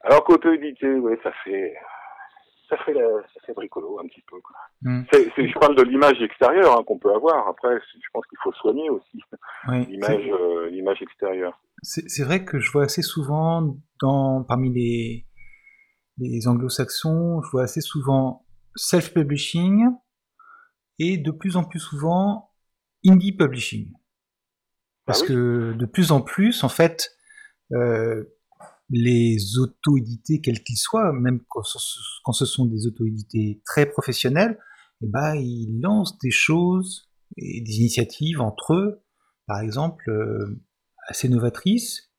Alors 0.04 0.24
qu'auto-édité, 0.24 0.96
ouais, 0.96 1.20
ça 1.24 1.32
fait, 1.44 1.76
ça 2.70 2.78
fait, 2.78 2.94
ça 2.94 3.42
fait 3.46 3.54
bricolo 3.54 4.00
un 4.00 4.08
petit 4.08 4.24
peu. 4.30 4.38
Quoi. 4.42 4.56
Hmm. 4.82 5.04
je 5.14 5.60
parle 5.60 5.76
de 5.76 5.84
l'image 5.84 6.22
extérieure 6.22 6.80
hein, 6.80 6.84
qu'on 6.86 6.98
peut 6.98 7.14
avoir. 7.14 7.48
Après, 7.48 7.76
je 7.80 8.08
pense 8.14 8.26
qu'il 8.28 8.38
faut 8.44 8.54
soigner 8.54 8.90
aussi 8.90 9.22
l'image, 9.90 10.28
euh, 10.28 10.70
l'image 10.70 11.02
extérieure. 11.02 11.60
C'est 11.84 12.24
vrai 12.24 12.46
que 12.46 12.60
je 12.60 12.72
vois 12.72 12.84
assez 12.84 13.02
souvent 13.02 13.76
dans 14.02 14.44
parmi 14.44 14.72
les 14.72 15.26
les 16.18 16.48
anglo-saxons, 16.48 17.42
je 17.42 17.50
vois 17.52 17.64
assez 17.64 17.82
souvent 17.82 18.46
self-publishing 18.76 19.88
et 21.04 21.18
de 21.18 21.32
plus 21.32 21.58
en 21.58 21.64
plus 21.64 21.80
souvent 21.80 22.52
indie 23.06 23.32
publishing. 23.32 23.92
Parce 25.06 25.24
ah 25.24 25.28
que 25.28 25.74
de 25.74 25.86
plus 25.88 26.12
en 26.12 26.22
plus, 26.22 26.64
en 26.64 26.70
fait, 26.70 27.10
euh, 27.74 28.24
les 28.92 29.58
auto-édités, 29.58 30.42
quels 30.42 30.64
qu'ils 30.64 30.78
soient, 30.78 31.12
même 31.12 31.42
quand, 31.50 31.64
ce 31.64 32.46
sont 32.46 32.66
des 32.66 32.86
auto-édités 32.86 33.64
très 33.66 33.88
professionnels, 33.88 34.60
eh 35.02 35.08
ben, 35.08 35.34
ils 35.36 35.80
lancent 35.82 36.20
des 36.20 36.30
choses 36.30 37.10
et 37.36 37.62
des 37.62 37.80
initiatives 37.80 38.40
entre 38.40 38.76
eux, 38.76 39.04
par 39.48 39.60
exemple, 39.60 40.08
euh, 40.08 40.62
assez 41.08 41.30
novatrices, 41.30 42.12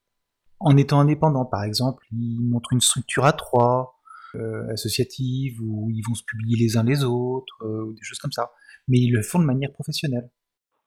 en 0.59 0.77
étant 0.77 0.99
indépendants. 0.99 1.45
Par 1.45 1.63
exemple, 1.63 2.05
ils 2.11 2.41
montrent 2.43 2.73
une 2.73 2.81
structure 2.81 3.27
à 3.27 3.33
trois, 3.33 4.02
euh, 4.35 4.73
associative, 4.73 5.61
où 5.63 5.91
ils 5.91 6.03
vont 6.09 6.15
se 6.15 6.25
publier 6.25 6.57
les 6.59 6.77
uns 6.77 6.85
les 6.85 7.05
autres, 7.05 7.55
ou 7.63 7.93
des 7.93 8.03
choses 8.03 8.19
comme 8.19 8.33
ça 8.33 8.51
mais 8.89 8.99
ils 8.99 9.13
le 9.13 9.23
font 9.23 9.39
de 9.39 9.45
manière 9.45 9.73
professionnelle. 9.73 10.29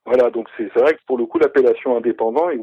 Voilà, 0.04 0.30
donc 0.30 0.48
c'est 0.56 0.72
vrai 0.78 0.94
que 0.94 1.00
pour 1.06 1.18
le 1.18 1.26
coup, 1.26 1.38
l'appellation 1.38 1.96
indépendant 1.96 2.48
est, 2.50 2.60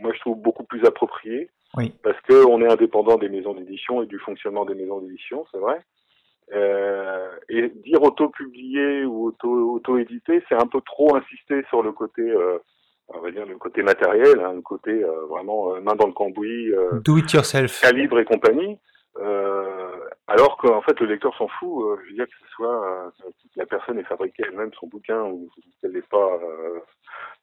moi 0.00 0.12
je 0.14 0.20
trouve 0.20 0.40
beaucoup 0.40 0.64
plus 0.64 0.84
appropriée. 0.84 1.50
Oui. 1.76 1.92
Parce 2.02 2.20
qu'on 2.22 2.60
est 2.62 2.70
indépendant 2.70 3.16
des 3.16 3.28
maisons 3.28 3.54
d'édition 3.54 4.02
et 4.02 4.06
du 4.06 4.18
fonctionnement 4.18 4.64
des 4.64 4.74
maisons 4.74 5.00
d'édition, 5.00 5.44
c'est 5.50 5.58
vrai. 5.58 5.80
Euh, 6.54 7.28
et 7.48 7.68
dire 7.84 8.02
auto-publié 8.02 9.04
ou 9.04 9.34
auto-édité, 9.42 10.44
c'est 10.48 10.54
un 10.54 10.66
peu 10.66 10.80
trop 10.82 11.16
insister 11.16 11.64
sur 11.70 11.82
le 11.82 11.92
côté, 11.92 12.22
euh, 12.22 12.58
on 13.08 13.20
va 13.20 13.30
dire 13.30 13.46
le 13.46 13.56
côté 13.56 13.82
matériel, 13.82 14.38
hein, 14.40 14.52
le 14.54 14.62
côté 14.62 14.90
euh, 14.90 15.26
vraiment 15.28 15.74
euh, 15.74 15.80
main 15.80 15.96
dans 15.96 16.06
le 16.06 16.12
cambouis, 16.12 16.72
euh, 16.72 17.00
do 17.04 17.16
it 17.16 17.32
yourself, 17.32 17.80
calibre 17.80 18.20
et 18.20 18.24
compagnie. 18.24 18.78
Euh, 19.20 19.96
alors 20.26 20.56
qu'en 20.58 20.82
fait 20.82 20.98
le 21.00 21.06
lecteur 21.06 21.34
s'en 21.36 21.48
fout. 21.48 21.84
Euh, 21.84 21.96
je 22.02 22.10
veux 22.10 22.16
dire 22.16 22.26
que 22.26 22.34
ce 22.42 22.52
soit 22.54 23.06
euh, 23.06 23.10
la 23.56 23.66
personne 23.66 23.98
ait 23.98 24.04
fabriqué 24.04 24.42
elle-même 24.46 24.70
son 24.78 24.88
bouquin 24.88 25.22
ou 25.22 25.48
qu'elle 25.80 25.92
n'ait 25.92 26.02
pas 26.02 26.38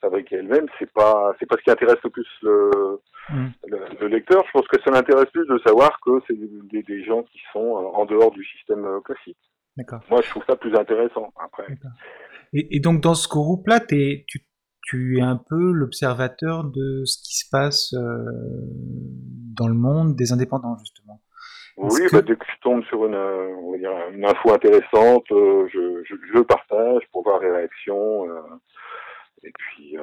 fabriqué 0.02 0.36
elle-même, 0.36 0.68
c'est 0.78 0.92
pas 0.92 1.34
c'est 1.40 1.46
pas 1.46 1.56
ce 1.58 1.64
qui 1.64 1.72
intéresse 1.72 1.98
le 2.04 2.10
plus 2.10 2.28
le, 2.44 3.00
mm. 3.30 3.48
le, 4.02 4.08
lecteur. 4.08 4.44
Je 4.46 4.52
pense 4.52 4.68
que 4.68 4.82
ça 4.82 4.92
l'intéresse 4.92 5.30
plus 5.32 5.48
de 5.48 5.58
savoir 5.66 6.00
que 6.06 6.12
c'est 6.28 6.38
des, 6.38 6.84
des, 6.84 7.04
gens 7.04 7.24
qui 7.24 7.40
sont 7.52 7.60
en 7.60 8.06
dehors 8.06 8.32
du 8.32 8.44
système 8.46 9.02
classique. 9.04 9.38
D'accord. 9.76 10.02
Moi, 10.10 10.22
je 10.22 10.30
trouve 10.30 10.44
ça 10.48 10.56
plus 10.56 10.76
intéressant 10.76 11.34
après. 11.40 11.66
Et, 12.54 12.76
et, 12.76 12.80
donc 12.80 13.02
dans 13.02 13.16
ce 13.16 13.28
groupe-là, 13.28 13.80
tu, 13.80 14.46
tu 14.84 15.18
es 15.18 15.22
un 15.22 15.38
peu 15.38 15.72
l'observateur 15.72 16.66
de 16.66 17.04
ce 17.06 17.18
qui 17.24 17.38
se 17.38 17.50
passe 17.50 17.94
dans 17.94 19.68
le 19.68 19.74
monde 19.74 20.16
des 20.16 20.32
indépendants 20.32 20.78
justement. 20.78 21.20
Oui, 21.78 22.02
bah, 22.12 22.22
dès 22.22 22.36
que 22.36 22.46
je 22.46 22.62
tombe 22.62 22.84
sur 22.86 23.06
une, 23.06 23.16
euh, 23.16 23.56
on 23.62 23.72
va 23.72 23.78
dire, 23.78 23.92
une 24.12 24.26
info 24.26 24.54
intéressante, 24.54 25.26
euh, 25.32 25.68
je, 25.74 26.04
je, 26.06 26.16
je, 26.34 26.40
partage 26.40 27.02
pour 27.12 27.24
voir 27.24 27.40
les 27.40 27.50
réactions. 27.50 28.30
Euh, 28.30 28.42
et 29.44 29.52
puis, 29.58 29.98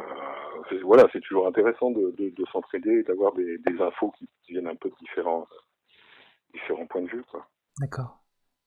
voilà, 0.82 1.08
c'est 1.12 1.20
toujours 1.20 1.46
intéressant 1.46 1.90
de, 1.90 2.14
de, 2.18 2.30
de 2.30 2.44
s'entraider 2.52 2.98
et 2.98 3.02
d'avoir 3.04 3.32
des, 3.32 3.56
des, 3.58 3.80
infos 3.80 4.12
qui 4.18 4.28
viennent 4.52 4.66
un 4.66 4.74
peu 4.74 4.90
de 4.90 4.94
différents, 5.00 5.46
différents 6.52 6.86
points 6.86 7.02
de 7.02 7.08
vue. 7.08 7.24
D'accord. 7.80 8.22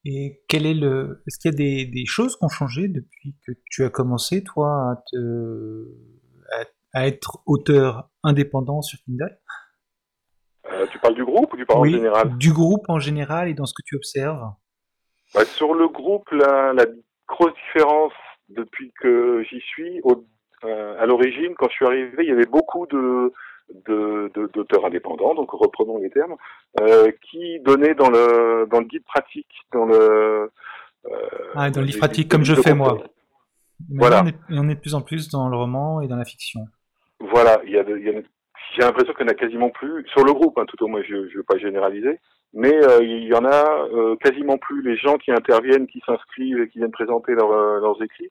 Et 0.05 0.41
quel 0.47 0.65
est 0.65 0.73
le, 0.73 1.21
est-ce 1.27 1.37
qu'il 1.37 1.51
y 1.51 1.53
a 1.53 1.57
des, 1.57 1.85
des 1.85 2.05
choses 2.05 2.37
qui 2.37 2.43
ont 2.43 2.49
changé 2.49 2.87
depuis 2.87 3.35
que 3.45 3.51
tu 3.69 3.83
as 3.83 3.89
commencé, 3.89 4.43
toi, 4.43 4.93
à, 4.93 5.03
te, 5.11 5.95
à 6.93 7.05
être 7.05 7.43
auteur 7.45 8.09
indépendant 8.23 8.81
sur 8.81 8.97
Kindle? 9.05 9.37
Euh, 10.73 10.87
tu 10.91 10.99
parles 10.99 11.15
du 11.15 11.25
groupe 11.25 11.53
ou 11.53 11.57
tu 11.57 11.65
parles 11.65 11.79
en 11.79 11.85
général 11.85 12.37
Du 12.37 12.51
groupe 12.51 12.85
en 12.89 12.99
général 12.99 13.49
et 13.49 13.53
dans 13.53 13.65
ce 13.65 13.73
que 13.73 13.83
tu 13.85 13.95
observes. 13.95 14.43
Bah, 15.33 15.45
sur 15.45 15.73
le 15.73 15.87
groupe, 15.87 16.29
la, 16.31 16.73
la, 16.73 16.85
grosse 17.27 17.53
différence 17.53 18.13
depuis 18.49 18.91
que 18.99 19.43
j'y 19.49 19.59
suis, 19.61 20.01
au, 20.03 20.25
euh, 20.65 20.95
à 20.99 21.05
l'origine, 21.05 21.55
quand 21.57 21.67
je 21.69 21.73
suis 21.73 21.85
arrivé, 21.85 22.15
il 22.19 22.27
y 22.27 22.31
avait 22.31 22.45
beaucoup 22.45 22.85
de 22.85 23.31
d'auteurs 23.87 24.81
de, 24.81 24.87
indépendants, 24.87 25.33
donc 25.33 25.49
reprenons 25.51 25.97
les 25.97 26.09
termes, 26.09 26.35
euh, 26.81 27.09
qui 27.31 27.59
donnaient 27.61 27.95
dans 27.95 28.09
le 28.09 28.67
dans 28.69 28.79
le 28.79 28.85
guide 28.85 29.05
pratique, 29.05 29.49
dans 29.71 29.85
le 29.85 30.51
ah, 31.55 31.71
dans 31.71 31.79
le 31.79 31.87
livre 31.87 31.97
pratique 31.97 32.29
comme 32.29 32.43
je 32.43 32.55
fais 32.55 32.73
moi. 32.73 32.97
voilà. 33.89 34.21
On 34.23 34.27
est, 34.27 34.35
on 34.49 34.69
est, 34.69 34.75
de 34.75 34.79
plus 34.79 34.95
en 34.95 35.01
plus 35.01 35.29
dans 35.29 35.49
le 35.49 35.55
roman 35.55 36.01
et 36.01 36.07
dans 36.07 36.17
la 36.17 36.25
fiction. 36.25 36.67
Voilà, 37.19 37.61
il 37.65 37.71
y 37.71 37.77
a, 37.77 37.83
il 37.87 38.05
y 38.05 38.09
a 38.09 38.21
j'ai 38.75 38.81
l'impression 38.81 39.13
qu'il 39.13 39.25
n'y 39.25 39.31
en 39.31 39.33
a 39.33 39.37
quasiment 39.37 39.69
plus, 39.69 40.05
sur 40.07 40.23
le 40.23 40.33
groupe, 40.33 40.57
hein, 40.57 40.65
tout 40.67 40.83
au 40.83 40.87
moins, 40.87 41.01
je 41.07 41.15
ne 41.15 41.35
veux 41.35 41.43
pas 41.43 41.57
généraliser, 41.57 42.19
mais 42.53 42.73
euh, 42.73 43.03
il 43.03 43.27
y 43.27 43.33
en 43.33 43.45
a 43.45 43.87
euh, 43.93 44.15
quasiment 44.17 44.57
plus. 44.57 44.83
Les 44.83 44.97
gens 44.97 45.17
qui 45.17 45.31
interviennent, 45.31 45.87
qui 45.87 46.01
s'inscrivent 46.05 46.59
et 46.59 46.69
qui 46.69 46.79
viennent 46.79 46.91
présenter 46.91 47.31
euh, 47.31 47.79
leurs 47.79 48.01
écrits, 48.01 48.29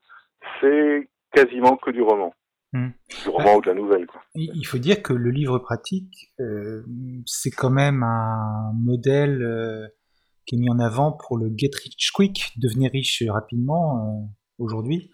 c'est 0.60 1.08
quasiment 1.32 1.76
que 1.76 1.90
du 1.90 2.02
roman. 2.02 2.34
Hmm. 2.72 2.90
Du 3.24 3.28
roman 3.28 3.56
ou 3.56 3.60
de 3.60 3.66
la 3.66 3.74
nouvelle. 3.74 4.06
Quoi. 4.06 4.22
Il 4.34 4.64
faut 4.64 4.78
dire 4.78 5.02
que 5.02 5.12
le 5.12 5.30
livre 5.30 5.58
pratique, 5.58 6.32
c'est 7.26 7.50
quand 7.50 7.70
même 7.70 8.02
un 8.02 8.72
modèle 8.74 9.90
qui 10.46 10.54
est 10.54 10.58
mis 10.58 10.70
en 10.70 10.78
avant 10.78 11.12
pour 11.12 11.36
le 11.36 11.50
get 11.54 11.70
rich 11.74 12.12
quick, 12.12 12.52
devenir 12.56 12.90
riche 12.90 13.22
rapidement 13.28 14.26
aujourd'hui. 14.58 15.10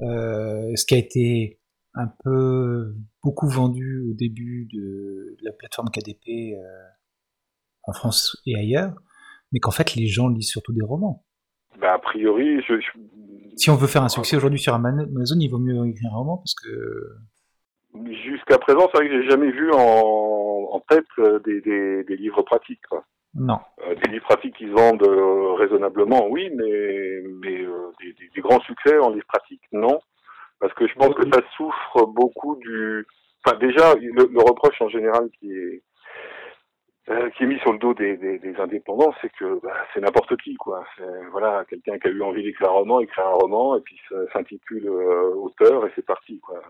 ce 0.00 0.84
qui 0.86 0.94
a 0.94 0.98
été 0.98 1.60
un 1.94 2.08
peu 2.24 2.94
beaucoup 3.22 3.48
vendu 3.48 4.04
au 4.10 4.14
début 4.14 4.68
de, 4.72 5.36
la 5.42 5.52
plateforme 5.52 5.88
KDP 5.90 6.54
euh, 6.54 6.62
en 7.84 7.92
France 7.92 8.40
et 8.46 8.56
ailleurs, 8.56 8.94
mais 9.52 9.60
qu'en 9.60 9.70
fait 9.70 9.94
les 9.94 10.06
gens 10.06 10.28
lisent 10.28 10.50
surtout 10.50 10.72
des 10.72 10.84
romans. 10.84 11.24
Bah, 11.80 11.94
a 11.94 11.98
priori, 11.98 12.60
je, 12.62 12.74
si 13.56 13.70
on 13.70 13.74
veut 13.76 13.88
faire 13.88 14.02
un 14.02 14.08
succès 14.08 14.36
aujourd'hui 14.36 14.60
sur 14.60 14.74
Amazon, 14.74 15.36
il 15.40 15.48
vaut 15.48 15.58
mieux 15.58 15.86
écrire 15.88 16.12
un 16.12 16.16
roman 16.16 16.36
parce 16.38 16.54
que. 16.54 17.16
Jusqu'à 18.24 18.58
présent, 18.58 18.88
c'est 18.92 18.98
vrai 18.98 19.08
que 19.08 19.22
j'ai 19.22 19.28
jamais 19.28 19.50
vu 19.50 19.70
en, 19.72 20.80
tête 20.88 21.04
euh, 21.18 21.40
des, 21.40 22.16
livres 22.16 22.42
pratiques. 22.42 22.80
Non. 23.34 23.58
Euh, 23.86 23.94
des 23.96 24.12
livres 24.12 24.24
pratiques 24.24 24.56
qui 24.56 24.66
se 24.66 24.70
vendent 24.70 25.02
raisonnablement, 25.58 26.28
oui, 26.28 26.48
mais, 26.54 27.20
mais 27.42 27.66
des, 28.00 28.14
des, 28.34 28.40
grands 28.40 28.60
succès 28.60 28.96
en 28.98 29.10
livres 29.10 29.26
pratiques, 29.26 29.64
non. 29.72 29.98
Parce 30.60 30.74
que 30.74 30.86
je 30.86 30.94
pense 30.94 31.14
que 31.14 31.28
ça 31.32 31.40
souffre 31.56 32.06
beaucoup 32.06 32.56
du. 32.56 33.06
Enfin, 33.44 33.56
déjà, 33.58 33.94
le, 33.94 34.40
reproche 34.40 34.80
en 34.82 34.88
général 34.88 35.28
qui 35.38 35.52
est 35.52 35.82
euh, 37.10 37.30
qui 37.30 37.44
est 37.44 37.46
mis 37.46 37.58
sur 37.60 37.72
le 37.72 37.78
dos 37.78 37.94
des, 37.94 38.18
des, 38.18 38.38
des 38.38 38.56
indépendants, 38.56 39.14
c'est 39.22 39.32
que 39.32 39.60
bah, 39.62 39.72
c'est 39.94 40.00
n'importe 40.00 40.36
qui, 40.42 40.54
quoi. 40.56 40.84
Voilà, 41.30 41.64
quelqu'un 41.70 41.98
qui 41.98 42.08
a 42.08 42.10
eu 42.10 42.22
envie 42.22 42.42
d'écrire 42.42 42.68
un 42.68 42.72
roman, 42.72 43.00
écrit 43.00 43.22
un 43.22 43.30
roman, 43.30 43.76
et 43.76 43.80
puis 43.80 43.98
s'intitule 44.32 44.88
euh, 44.88 45.34
auteur, 45.34 45.86
et 45.86 45.92
c'est 45.94 46.04
parti, 46.04 46.38
quoi. 46.40 46.60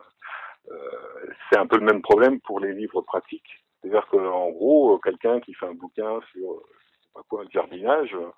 Euh, 0.71 1.33
c'est 1.51 1.59
un 1.59 1.67
peu 1.67 1.79
le 1.79 1.85
même 1.85 2.03
problème 2.03 2.41
pour 2.41 2.61
les 2.61 2.73
livres 2.73 3.01
pratiques. 3.03 3.65
C'est-à-dire 3.81 4.07
qu'en 4.09 4.51
gros, 4.51 4.99
quelqu'un 4.99 5.41
qui 5.41 5.55
fait 5.55 5.67
un 5.67 5.75
bouquin 5.75 6.21
sur, 6.33 6.63
je 6.63 7.05
sais 7.05 7.11
pas 7.15 7.23
quoi, 7.29 7.45
le 7.45 7.51
jardinage, 7.51 8.15
euh, 8.15 8.31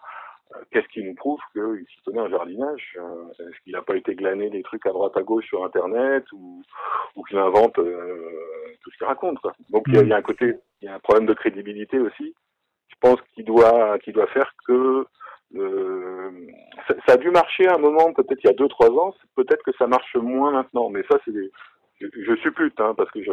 qu'est-ce 0.70 0.88
qui 0.88 1.02
nous 1.02 1.14
prouve 1.14 1.40
qu'il 1.52 1.84
s'y 1.88 2.02
connaît 2.04 2.20
un 2.20 2.30
jardinage 2.30 2.96
euh, 2.98 3.30
Est-ce 3.38 3.60
qu'il 3.62 3.72
n'a 3.72 3.82
pas 3.82 3.96
été 3.96 4.14
glané 4.14 4.50
des 4.50 4.62
trucs 4.62 4.86
à 4.86 4.90
droite 4.90 5.16
à 5.16 5.22
gauche 5.22 5.46
sur 5.46 5.64
Internet 5.64 6.24
ou, 6.32 6.62
ou 7.16 7.22
qu'il 7.24 7.38
invente 7.38 7.78
euh, 7.78 8.76
tout 8.82 8.90
ce 8.90 8.98
qu'il 8.98 9.06
raconte 9.06 9.38
quoi. 9.40 9.52
Donc 9.70 9.84
il 9.88 10.06
y, 10.08 10.12
a, 10.12 10.16
un 10.16 10.22
côté, 10.22 10.54
il 10.80 10.86
y 10.86 10.88
a 10.88 10.94
un 10.94 11.00
problème 11.00 11.26
de 11.26 11.34
crédibilité 11.34 11.98
aussi. 11.98 12.34
Je 12.88 12.96
pense 13.00 13.20
qu'il 13.34 13.44
doit, 13.44 13.98
qu'il 14.00 14.12
doit 14.12 14.26
faire 14.28 14.52
que 14.66 15.06
ça, 15.52 16.94
ça, 17.06 17.12
a 17.14 17.16
dû 17.16 17.30
marcher 17.30 17.66
à 17.66 17.74
un 17.74 17.78
moment, 17.78 18.12
peut-être 18.12 18.38
il 18.44 18.46
y 18.46 18.50
a 18.50 18.54
deux 18.54 18.68
trois 18.68 18.90
ans. 18.90 19.14
Peut-être 19.34 19.62
que 19.64 19.72
ça 19.78 19.86
marche 19.86 20.14
moins 20.16 20.52
maintenant, 20.52 20.90
mais 20.90 21.02
ça 21.10 21.18
c'est, 21.24 21.32
je, 22.00 22.06
je 22.14 22.36
suppute 22.36 22.78
hein, 22.80 22.94
parce 22.96 23.10
que 23.10 23.22
je 23.22 23.32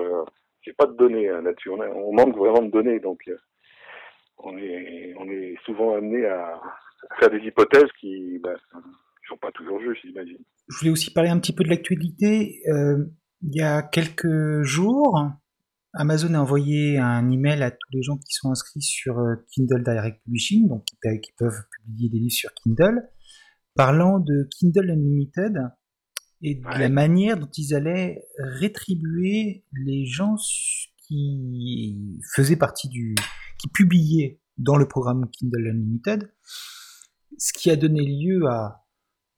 a 0.69 0.73
pas 0.73 0.86
de 0.86 0.97
données 0.97 1.30
hein, 1.30 1.41
là-dessus. 1.41 1.69
On, 1.69 2.13
manque 2.13 2.36
vraiment 2.36 2.62
de 2.62 2.71
données, 2.71 2.99
donc 2.99 3.21
euh, 3.27 3.38
on 4.38 4.58
est, 4.58 5.13
on 5.17 5.30
est 5.30 5.56
souvent 5.65 5.95
amené 5.95 6.25
à, 6.25 6.60
faire 7.20 7.30
des 7.30 7.46
hypothèses 7.46 7.90
qui 8.00 8.40
bah, 8.44 8.54
ne 8.74 8.80
sont 9.28 9.38
pas 9.38 9.52
toujours 9.52 9.80
justes, 9.82 10.02
j'imagine. 10.04 10.40
Je 10.68 10.78
voulais 10.80 10.92
aussi 10.92 11.12
parler 11.12 11.30
un 11.30 11.40
petit 11.40 11.54
peu 11.54 11.64
de 11.64 11.70
l'actualité. 11.70 12.62
Euh, 12.70 13.06
il 13.42 13.56
y 13.56 13.62
a 13.62 13.82
quelques 13.82 14.64
jours, 14.64 15.32
Amazon 15.94 16.34
a 16.34 16.40
envoyé 16.40 16.98
un 16.98 17.30
email 17.30 17.62
à 17.64 17.72
tous 17.72 17.90
les 17.92 18.02
gens 18.02 18.18
qui 18.18 18.34
sont 18.34 18.52
inscrits 18.52 18.82
sur 18.82 19.20
euh, 19.20 19.36
Kindle 19.52 19.84
Direct 19.84 20.22
Publishing, 20.24 20.68
donc 20.68 20.86
qui, 20.86 21.32
peuvent 21.38 21.64
publier 21.72 22.10
des 22.10 22.18
livres 22.18 22.32
sur 22.32 22.54
Kindle, 22.54 23.10
parlant 23.76 24.20
de 24.20 24.48
Kindle 24.58 24.92
Unlimited 24.92 25.58
et 26.42 26.56
de 26.56 26.80
la 26.80 26.90
manière 26.90 27.38
dont 27.38 27.50
ils 27.58 27.74
allaient 27.74 28.24
rétribuer 28.38 29.66
les 29.72 30.06
gens 30.06 30.36
qui 31.08 32.20
faisaient 32.36 32.58
partie 32.58 32.90
du, 32.90 33.16
qui 33.60 33.68
publiaient 33.70 34.40
dans 34.58 34.78
le 34.78 34.88
programme 34.88 35.30
Kindle 35.32 35.68
Unlimited, 35.68 36.32
ce 37.38 37.54
qui 37.54 37.70
a 37.72 37.76
donné 37.76 38.02
lieu 38.02 38.46
à 38.48 38.84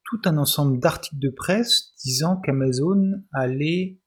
tout 0.06 0.22
un 0.26 0.38
ensemble 0.38 0.80
d'articles 0.80 1.20
de 1.20 1.30
presse 1.30 1.94
disant 2.04 2.40
qu'Amazon 2.42 3.24
allait 3.34 4.00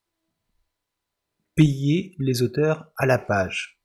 payer 1.54 2.14
les 2.18 2.42
auteurs 2.42 2.90
à 2.96 3.06
la 3.06 3.18
page. 3.18 3.78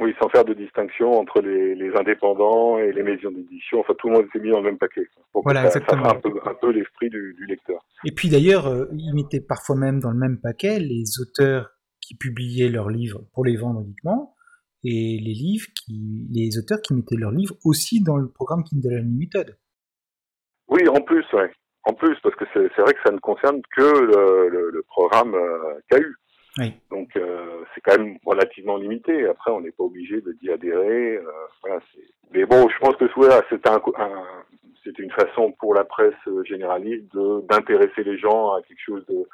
Oui, 0.00 0.14
sans 0.20 0.28
faire 0.28 0.44
de 0.44 0.54
distinction 0.54 1.10
entre 1.12 1.40
les, 1.40 1.90
indépendants 1.98 2.78
et 2.78 2.92
les 2.92 3.02
maisons 3.02 3.32
d'édition. 3.32 3.80
Enfin, 3.80 3.94
tout 3.98 4.08
le 4.08 4.14
monde 4.14 4.26
s'est 4.32 4.38
mis 4.38 4.50
dans 4.50 4.58
le 4.58 4.64
même 4.64 4.78
paquet. 4.78 5.02
voilà, 5.34 5.64
exactement. 5.64 6.04
Ça 6.04 6.20
un 6.44 6.54
peu, 6.54 6.70
l'esprit 6.70 7.10
du, 7.10 7.34
lecteur. 7.48 7.84
Et 8.04 8.12
puis 8.12 8.28
d'ailleurs, 8.28 8.68
euh, 8.68 8.86
ils 8.92 9.12
mettaient 9.14 9.44
parfois 9.44 9.76
même 9.76 9.98
dans 9.98 10.10
le 10.10 10.18
même 10.18 10.38
paquet 10.40 10.78
les 10.78 11.04
auteurs 11.20 11.70
qui 12.00 12.16
publiaient 12.16 12.68
leurs 12.68 12.90
livres 12.90 13.22
pour 13.34 13.44
les 13.44 13.56
vendre 13.56 13.80
uniquement 13.80 14.36
et 14.84 15.18
les 15.20 15.34
livres 15.34 15.66
qui, 15.74 16.28
les 16.32 16.58
auteurs 16.58 16.80
qui 16.82 16.94
mettaient 16.94 17.16
leurs 17.16 17.32
livres 17.32 17.54
aussi 17.64 18.02
dans 18.02 18.16
le 18.16 18.28
programme 18.28 18.64
Kindle 18.64 18.98
Unlimited. 18.98 19.56
Oui, 20.68 20.86
en 20.88 21.00
plus, 21.00 21.24
ouais. 21.32 21.50
En 21.84 21.94
plus, 21.94 22.16
parce 22.22 22.34
que 22.36 22.44
c'est 22.52 22.82
vrai 22.82 22.92
que 22.92 23.00
ça 23.04 23.12
ne 23.12 23.18
concerne 23.18 23.62
que 23.74 23.80
le, 23.80 24.82
programme 24.88 25.34
euh, 25.34 25.80
KU. 25.90 26.16
Donc 26.90 27.16
euh, 27.16 27.62
c'est 27.72 27.80
quand 27.80 27.96
même 27.96 28.18
relativement 28.26 28.76
limité. 28.76 29.26
Après, 29.26 29.52
on 29.52 29.60
n'est 29.60 29.70
pas 29.70 29.84
obligé 29.84 30.20
de 30.20 30.32
d'y 30.32 30.50
adhérer. 30.50 31.16
Euh, 31.16 31.22
voilà, 31.62 31.80
mais 32.32 32.44
bon, 32.44 32.68
je 32.68 32.78
pense 32.78 32.96
que 32.96 33.06
c'est 33.48 33.66
un, 33.68 33.80
c'était 34.84 35.02
une 35.02 35.12
façon 35.12 35.52
pour 35.60 35.74
la 35.74 35.84
presse 35.84 36.14
généraliste 36.44 37.16
d'intéresser 37.48 38.02
les 38.02 38.18
gens 38.18 38.52
à 38.54 38.62
quelque 38.62 38.82
chose 38.84 39.06
de 39.06 39.26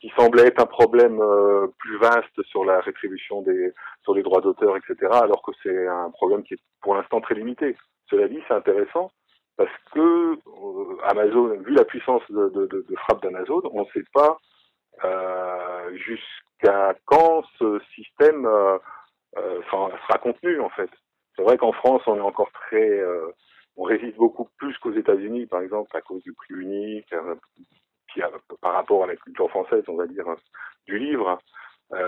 qui 0.00 0.12
semblait 0.16 0.46
être 0.46 0.62
un 0.62 0.66
problème 0.66 1.20
euh, 1.20 1.66
plus 1.78 1.98
vaste 1.98 2.42
sur 2.44 2.64
la 2.64 2.80
rétribution 2.80 3.42
des 3.42 3.72
sur 4.02 4.14
les 4.14 4.22
droits 4.22 4.40
d'auteur, 4.40 4.76
etc. 4.76 4.96
Alors 5.12 5.42
que 5.42 5.52
c'est 5.62 5.86
un 5.88 6.10
problème 6.10 6.42
qui 6.44 6.54
est 6.54 6.60
pour 6.82 6.94
l'instant 6.94 7.20
très 7.20 7.34
limité. 7.34 7.76
Cela 8.10 8.28
dit, 8.28 8.40
c'est 8.46 8.54
intéressant 8.54 9.10
parce 9.56 9.70
que 9.92 10.34
euh, 10.34 10.96
Amazon, 11.04 11.48
vu 11.58 11.74
la 11.74 11.84
puissance 11.84 12.22
de, 12.30 12.48
de, 12.50 12.66
de, 12.66 12.96
frappe 12.96 13.22
d'Amazon, 13.22 13.60
on 13.72 13.82
ne 13.82 13.88
sait 13.92 14.04
pas 14.14 14.38
euh, 15.04 15.96
jusqu'à 15.96 16.94
quand 17.04 17.42
ce 17.58 17.80
système 17.94 18.46
euh, 18.46 18.78
euh 19.36 19.60
sera 19.70 20.18
contenu 20.18 20.60
en 20.60 20.70
fait. 20.70 20.90
C'est 21.36 21.42
vrai 21.42 21.58
qu'en 21.58 21.72
France, 21.72 22.02
on 22.06 22.16
est 22.16 22.20
encore 22.20 22.50
très, 22.52 23.00
on 23.76 23.84
résiste 23.84 24.16
beaucoup 24.16 24.48
plus 24.56 24.76
qu'aux 24.78 24.92
États-Unis, 24.92 25.46
par 25.46 25.60
exemple, 25.60 25.96
à 25.96 26.00
cause 26.00 26.20
du 26.24 26.32
prix 26.32 26.54
unique, 26.54 27.14
puis 28.08 28.22
par 28.60 28.72
rapport 28.72 29.04
à 29.04 29.06
la 29.06 29.16
culture 29.16 29.48
française, 29.50 29.84
on 29.88 29.96
va 29.96 30.06
dire, 30.06 30.24
du 30.86 30.98
livre. 30.98 31.38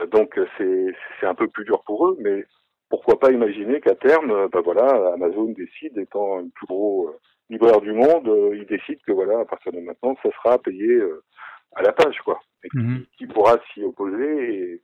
donc 0.08 0.38
c'est 0.58 1.26
un 1.26 1.34
peu 1.34 1.48
plus 1.48 1.64
dur 1.64 1.82
pour 1.84 2.08
eux, 2.08 2.16
mais 2.20 2.44
pourquoi 2.88 3.18
pas 3.18 3.30
imaginer 3.30 3.80
qu'à 3.80 3.94
terme, 3.94 4.48
ben 4.48 4.60
voilà, 4.60 5.12
Amazon 5.14 5.54
décide, 5.56 5.96
étant 5.98 6.38
le 6.38 6.50
plus 6.54 6.66
gros 6.66 7.14
libraire 7.48 7.80
du 7.80 7.92
monde, 7.92 8.30
il 8.54 8.66
décide 8.66 9.00
que 9.06 9.12
voilà, 9.12 9.40
à 9.40 9.44
partir 9.44 9.72
de 9.72 9.80
maintenant, 9.80 10.16
ça 10.22 10.30
sera 10.32 10.58
payé 10.58 11.00
à 11.76 11.82
la 11.82 11.92
page, 11.92 12.18
quoi. 12.24 12.40
Et 12.64 12.68
mhm. 12.74 13.04
qui, 13.16 13.26
pourra 13.26 13.58
s'y 13.72 13.82
opposer 13.82 14.54
et... 14.54 14.82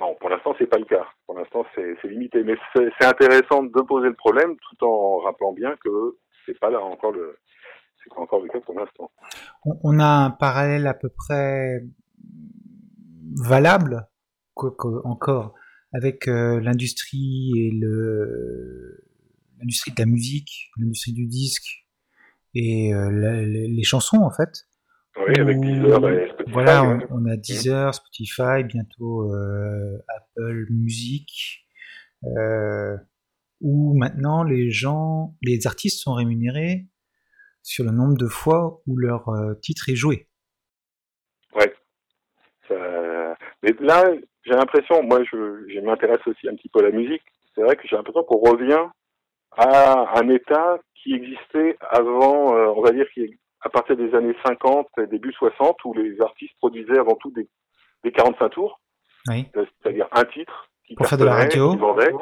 Non, 0.00 0.16
pour 0.16 0.30
l'instant, 0.30 0.54
c'est 0.58 0.66
pas 0.66 0.78
le 0.78 0.84
cas. 0.84 1.06
Pour 1.26 1.38
l'instant, 1.38 1.64
c'est 1.74 2.02
limité. 2.04 2.42
Mais 2.42 2.56
c'est 2.74 3.04
intéressant 3.04 3.62
de 3.62 3.82
poser 3.82 4.08
le 4.08 4.14
problème 4.14 4.56
tout 4.56 4.84
en 4.84 5.18
rappelant 5.18 5.52
bien 5.52 5.76
que 5.76 6.16
c'est 6.44 6.58
pas 6.58 6.70
là 6.70 6.80
encore 6.80 7.12
le, 7.12 7.38
c'est 8.04 8.18
encore 8.18 8.42
le 8.42 8.48
cas 8.48 8.60
pour 8.60 8.78
l'instant. 8.78 9.10
On 9.64 9.98
a 9.98 10.06
un 10.06 10.30
parallèle 10.30 10.86
à 10.86 10.94
peu 10.94 11.08
près 11.08 11.84
valable, 13.36 14.06
encore, 14.54 15.54
avec 15.92 16.28
euh, 16.28 16.60
l'industrie 16.60 17.52
et 17.56 17.70
le 17.70 19.04
l'industrie 19.58 19.92
de 19.92 20.00
la 20.00 20.06
musique, 20.06 20.70
l'industrie 20.76 21.12
du 21.12 21.26
disque 21.26 21.86
et 22.54 22.92
euh, 22.94 23.10
les 23.46 23.82
chansons 23.84 24.18
en 24.18 24.30
fait. 24.30 24.66
Oui, 25.16 25.38
avec 25.38 25.60
Deezer 25.60 26.08
et 26.08 26.28
Spotify. 26.28 26.52
Voilà, 26.52 26.98
on, 27.10 27.26
a 27.26 27.36
Deezer, 27.36 27.94
Spotify, 27.94 28.64
bientôt 28.64 29.32
euh, 29.32 29.98
Apple 30.08 30.66
Music, 30.70 31.66
euh, 32.24 32.96
où 33.60 33.94
maintenant 33.96 34.42
les 34.42 34.70
gens, 34.70 35.36
les 35.42 35.66
artistes 35.66 36.00
sont 36.00 36.14
rémunérés 36.14 36.86
sur 37.62 37.84
le 37.84 37.90
nombre 37.90 38.16
de 38.16 38.26
fois 38.26 38.80
où 38.86 38.96
leur 38.96 39.28
euh, 39.28 39.54
titre 39.62 39.88
est 39.88 39.96
joué. 39.96 40.28
Ouais. 41.54 41.72
Ça... 42.68 43.36
Mais 43.62 43.74
là, 43.80 44.04
j'ai 44.44 44.52
l'impression, 44.52 45.02
moi 45.02 45.20
je, 45.24 45.64
je 45.68 45.80
m'intéresse 45.80 46.26
aussi 46.26 46.48
un 46.48 46.54
petit 46.54 46.68
peu 46.68 46.80
à 46.80 46.82
la 46.82 46.90
musique, 46.90 47.22
c'est 47.54 47.62
vrai 47.62 47.76
que 47.76 47.86
j'ai 47.88 47.96
l'impression 47.96 48.24
qu'on 48.24 48.50
revient 48.50 48.86
à 49.56 50.18
un 50.18 50.28
état 50.28 50.78
qui 51.02 51.14
existait 51.14 51.76
avant, 51.90 52.56
euh, 52.56 52.72
on 52.76 52.82
va 52.82 52.90
dire, 52.90 53.06
qui 53.12 53.38
à 53.64 53.68
partir 53.68 53.96
des 53.96 54.12
années 54.14 54.34
50 54.44 54.88
et 54.98 55.06
début 55.06 55.32
60, 55.32 55.76
où 55.84 55.94
les 55.94 56.20
artistes 56.20 56.54
produisaient 56.58 56.98
avant 56.98 57.14
tout 57.14 57.30
des, 57.30 57.48
des 58.02 58.10
45 58.10 58.48
tours, 58.48 58.80
oui. 59.28 59.46
c'est-à-dire 59.54 60.08
un 60.10 60.24
titre 60.24 60.68
qui 60.86 60.96
pour 60.96 61.06
faire 61.06 61.18
de 61.18 61.24
la 61.24 61.34
radio, 61.34 61.76
vendait, 61.76 62.12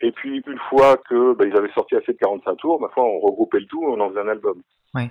et 0.00 0.10
puis 0.12 0.42
une 0.44 0.58
fois 0.68 0.96
que 1.08 1.34
bah, 1.34 1.44
ils 1.46 1.56
avaient 1.56 1.72
sorti 1.74 1.94
assez 1.94 2.12
de 2.12 2.18
45 2.18 2.56
tours, 2.56 2.80
ma 2.80 2.88
foi, 2.88 3.04
on 3.04 3.20
regroupait 3.20 3.60
le 3.60 3.66
tout, 3.66 3.84
on 3.84 4.00
en 4.00 4.08
faisait 4.08 4.20
un 4.20 4.28
album. 4.28 4.60
Oui. 4.94 5.02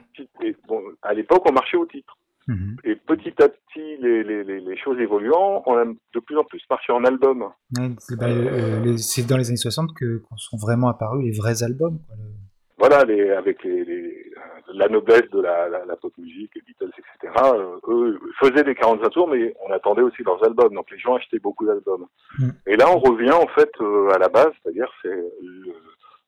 Et, 0.42 0.56
bon, 0.68 0.82
à 1.02 1.14
l'époque, 1.14 1.44
on 1.50 1.54
marchait 1.54 1.78
au 1.78 1.86
titre. 1.86 2.18
Mhm. 2.48 2.78
Et 2.84 2.96
petit 2.96 3.34
à 3.42 3.48
petit, 3.48 3.98
les, 4.00 4.24
les, 4.24 4.44
les, 4.44 4.78
choses 4.78 5.00
évoluant, 5.00 5.62
on 5.68 5.78
a 5.78 5.86
de 5.86 6.20
plus 6.20 6.38
en 6.38 6.44
plus 6.44 6.62
marché 6.70 6.92
en 6.92 7.04
album. 7.06 7.44
Ouais, 7.78 7.90
c'est 8.00 8.18
bah, 8.18 8.28
euh, 8.28 8.98
dans 9.28 9.38
les 9.38 9.50
années 9.50 9.58
60 9.58 9.92
que 9.96 10.24
sont 10.36 10.58
vraiment 10.58 10.90
apparus 10.90 11.24
les 11.24 11.38
vrais 11.38 11.62
albums. 11.62 12.00
Quoi, 12.08 12.18
Voilà, 12.80 13.06
les, 13.06 13.30
avec 13.30 13.64
la 14.74 14.88
noblesse 14.88 15.30
de 15.32 15.42
la, 15.42 15.70
la, 15.70 15.86
la, 15.86 15.96
pop 15.96 16.14
musique, 16.18 16.52
les 16.56 16.62
Beatles, 16.62 16.92
etc. 16.98 17.34
Euh, 17.54 17.78
eux 17.88 18.20
faisaient 18.40 18.64
des 18.64 18.76
45 18.76 19.10
tours, 19.10 19.28
mais 19.28 19.54
on 19.68 19.72
attendait 19.72 20.02
aussi 20.02 20.24
leurs 20.24 20.44
albums. 20.44 20.74
Donc 20.74 20.90
les 20.92 21.00
gens 21.00 21.16
achetaient 21.16 21.40
beaucoup 21.40 21.66
d'albums. 21.66 22.06
Mm. 22.40 22.50
Et 22.68 22.78
là, 22.78 22.86
on 22.90 23.00
revient 23.00 23.32
en 23.32 23.48
fait 23.48 23.72
euh, 23.82 24.10
à 24.14 24.18
la 24.18 24.30
base, 24.30 24.52
c'est-à-dire 24.62 24.92
c'est 25.02 25.24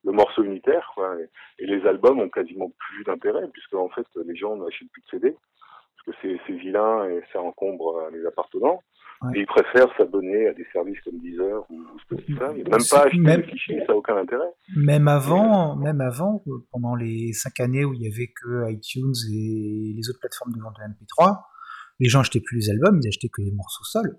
le, 0.03 0.11
morceau 0.11 0.43
unitaire. 0.43 0.91
Quoi, 0.95 1.15
et, 1.59 1.65
les 1.65 1.85
albums 1.87 2.19
ont 2.19 2.29
quasiment 2.29 2.71
plus 2.77 3.03
d'intérêt, 3.03 3.47
puisque 3.51 3.73
en 3.75 3.89
fait 3.89 4.05
les 4.25 4.35
gens 4.35 4.55
n'achètent 4.55 4.91
plus 4.91 5.01
de 5.01 5.07
CD, 5.09 5.35
parce 6.05 6.17
que 6.17 6.37
c'est 6.45 6.53
vilain 6.53 7.09
et 7.09 7.21
ça 7.31 7.41
encombre 7.41 8.09
les 8.11 8.25
appartenants. 8.25 8.81
Et 9.35 9.41
ils 9.41 9.45
préfèrent 9.45 9.95
s'abonner 9.97 10.47
à 10.47 10.53
des 10.53 10.65
services 10.73 10.99
comme 11.01 11.19
Deezer 11.19 11.63
ou 11.69 11.99
Spotify. 11.99 12.39
Même 12.39 12.63
pas 12.65 13.03
acheter 13.03 13.19
même, 13.19 13.41
des 13.41 13.47
fichiers, 13.49 13.79
ça 13.81 13.93
n'a 13.93 13.95
aucun 13.95 14.17
intérêt. 14.17 14.51
Même 14.75 15.07
avant, 15.07 15.75
même 15.75 16.01
avant, 16.01 16.43
pendant 16.71 16.95
les 16.95 17.31
cinq 17.33 17.59
années 17.59 17.85
où 17.85 17.93
il 17.93 18.01
y 18.01 18.07
avait 18.07 18.33
que 18.33 18.71
iTunes 18.71 19.13
et 19.31 19.93
les 19.95 20.09
autres 20.09 20.19
plateformes 20.19 20.53
de 20.53 20.59
vente 20.59 20.75
de 20.75 20.91
MP3, 20.91 21.37
les 21.99 22.09
gens 22.09 22.21
achetaient 22.21 22.41
plus 22.41 22.57
les 22.57 22.69
albums, 22.71 22.99
ils 23.03 23.07
achetaient 23.07 23.29
que 23.29 23.43
les 23.43 23.51
morceaux 23.51 23.83
seuls. 23.83 24.17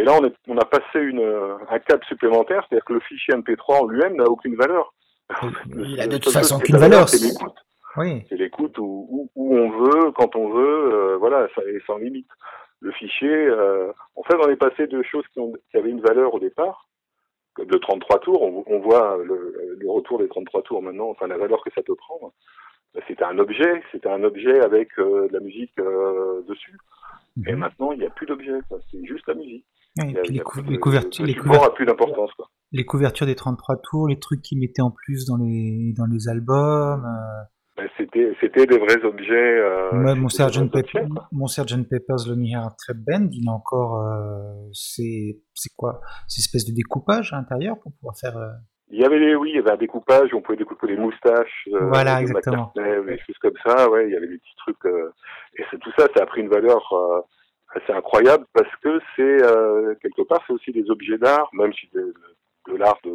Et 0.00 0.04
là, 0.04 0.16
on, 0.18 0.24
est, 0.24 0.34
on 0.48 0.56
a 0.56 0.64
passé 0.64 0.98
une, 0.98 1.20
un 1.68 1.78
cap 1.80 2.02
supplémentaire, 2.06 2.64
c'est-à-dire 2.66 2.86
que 2.86 2.94
le 2.94 3.00
fichier 3.00 3.34
MP3 3.34 3.82
en 3.82 3.86
lui-même 3.86 4.16
n'a 4.16 4.24
aucune 4.24 4.56
valeur. 4.56 4.94
Il 5.76 6.00
a 6.00 6.06
de 6.06 6.16
toute 6.16 6.32
façon 6.32 6.56
aucune 6.56 6.78
valeur. 6.78 7.06
C'est 7.06 7.22
l'écoute. 7.22 7.56
Oui. 7.98 8.24
C'est 8.30 8.36
l'écoute 8.36 8.78
où, 8.78 9.30
où, 9.34 9.56
on 9.58 9.70
veut, 9.70 10.10
quand 10.12 10.36
on 10.36 10.48
veut, 10.48 10.94
euh, 10.94 11.16
voilà, 11.18 11.48
ça 11.54 11.60
est 11.64 11.84
sans 11.86 11.98
limite 11.98 12.28
le 12.80 12.92
fichier. 12.92 13.28
Euh, 13.28 13.92
en 14.16 14.22
fait, 14.22 14.36
on 14.36 14.48
est 14.48 14.56
passé 14.56 14.86
de 14.86 15.02
choses 15.02 15.26
qui, 15.34 15.40
ont, 15.40 15.52
qui, 15.70 15.76
avaient 15.76 15.90
une 15.90 16.00
valeur 16.00 16.32
au 16.32 16.40
départ, 16.40 16.88
de 17.58 17.76
33 17.76 18.20
tours. 18.20 18.40
On, 18.40 18.64
on 18.68 18.78
voit 18.78 19.18
le, 19.22 19.76
le, 19.78 19.90
retour 19.90 20.18
des 20.18 20.28
33 20.28 20.62
tours 20.62 20.82
maintenant, 20.82 21.10
enfin 21.10 21.26
la 21.26 21.36
valeur 21.36 21.62
que 21.62 21.70
ça 21.74 21.82
peut 21.82 21.94
prendre. 21.94 22.32
C'était 23.06 23.24
un 23.24 23.38
objet, 23.38 23.82
c'était 23.92 24.08
un 24.08 24.24
objet 24.24 24.64
avec 24.64 24.98
euh, 24.98 25.28
de 25.28 25.34
la 25.34 25.40
musique 25.40 25.78
euh, 25.78 26.42
dessus. 26.48 26.76
Et 27.46 27.52
mhm. 27.52 27.58
maintenant, 27.58 27.92
il 27.92 28.00
n'y 28.00 28.06
a 28.06 28.10
plus 28.10 28.26
d'objet, 28.26 28.58
c'est 28.90 29.04
juste 29.04 29.26
la 29.28 29.34
musique. 29.34 29.64
Les, 29.96 30.38
couvertures, 30.40 31.24
les 31.26 31.34
couvertures, 31.34 31.74
plus 31.74 31.86
d'importance. 31.86 32.30
Les 32.72 32.84
couvertures 32.84 33.26
des 33.26 33.34
33 33.34 33.76
tours, 33.82 34.08
les 34.08 34.18
trucs 34.18 34.42
qu'ils 34.42 34.58
mettaient 34.60 34.82
en 34.82 34.90
plus 34.92 35.26
dans 35.26 35.36
les, 35.36 35.92
dans 35.96 36.06
les 36.06 36.28
albums. 36.28 37.04
C'est 37.76 37.88
c'était 37.96 38.36
c'était 38.40 38.66
des 38.66 38.78
vrais 38.78 39.02
objets. 39.04 39.34
Euh, 39.58 40.14
mon, 40.14 40.28
Sgt. 40.28 40.70
Pepper, 40.70 41.06
mon 41.32 41.46
Sgt. 41.46 41.88
Pepper's 41.88 42.26
Lonely 42.28 42.52
Heart 42.52 42.76
Club 42.84 42.98
Band, 43.06 43.28
il 43.32 43.48
a 43.48 43.52
encore. 43.52 43.96
euh, 44.02 44.68
c'est 44.72 45.38
c'est 45.54 45.70
quoi? 45.76 46.00
C'est 46.28 46.40
une 46.40 46.42
espèce 46.44 46.66
de 46.66 46.74
découpage 46.74 47.32
à 47.32 47.36
l'intérieur 47.36 47.76
pour 47.82 47.92
pouvoir 47.94 48.16
faire. 48.20 48.36
euh, 48.36 48.50
Il 48.90 49.00
y 49.00 49.04
avait 49.04 49.18
les, 49.18 49.34
oui, 49.34 49.50
il 49.52 49.56
y 49.56 49.58
avait 49.60 49.70
un 49.70 49.76
découpage, 49.78 50.28
on 50.34 50.42
pouvait 50.42 50.58
découper 50.58 50.88
les 50.88 50.96
moustaches, 50.98 51.68
euh, 51.72 51.86
Voilà, 51.88 52.20
exactement. 52.20 52.70
Des 52.76 53.18
choses 53.26 53.38
comme 53.40 53.56
ça, 53.64 53.88
ouais, 53.88 54.08
il 54.08 54.12
y 54.12 54.16
avait 54.16 54.28
des 54.28 54.36
petits 54.38 54.56
trucs, 54.58 54.84
euh, 54.84 55.12
et 55.58 55.62
c'est 55.70 55.78
tout 55.78 55.92
ça, 55.98 56.06
ça 56.14 56.22
a 56.22 56.26
pris 56.26 56.42
une 56.42 56.50
valeur 56.50 56.82
euh, 56.92 57.20
assez 57.74 57.92
incroyable 57.92 58.44
parce 58.52 58.74
que 58.82 59.00
c'est 59.16 59.44
euh, 59.44 59.94
quelque 60.02 60.22
part, 60.22 60.42
c'est 60.46 60.52
aussi 60.52 60.72
des 60.72 60.90
objets 60.90 61.18
d'art, 61.18 61.48
même 61.52 61.72
si 61.72 61.88
de, 61.92 62.14
de 62.68 62.76
l'art 62.76 62.98
de, 63.04 63.10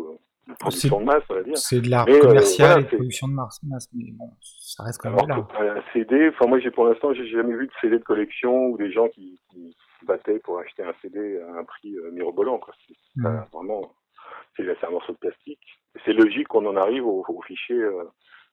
de 0.48 0.54
production 0.60 1.00
de 1.00 1.06
masse, 1.06 1.24
on 1.30 1.34
va 1.36 1.44
dire. 1.44 1.58
C'est 1.58 1.82
de 1.82 1.90
l'art 1.90 2.06
euh, 2.08 2.20
commercial 2.20 2.68
voilà, 2.72 2.80
et 2.82 2.84
de 2.92 2.96
production 2.96 3.28
de 3.28 3.34
masse, 3.34 3.60
mais 3.94 4.12
bon, 4.12 4.30
ça 4.42 4.84
reste 4.84 5.02
quand 5.02 5.12
même 5.12 5.28
l'art. 5.28 5.48
un 5.60 5.82
CD, 5.94 6.30
enfin 6.30 6.48
moi 6.48 6.60
j'ai 6.60 6.72
pour 6.72 6.86
l'instant 6.86 7.14
j'ai 7.14 7.28
jamais 7.28 7.56
vu 7.56 7.68
de 7.68 7.72
CD 7.82 7.98
de 8.00 8.04
collection 8.04 8.68
ou 8.68 8.78
des 8.78 8.92
gens 8.92 9.08
qui, 9.10 9.40
battaient 10.06 10.38
pour 10.40 10.60
acheter 10.60 10.84
un 10.84 10.94
CD 11.02 11.40
à 11.42 11.58
un 11.58 11.64
prix 11.64 11.96
euh, 11.98 12.12
mirobolant 12.12 12.60
quoi. 12.60 12.76
C'est 12.88 12.94
Mhm. 13.16 13.46
vraiment 13.52 13.92
c'est 14.56 14.84
un 14.86 14.90
morceau 14.92 15.14
de 15.14 15.18
plastique. 15.18 15.60
C'est 16.06 16.14
logique 16.14 16.48
qu'on 16.48 16.66
en 16.68 16.76
arrive 16.76 17.06
au, 17.08 17.26
au 17.28 17.42
fichier 17.42 17.76
euh, 17.82 18.04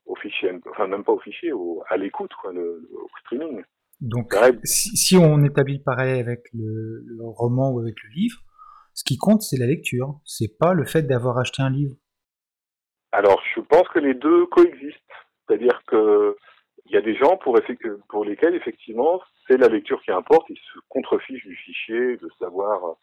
au 0.07 0.15
fichier 0.17 0.51
enfin 0.71 0.87
même 0.87 1.05
pas 1.05 1.13
au 1.13 1.19
fichier 1.19 1.53
au, 1.53 1.83
à 1.89 1.97
l'écoute 1.99 2.33
quoi 2.41 2.53
le, 2.53 2.89
au 2.95 3.09
streaming. 3.21 3.63
Donc, 4.03 4.35
si, 4.65 4.97
si 4.97 5.17
on 5.17 5.43
établit 5.45 5.79
pareil 5.79 6.21
avec 6.21 6.41
le, 6.53 7.03
le 7.07 7.25
roman 7.25 7.71
ou 7.71 7.81
avec 7.81 7.95
le 8.03 8.11
livre, 8.11 8.43
ce 8.95 9.05
qui 9.05 9.17
compte, 9.17 9.43
c'est 9.43 9.59
la 9.59 9.67
lecture. 9.67 10.21
C'est 10.25 10.59
pas 10.59 10.75
le 10.75 10.85
fait 10.85 11.03
d'avoir 11.03 11.39
acheté 11.39 11.63
un 11.63 11.71
livre. 11.71 11.97
Alors 13.13 13.43
je 13.55 13.61
pense 13.61 13.87
que 13.89 13.99
les 13.99 14.15
deux 14.15 14.47
coexistent. 14.47 14.99
C'est-à-dire 15.47 15.83
que 15.87 16.37
il 16.87 16.93
y 16.93 16.97
a 16.97 17.03
des 17.03 17.15
gens 17.15 17.37
pour 17.37 17.57
lesquels 17.57 18.55
effectivement 18.55 19.21
c'est 19.47 19.57
la 19.57 19.69
lecture 19.69 20.03
qui 20.03 20.11
importe, 20.11 20.49
ils 20.49 20.57
se 20.57 20.79
contrefichent 20.89 21.45
du 21.45 21.57
fichier, 21.57 22.17
de 22.17 22.29
savoir 22.39 22.97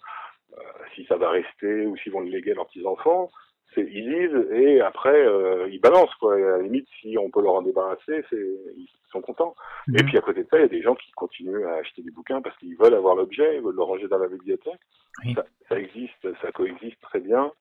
euh, 0.53 0.61
si 0.95 1.05
ça 1.05 1.15
va 1.15 1.29
rester 1.29 1.85
ou 1.85 1.95
s'ils 1.97 2.11
vont 2.11 2.21
le 2.21 2.29
léguer 2.29 2.51
à 2.51 2.55
leurs 2.55 2.67
petits-enfants. 2.67 3.31
Ils 3.77 4.09
lisent 4.09 4.51
et 4.51 4.81
après 4.81 5.15
euh, 5.25 5.67
ils 5.69 5.79
balancent 5.79 6.13
quoi. 6.15 6.37
Et 6.39 6.43
à 6.43 6.57
la 6.57 6.63
limite, 6.63 6.87
si 6.99 7.17
on 7.17 7.29
peut 7.29 7.41
leur 7.41 7.53
en 7.55 7.61
débarrasser, 7.61 8.23
c'est, 8.29 8.35
ils 8.77 8.89
sont 9.11 9.21
contents. 9.21 9.55
Et 9.87 10.01
Mhm. 10.03 10.05
puis 10.09 10.17
à 10.17 10.21
côté 10.21 10.43
de 10.43 10.47
ça, 10.49 10.57
il 10.57 10.61
y 10.61 10.65
a 10.65 10.67
des 10.69 10.81
gens 10.81 10.95
qui 10.95 11.11
continuent 11.11 11.65
à 11.65 11.75
acheter 11.75 12.01
des 12.01 12.11
bouquins 12.11 12.41
parce 12.41 12.57
qu'ils 12.57 12.75
veulent 12.77 12.93
avoir 12.95 13.15
l'objet, 13.15 13.55
ils 13.57 13.61
veulent 13.61 13.75
le 13.75 13.83
ranger 13.83 14.07
dans 14.07 14.17
la 14.19 14.27
bibliothèque. 14.27 14.79
Oui. 15.25 15.33
Ça, 15.35 15.45
ça 15.69 15.79
existe, 15.79 16.27
ça 16.41 16.51
coexiste 16.51 16.99
très 17.01 17.19
bien. 17.19 17.51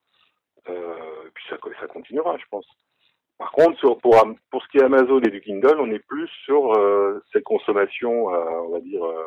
Euh, 0.67 0.95
et 1.27 1.31
puis 1.33 1.43
ça, 1.49 1.57
co- 1.57 1.71
ça 1.79 1.87
continuera, 1.87 2.37
je 2.37 2.45
pense. 2.51 2.67
Par 3.37 3.51
contre, 3.51 3.77
sur, 3.79 3.97
pour, 3.99 4.13
ce 4.15 4.67
qui 4.69 4.77
est 4.77 4.83
Amazon 4.83 5.19
et 5.21 5.29
du 5.29 5.39
Kindle, 5.41 5.77
on 5.79 5.89
est 5.91 6.05
plus 6.05 6.27
sur 6.43 6.73
euh, 6.77 7.23
cette 7.31 7.45
consommation, 7.45 8.33
euh, 8.33 8.45
on 8.65 8.69
va 8.69 8.79
dire, 8.81 9.03
euh, 9.05 9.23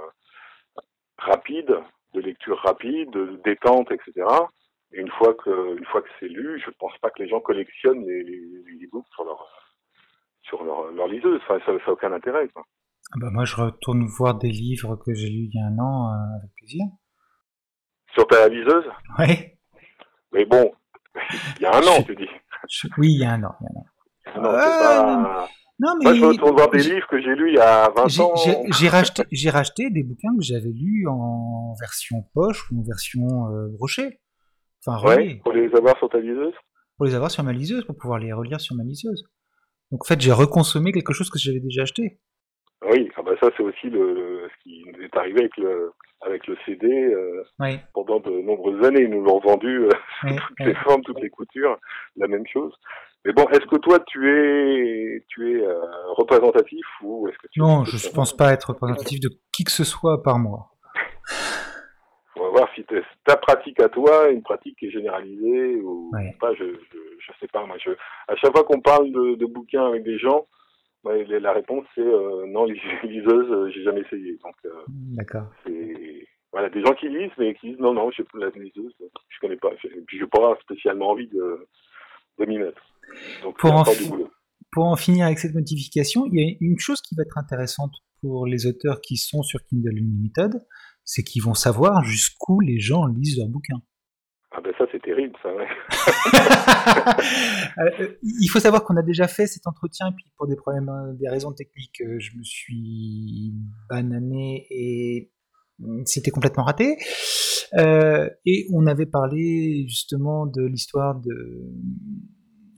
rapide, 1.19 1.75
de 2.15 2.21
lecture 2.21 2.59
rapide, 2.59 3.11
de 3.11 3.41
détente, 3.45 3.91
etc. 3.91 4.27
Et 4.95 5.01
une 5.01 5.11
fois 5.13 5.35
que, 5.35 5.77
une 5.79 5.85
fois 5.87 6.03
que 6.03 6.09
c'est 6.21 6.29
lu, 6.29 6.61
je 6.65 6.71
pense 6.79 6.93
pas 7.01 7.11
que 7.11 7.23
les 7.23 7.29
gens 7.29 7.41
collectionnent 7.41 8.05
les, 8.07 8.23
les, 8.23 8.41
les 8.41 8.87
e-books 8.87 9.07
sur 9.15 9.25
leur, 9.25 9.47
sur 10.43 10.63
leur, 10.65 10.91
leur 10.93 11.09
liseuse. 11.09 11.41
Enfin, 11.45 11.59
ça 11.65 11.73
n'a 11.73 11.79
aucun 11.93 12.13
intérêt. 12.13 12.49
Quoi. 12.49 12.63
Ah 13.13 13.17
bah, 13.21 13.29
moi, 13.31 13.45
je 13.45 13.57
retourne 13.57 14.05
voir 14.07 14.35
des 14.37 14.51
livres 14.51 14.97
que 14.97 15.15
j'ai 15.15 15.29
lus 15.29 15.49
il 15.53 15.55
y 15.55 15.61
a 15.63 15.67
un 15.67 15.79
an 15.79 16.13
euh, 16.13 16.39
avec 16.39 16.51
plaisir. 16.57 16.85
Sur 18.15 18.27
ta 18.27 18.47
liseuse, 18.49 18.85
Ouais. 19.19 19.57
mais 20.33 20.45
bon, 20.45 20.71
il 21.57 21.63
y 21.63 21.65
a 21.67 21.75
un 21.75 21.81
an, 21.83 22.03
tu 22.05 22.15
dis. 22.15 22.29
Je- 22.69 22.89
Oui, 22.99 23.13
il 23.15 23.21
y 23.21 23.25
a 23.25 23.33
un 23.33 23.43
an. 23.45 23.55
il 23.61 23.65
y 23.65 23.69
a 23.69 23.71
un 23.73 23.81
an. 23.81 24.43
Non, 24.43 24.51
Ah, 24.55 24.61
c'est 24.61 24.85
pas... 24.85 25.49
Non, 25.81 25.95
mais 25.99 26.05
Moi, 26.05 26.15
je 26.15 26.25
retourne 26.27 26.55
voir 26.57 26.71
des 26.71 26.79
livres 26.79 27.07
que 27.09 27.21
j'ai 27.21 27.35
lus 27.35 27.49
il 27.49 27.55
y 27.57 27.59
a 27.59 27.89
20 27.91 28.07
j'ai- 28.09 28.23
ans. 28.23 28.35
j'ai 28.71 28.89
racheté, 28.89 29.23
j'ai 29.33 29.51
racheté 29.51 29.91
des 29.91 30.03
bouquins 30.05 30.35
que 30.37 30.43
j'avais 30.43 30.71
lus 30.71 31.07
en 31.09 31.75
version 31.81 32.23
poche 32.35 32.71
ou 32.71 32.81
en 32.81 32.83
version 32.85 33.49
euh, 33.51 33.69
brochet. 33.79 34.21
Enfin, 34.87 35.07
Ouais, 35.07 35.15
relié. 35.17 35.41
pour 35.45 35.53
les 35.53 35.73
avoir 35.75 35.97
sur 35.99 36.09
ta 36.09 36.19
liseuse. 36.19 36.55
pour 36.97 37.07
les 37.07 37.15
avoir 37.15 37.31
sur 37.31 37.43
ma 37.45 37.53
liseuse, 37.53 37.85
pour 37.85 37.97
pouvoir 37.97 38.19
les 38.19 38.33
relire 38.33 38.61
sur 38.61 38.75
ma 38.77 38.85
liseuse. 38.85 39.25
Donc 39.91 40.03
en 40.05 40.07
fait, 40.07 40.21
j'ai 40.21 40.33
reconsommé 40.33 40.93
quelque 40.93 41.13
chose 41.13 41.31
que 41.31 41.39
j'avais 41.39 41.61
déjà 41.61 41.83
acheté. 41.83 42.19
Oui, 42.91 43.09
ah 43.17 43.23
bah 43.23 43.33
ça 43.41 43.49
c'est 43.57 43.63
aussi 43.63 43.89
le, 43.91 44.15
le- 44.15 44.49
ce 44.49 44.63
qui 44.63 44.83
nous 44.87 45.03
est 45.05 45.17
arrivé 45.17 45.41
avec 45.41 45.57
le 45.57 45.93
avec 46.23 46.47
le 46.47 46.57
CD 46.67 46.87
euh, 46.89 47.43
Oui, 47.61 47.79
pendant 47.95 48.19
de 48.21 48.31
nombreuses 48.43 48.85
années. 48.85 49.03
Ils 49.03 49.11
nous 49.11 49.23
l'ont 49.23 49.39
vendu 49.41 49.85
euh, 49.85 49.89
oui, 50.25 50.37
toutes 50.37 50.57
oui. 50.61 50.67
les 50.67 50.75
formes, 50.77 51.03
toutes 51.03 51.21
les 51.21 51.31
coutures, 51.31 51.77
la 52.17 52.27
même 52.29 52.47
chose. 52.53 52.73
Mais 53.25 53.33
bon, 53.33 53.47
est-ce 53.51 53.67
que 53.67 53.77
toi 53.77 54.01
tu 54.09 54.29
es 54.29 55.25
tu 55.29 55.53
es 55.53 55.63
euh, 55.65 55.81
représentatif 56.17 56.85
ou 57.03 57.29
est-ce 57.29 57.39
que 57.39 57.47
tu 57.53 57.61
Non, 57.61 57.85
je 57.85 57.97
ne 58.09 58.13
pense 58.13 58.37
pas 58.37 58.53
être 58.53 58.71
représentatif 58.71 59.21
de 59.21 59.29
qui 59.53 59.63
que 59.65 59.71
ce 59.73 59.85
soit 59.85 60.23
par 60.23 60.39
moi. 60.41 60.71
Voir 62.53 62.69
si 62.75 62.85
ta 63.25 63.37
pratique 63.37 63.81
à 63.81 63.89
toi 63.89 64.29
est 64.31 64.35
une 64.35 64.43
pratique 64.43 64.77
qui 64.79 64.87
est 64.87 64.91
généralisée 64.91 65.77
ou 65.77 66.11
Ouais. 66.13 66.37
pas. 66.41 66.53
Je, 66.55 66.65
je 66.65 66.99
je 67.25 67.33
sais 67.41 67.49
pas. 67.49 67.65
Moi, 67.67 67.77
je 67.85 67.91
à 68.29 68.37
chaque 68.37 68.53
fois 68.53 68.65
qu'on 68.65 68.81
parle 68.81 69.11
de, 69.11 69.37
de 69.37 69.47
bouquins 69.47 69.87
avec 69.87 70.03
des 70.05 70.19
gens, 70.19 70.47
ouais, 71.05 71.25
la 71.25 71.53
réponse 71.53 71.85
c'est 71.95 72.01
euh, 72.03 72.47
non, 72.49 72.65
les 72.67 72.79
liseuses, 73.05 73.51
euh, 73.51 73.71
j'ai 73.71 73.83
jamais 73.85 74.01
essayé. 74.03 74.39
Donc 74.45 74.55
euh, 74.67 74.71
D'accord. 75.17 75.47
voilà 76.53 76.69
des 76.69 76.83
gens 76.85 76.93
qui 76.95 77.09
lisent 77.09 77.31
mais 77.39 77.55
qui 77.55 77.71
disent 77.71 77.79
non 77.81 77.95
non 77.95 78.11
pas 78.11 78.39
la 78.39 78.51
liseuse 78.51 78.95
je 79.29 79.39
connais 79.41 79.57
pas 79.57 79.71
et 79.73 80.01
puis 80.07 80.19
j'ai 80.19 80.27
pas 80.27 80.55
spécialement 80.61 81.09
envie 81.11 81.29
de, 81.29 81.67
de 82.39 82.45
m'y 82.45 82.59
mettre 82.59 82.83
donc 83.43 83.59
Pour 83.59 83.73
en 83.73 83.85
fi- 83.85 84.13
Pour 84.73 84.85
en 84.87 84.97
finir 84.97 85.27
avec 85.27 85.39
cette 85.39 85.55
modification, 85.55 86.27
il 86.31 86.35
y 86.39 86.43
a 86.45 86.57
une 86.61 86.79
chose 86.79 87.01
qui 87.01 87.15
va 87.15 87.23
être 87.23 87.39
intéressante 87.39 87.93
pour 88.21 88.47
les 88.47 88.67
auteurs 88.67 89.01
qui 89.01 89.17
sont 89.17 89.43
sur 89.43 89.61
Kindle 89.65 89.97
Unlimited, 89.99 90.53
c'est 91.05 91.23
qu'ils 91.23 91.43
vont 91.43 91.55
savoir 91.55 92.05
jusqu'où 92.05 92.61
les 92.61 92.79
gens 92.81 93.07
lisent 93.07 93.39
leurs 93.39 93.49
bouquins. 93.49 93.83
ah 94.53 94.61
ben 94.63 94.73
ça 94.79 94.85
c'est 94.93 95.03
terrible 95.03 95.35
ça 95.43 95.55
ouais. 95.55 95.67
Euh, 97.79 98.09
il 98.23 98.49
faut 98.49 98.61
savoir 98.61 98.85
qu'on 98.85 98.97
a 98.97 99.03
déjà 99.03 99.27
fait 99.29 99.47
cet 99.47 99.67
entretien 99.67 100.09
et 100.09 100.13
puis 100.15 100.27
pour 100.37 100.47
des 100.47 100.57
problèmes, 100.57 100.89
euh, 100.91 101.15
des 101.15 101.29
raisons 101.29 101.53
techniques, 101.53 102.01
euh, 102.03 102.19
je 102.19 102.37
me 102.37 102.43
suis 102.43 103.55
banané 103.89 104.67
et 104.71 105.33
c'était 106.05 106.31
complètement 106.31 106.65
raté. 106.65 106.99
Euh, 107.75 108.29
et 108.45 108.67
on 108.75 108.87
avait 108.87 109.07
parlé 109.07 109.87
justement 109.89 110.47
de 110.47 110.63
l'histoire 110.67 111.19
de 111.19 111.63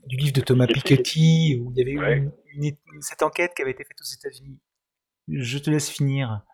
du 0.07 0.15
livre 0.17 0.33
de 0.33 0.41
Thomas 0.41 0.67
Piketty 0.67 1.59
où 1.61 1.71
il 1.71 1.77
y 1.77 1.81
avait 1.81 1.91
eu 1.91 1.99
Ouais. 1.99 2.17
une- 2.19 2.31
une 2.55 2.63
é- 2.65 2.79
cette 3.01 3.21
enquête 3.23 3.51
qui 3.55 3.61
avait 3.63 3.71
été 3.71 3.83
faite 3.83 3.97
aux 3.99 4.13
États-Unis. 4.15 4.59
Je 5.27 5.57
te 5.57 5.69
laisse 5.69 5.89
finir. 5.89 6.45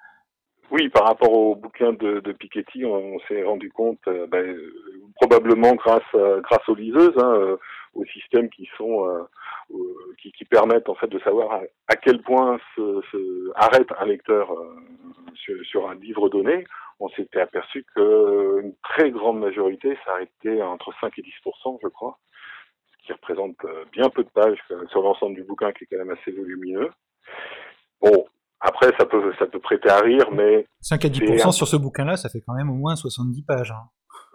Oui 0.72 0.89
par 0.89 1.05
rapport 1.05 1.32
au 1.34 1.55
bouquin 1.55 1.93
de, 1.93 2.19
de 2.19 2.32
Piketty 2.32 2.86
on, 2.86 3.19
s'est 3.28 3.43
rendu 3.43 3.69
compte 3.72 3.99
euh, 4.07 4.28
ben, 4.28 4.45
euh, 4.45 4.74
probablement 5.15 5.74
grâce 5.76 6.01
à- 6.13 6.39
grâce 6.41 6.67
aux 6.69 6.76
liseuses 6.76 7.17
hein, 7.17 7.34
euh, 7.36 7.57
aux 7.93 8.05
systèmes 8.05 8.49
qui 8.49 8.69
sont 8.78 9.07
euh, 9.07 9.24
euh, 9.72 10.15
qui, 10.22 10.32
qui 10.32 10.45
permettent 10.45 10.89
en 10.89 10.95
fait 10.95 11.07
de 11.07 11.19
savoir 11.19 11.51
à, 11.53 11.61
à 11.88 11.95
quel 11.95 12.22
point 12.22 12.59
se, 12.76 13.01
se 13.11 13.51
arrête 13.55 13.89
un 13.99 14.05
lecteur 14.05 14.51
euh, 14.51 14.76
sur, 15.36 15.55
sur 15.65 15.89
un 15.89 15.95
livre 15.95 16.30
donné 16.30 16.65
on 17.01 17.09
s'était 17.09 17.41
aperçu 17.41 17.84
que 17.95 18.61
une 18.61 18.76
très 18.84 19.09
grande 19.11 19.39
majorité 19.39 19.97
s'arrêtait 20.05 20.61
entre 20.61 20.93
5 21.01 21.17
et 21.17 21.24
10% 21.24 21.80
je 21.82 21.88
crois, 21.88 22.17
ce 22.91 23.05
qui 23.07 23.13
représente 23.13 23.57
euh, 23.65 23.86
bien 23.91 24.09
peu 24.09 24.24
de 24.24 24.30
pages 24.30 24.59
euh, 24.69 24.86
sur 24.89 25.01
l'ensemble 25.01 25.36
du 25.36 25.43
bouquin 25.43 25.72
qui 25.72 25.84
est 25.84 25.88
quand 25.88 25.97
même 25.97 26.15
assez 26.15 26.32
volumineux. 26.32 26.89
Bon, 28.01 28.26
après 28.62 28.91
ça 28.97 29.05
peut 29.05 29.34
ça 29.39 29.45
peut 29.47 29.59
prêter 29.59 29.89
à 29.89 29.99
rire, 29.99 30.30
mais 30.32 30.66
5 30.82 31.03
à 31.05 31.09
10% 31.09 31.38
C'est 31.38 31.45
un- 31.47 31.51
sur 31.51 31.68
ce 31.68 31.76
bouquin-là, 31.78 32.16
ça 32.18 32.30
fait 32.30 32.41
quand 32.45 32.53
même 32.53 32.70
au 32.70 32.76
moins 32.76 32.95
70 32.95 33.43
pages. 33.43 33.72
hein. 33.72 33.84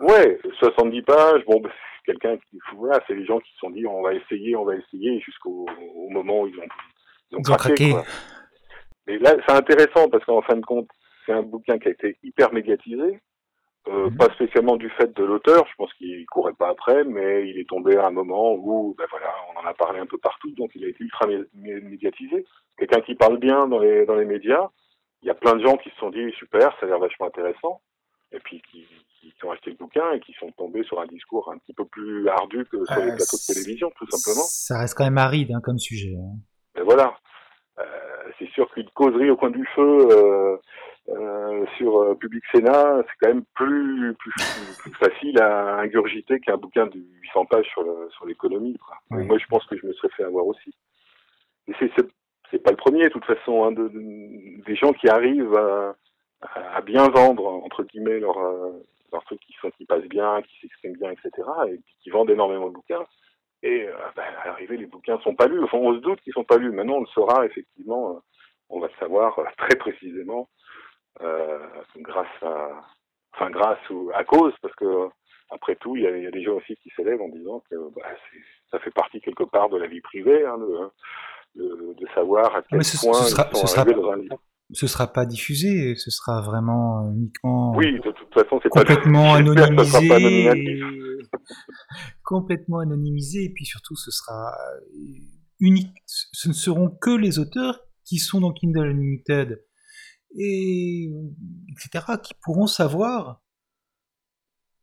ouais, 0.01 0.39
70 0.61 1.03
pages, 1.03 1.45
bon, 1.47 1.61
bah, 1.61 1.71
c'est 1.73 2.13
quelqu'un 2.13 2.37
qui 2.51 2.59
voilà, 2.77 3.01
c'est 3.07 3.15
les 3.15 3.25
gens 3.25 3.39
qui 3.41 3.51
se 3.53 3.59
sont 3.59 3.71
dit 3.71 3.87
on 3.87 4.03
va 4.03 4.15
essayer, 4.15 4.55
on 4.57 4.65
va 4.65 4.75
essayer 4.77 5.21
jusqu'au 5.21 5.67
au 5.97 6.09
moment 6.11 6.43
où 6.43 6.47
ils 6.49 6.59
ont 6.59 6.63
ils 7.31 7.37
ont, 7.37 7.41
Ils 7.45 7.51
ont 7.51 7.55
craqué. 7.57 7.95
Mais 9.09 9.19
là, 9.19 9.35
c'est 9.47 9.55
intéressant 9.55 10.09
parce 10.11 10.25
qu'en 10.25 10.43
fin 10.43 10.57
de 10.57 10.65
compte, 10.67 10.89
c'est 11.25 11.33
un 11.33 11.43
bouquin 11.43 11.79
qui 11.79 11.89
a 11.89 11.91
été 11.93 12.17
hyper 12.25 12.53
médiatisé. 12.53 13.21
Euh, 13.89 14.11
Mhm. 14.11 14.17
Pas 14.17 14.29
spécialement 14.35 14.77
du 14.77 14.91
fait 14.91 15.15
de 15.17 15.23
l'auteur, 15.25 15.65
je 15.71 15.75
pense 15.77 15.93
qu'il 15.95 16.27
courait 16.27 16.53
pas 16.55 16.71
après, 16.71 17.05
mais 17.05 17.49
il 17.49 17.59
est 17.61 17.69
tombé 17.69 17.97
à 17.97 18.07
un 18.07 18.11
moment 18.11 18.55
où, 18.55 18.95
ben 18.99 19.07
voilà, 19.11 19.33
on 19.55 19.61
en 19.61 19.65
a 19.69 19.75
parlé 19.75 20.01
un 20.01 20.07
peu 20.07 20.19
partout, 20.19 20.51
donc 20.53 20.73
il 20.75 20.85
a 20.85 20.89
été 20.89 21.05
ultra 21.05 21.27
mé- 21.27 21.45
mé- 21.57 21.81
médiatisé. 21.83 22.45
Quelqu'un 22.79 23.01
qui 23.01 23.15
parle 23.15 23.39
bien 23.39 23.69
dans 23.69 23.79
les 23.79 24.05
dans 24.05 24.17
les 24.17 24.25
médias, 24.25 24.69
il 25.23 25.29
y 25.29 25.31
a 25.31 25.35
plein 25.35 25.55
de 25.55 25.63
gens 25.65 25.77
qui 25.77 25.91
se 25.91 25.97
sont 25.97 26.11
dit 26.11 26.33
super, 26.33 26.73
ça 26.81 26.87
a 26.87 26.89
l'air 26.89 26.99
vachement 26.99 27.27
intéressant, 27.27 27.81
et 28.33 28.41
puis 28.41 28.61
qui, 28.71 28.87
qui 29.21 29.45
ont 29.45 29.53
acheté 29.53 29.71
le 29.71 29.77
bouquin 29.77 30.13
et 30.13 30.21
qui 30.21 30.33
sont 30.35 30.51
tombés 30.53 30.83
sur 30.85 31.01
un 31.01 31.07
discours 31.07 31.49
un 31.53 31.59
petit 31.59 31.73
peu 31.75 31.85
plus 31.85 32.29
ardu 32.29 32.65
que 32.65 32.85
sur 32.87 32.97
les 33.05 33.13
Euh, 33.13 33.17
plateaux 33.17 33.37
de 33.37 33.55
télévision, 33.55 33.91
tout 33.97 34.07
simplement. 34.11 34.47
Ça 34.49 34.79
reste 34.81 34.95
quand 34.97 35.05
même 35.05 35.19
aride 35.19 35.53
hein, 35.53 35.61
comme 35.63 35.79
sujet. 35.79 36.15
hein. 36.17 36.83
Voilà. 36.85 37.17
Euh, 37.79 37.85
c'est 38.39 38.49
sûr 38.51 38.69
qu'une 38.73 38.89
causerie 38.91 39.31
au 39.31 39.37
coin 39.37 39.51
du 39.51 39.65
feu 39.75 40.59
euh, 41.09 41.15
euh, 41.17 41.67
sur 41.77 41.99
euh, 42.03 42.15
Public 42.15 42.43
Sénat, 42.53 43.03
c'est 43.07 43.15
quand 43.21 43.29
même 43.35 43.45
plus, 43.55 44.15
plus, 44.15 44.33
plus 44.79 44.93
facile 44.95 45.41
à 45.41 45.79
ingurgiter 45.79 46.41
qu'un 46.41 46.57
bouquin 46.57 46.87
de 46.87 46.99
800 47.23 47.45
pages 47.47 47.67
sur 47.69 47.83
le- 47.83 48.09
sur 48.11 48.27
l'économie. 48.27 48.77
quoi. 48.79 48.97
Moi, 49.25 49.39
je 49.39 49.47
pense 49.47 49.65
que 49.67 49.77
je 49.77 49.87
me 49.87 49.93
serais 49.95 50.09
fait 50.17 50.25
avoir 50.25 50.47
aussi. 50.47 50.73
Et 51.69 51.73
c'est 51.79 51.91
c'est- 51.97 52.09
c'est 52.51 52.63
pas 52.63 52.71
le 52.71 52.77
premier, 52.77 53.05
de 53.05 53.09
toute 53.09 53.25
façon, 53.25 53.65
hein, 53.65 53.73
de, 53.73 53.89
des 54.65 54.77
gens 54.77 54.93
qui 54.93 55.09
arrivent 55.09 55.57
à, 55.57 55.97
à, 56.77 56.81
bien 56.83 57.09
vendre 57.09 57.47
entre 57.47 57.83
guillemets 57.85 58.21
leurs 58.21 58.39
leur 59.13 59.25
trucs 59.25 59.41
qui 59.41 59.53
sont 59.61 59.71
qui 59.71 59.85
passent 59.87 60.05
bien, 60.09 60.43
qui 60.43 60.61
s'expriment 60.61 60.97
bien, 60.97 61.11
etc. 61.13 61.31
Et 61.69 61.81
qui 62.03 62.11
vendent 62.11 62.31
énormément 62.31 62.69
de 62.69 62.75
bouquins. 62.75 63.05
Et 63.63 63.87
ben, 64.17 64.23
à 64.43 64.47
l'arrivée, 64.49 64.77
les 64.77 64.87
bouquins 64.87 65.19
sont 65.21 65.35
pas 65.35 65.47
lus. 65.47 65.63
Enfin, 65.63 65.79
on 65.79 65.95
se 65.95 65.99
doute 66.01 66.21
qu'ils 66.21 66.33
sont 66.35 66.45
pas 66.45 66.57
lus. 66.59 66.71
Maintenant, 66.73 66.97
on 66.97 67.01
le 67.01 67.07
saura 67.07 67.47
effectivement. 67.47 68.21
on 68.69 68.81
va 68.81 68.89
le 68.89 68.93
savoir 68.99 69.39
très 69.59 69.77
précisément 69.77 70.49
grâce 71.99 72.43
à, 72.43 72.83
enfin 73.35 73.51
grâce 73.51 73.91
ou 73.91 74.11
à 74.15 74.25
cause, 74.25 74.53
parce 74.63 74.75
que 74.75 75.09
après 75.51 75.77
tout, 75.77 75.97
il 75.97 76.03
y, 76.03 76.07
a, 76.07 76.17
y 76.17 76.27
a 76.27 76.31
des 76.31 76.43
gens 76.43 76.55
aussi 76.55 76.75
qui 76.77 76.91
s'élèvent 76.97 77.21
en 77.21 77.29
disant 77.29 77.63
que 77.71 77.77
bah, 77.95 78.03
ça 78.71 78.79
fait 78.81 78.91
partie 78.91 79.21
quelque 79.21 79.45
part 79.45 79.69
de 79.69 79.79
la 79.79 79.87
vie 79.87 80.01
privée, 80.01 80.45
hein, 80.45 80.59
de, 81.55 82.07
savoir 82.15 82.55
à 82.55 82.63
quel 82.63 82.85
ce, 82.85 83.05
point 83.05 83.15
ce 83.15 83.31
sera, 83.31 83.49
ils 83.51 83.57
sont 83.57 83.67
ce 83.67 83.73
sera, 83.73 83.85
dans 83.85 84.11
un 84.11 84.17
livre. 84.17 84.41
Ce 84.73 84.87
sera 84.87 85.07
pas 85.07 85.27
diffusé, 85.27 85.95
ce 85.95 86.11
sera 86.11 86.43
vraiment 86.43 87.09
uniquement. 87.13 87.75
Oui, 87.77 87.93
de 88.01 88.11
toute 88.11 88.35
façon, 88.35 88.59
c'est 88.63 88.69
complètement 88.69 89.23
pas, 89.33 89.37
anonymisé. 89.37 90.09
Pas 91.31 91.39
complètement 92.25 92.79
anonymisé, 92.81 93.45
et 93.45 93.53
puis 93.55 93.65
surtout, 93.65 93.95
ce 93.95 94.11
sera 94.11 94.53
unique. 95.61 95.95
Ce 96.07 96.49
ne 96.49 96.55
seront 96.55 96.91
que 96.91 97.11
les 97.11 97.39
auteurs 97.39 97.81
qui 98.05 98.19
sont 98.19 98.41
dans 98.41 98.53
Kindle 98.53 98.89
Unlimited 98.89 99.65
et 100.39 101.11
etc. 101.71 102.05
qui 102.23 102.35
pourront 102.43 102.67
savoir 102.67 103.41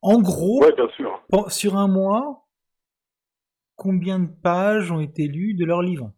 en 0.02 0.20
gros 0.20 0.62
ouais, 0.64 0.74
bien 0.76 0.88
sûr. 0.96 1.22
sur 1.50 1.78
un 1.78 1.88
mois 1.88 2.44
combien 3.76 4.20
de 4.20 4.30
pages 4.44 4.92
ont 4.92 5.00
été 5.00 5.28
lues 5.28 5.56
de 5.56 5.66
leur 5.66 5.82
livre. 5.82 6.12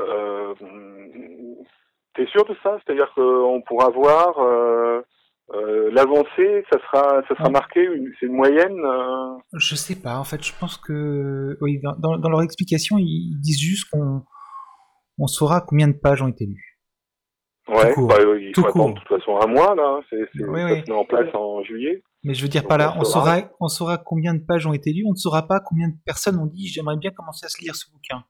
Euh, 0.00 0.54
T'es 2.14 2.26
sûr 2.26 2.44
de 2.44 2.54
ça? 2.62 2.78
C'est-à-dire 2.84 3.10
qu'on 3.14 3.62
pourra 3.66 3.88
voir 3.90 4.38
euh, 4.38 5.00
euh, 5.54 5.90
l'avancée, 5.92 6.64
ça 6.70 6.78
sera, 6.80 7.22
ça 7.26 7.34
sera 7.36 7.48
marqué, 7.48 7.88
c'est 8.20 8.26
une 8.26 8.34
moyenne 8.34 8.78
euh... 8.84 9.38
Je 9.54 9.74
sais 9.74 9.96
pas. 9.96 10.18
En 10.18 10.24
fait, 10.24 10.42
je 10.44 10.52
pense 10.58 10.76
que 10.76 11.56
oui, 11.60 11.80
dans, 11.82 11.94
dans, 11.98 12.18
dans 12.18 12.28
leur 12.28 12.42
explication, 12.42 12.98
ils 12.98 13.38
disent 13.40 13.60
juste 13.60 13.88
qu'on 13.90 14.22
on 15.18 15.26
saura 15.26 15.60
combien 15.62 15.88
de 15.88 15.96
pages 15.96 16.22
ont 16.22 16.28
été 16.28 16.46
lues. 16.46 16.71
Ouais, 17.68 17.94
court. 17.94 18.08
bah, 18.08 18.16
il 18.40 18.52
Tout 18.52 18.62
faut 18.62 18.72
court. 18.72 18.82
attendre 18.82 18.94
de 18.94 19.00
toute 19.06 19.18
façon 19.20 19.38
un 19.40 19.46
mois 19.46 19.74
là, 19.74 19.98
hein. 19.98 20.00
c'est 20.10 20.44
Oui, 20.46 20.90
en 20.90 21.04
place 21.04 21.32
en 21.34 21.62
juillet. 21.62 22.02
Mais 22.24 22.34
je 22.34 22.42
veux 22.42 22.48
dire 22.48 22.62
Donc, 22.62 22.68
par 22.68 22.78
là, 22.78 22.94
on 22.98 23.04
saura. 23.04 23.36
saura, 23.38 23.50
on 23.60 23.68
saura 23.68 23.98
combien 23.98 24.34
de 24.34 24.44
pages 24.44 24.66
ont 24.66 24.72
été 24.72 24.92
lues, 24.92 25.04
on 25.06 25.12
ne 25.12 25.16
saura 25.16 25.46
pas 25.46 25.60
combien 25.60 25.88
de 25.88 25.94
personnes 26.04 26.38
ont 26.38 26.46
dit 26.46 26.66
j'aimerais 26.68 26.96
bien 26.96 27.10
commencer 27.12 27.46
à 27.46 27.48
se 27.48 27.60
lire 27.62 27.74
ce 27.76 27.90
bouquin. 27.90 28.24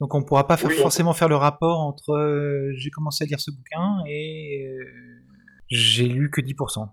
Donc 0.00 0.14
on 0.14 0.22
pourra 0.22 0.46
pas 0.46 0.56
faire, 0.58 0.68
Oui, 0.68 0.76
on- 0.78 0.82
forcément 0.82 1.14
faire 1.14 1.28
le 1.28 1.36
rapport 1.36 1.80
entre 1.80 2.10
euh, 2.12 2.70
j'ai 2.76 2.90
commencé 2.90 3.24
à 3.24 3.26
lire 3.26 3.40
ce 3.40 3.50
bouquin 3.50 4.04
et 4.06 4.66
euh, 4.68 4.84
j'ai 5.68 6.04
lu 6.06 6.30
que 6.30 6.40
10%. 6.42 6.88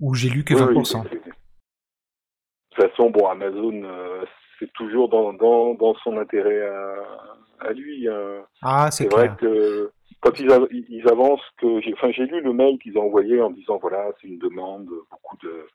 Ou 0.00 0.14
j'ai 0.14 0.28
lu 0.30 0.44
que 0.44 0.54
Oui, 0.54 0.60
oui, 0.62 0.74
20%. 0.76 1.02
c'est- 1.02 1.08
c'est- 1.10 1.16
De 1.16 2.84
toute 2.86 2.90
façon, 2.90 3.10
bon, 3.10 3.26
Amazon, 3.26 3.82
euh, 3.84 4.24
c'est 4.58 4.72
toujours 4.74 5.08
dans, 5.08 5.32
dans, 5.32 5.74
dans 5.74 5.94
son 6.04 6.16
intérêt 6.16 6.62
à, 6.62 6.94
à 7.60 7.72
lui. 7.72 8.08
hein. 8.08 8.44
Ah, 8.62 8.90
c'est 8.90 9.10
vrai 9.12 9.30
que 9.38 9.90
quand 10.20 10.38
ils, 10.38 10.50
av- 10.52 10.68
ils 10.70 11.08
avancent, 11.08 11.48
que 11.58 11.80
j'ai, 11.80 11.92
enfin, 11.94 12.10
j'ai 12.12 12.26
lu 12.26 12.40
le 12.40 12.52
mail 12.52 12.78
qu'ils 12.78 12.98
ont 12.98 13.04
envoyé 13.04 13.40
en 13.40 13.50
disant 13.50 13.78
voilà, 13.78 14.10
c'est 14.20 14.28
une 14.28 14.38
demande, 14.38 14.88
beaucoup 15.10 15.36
de, 15.42 15.66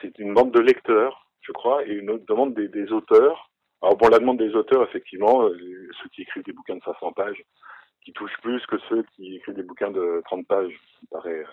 c'est 0.00 0.18
une 0.18 0.28
demande 0.28 0.52
de 0.52 0.60
lecteurs, 0.60 1.26
je 1.42 1.52
crois, 1.52 1.84
et 1.86 1.92
une 1.92 2.10
autre 2.10 2.24
demande 2.26 2.54
des, 2.54 2.68
des 2.68 2.90
auteurs. 2.92 3.50
Alors 3.82 3.96
bon, 3.96 4.08
la 4.08 4.18
demande 4.18 4.38
des 4.38 4.54
auteurs, 4.54 4.82
effectivement, 4.82 5.42
euh, 5.44 5.56
ceux 6.02 6.08
qui 6.10 6.22
écrivent 6.22 6.44
des 6.44 6.52
bouquins 6.52 6.76
de 6.76 6.82
500 6.82 7.12
pages, 7.12 7.42
qui 8.04 8.12
touchent 8.12 8.40
plus 8.42 8.64
que 8.66 8.76
ceux 8.88 9.04
qui 9.14 9.36
écrivent 9.36 9.54
des 9.54 9.62
bouquins 9.62 9.90
de 9.90 10.22
30 10.24 10.46
pages, 10.46 10.72
ça 10.72 11.00
me 11.02 11.08
paraît, 11.20 11.44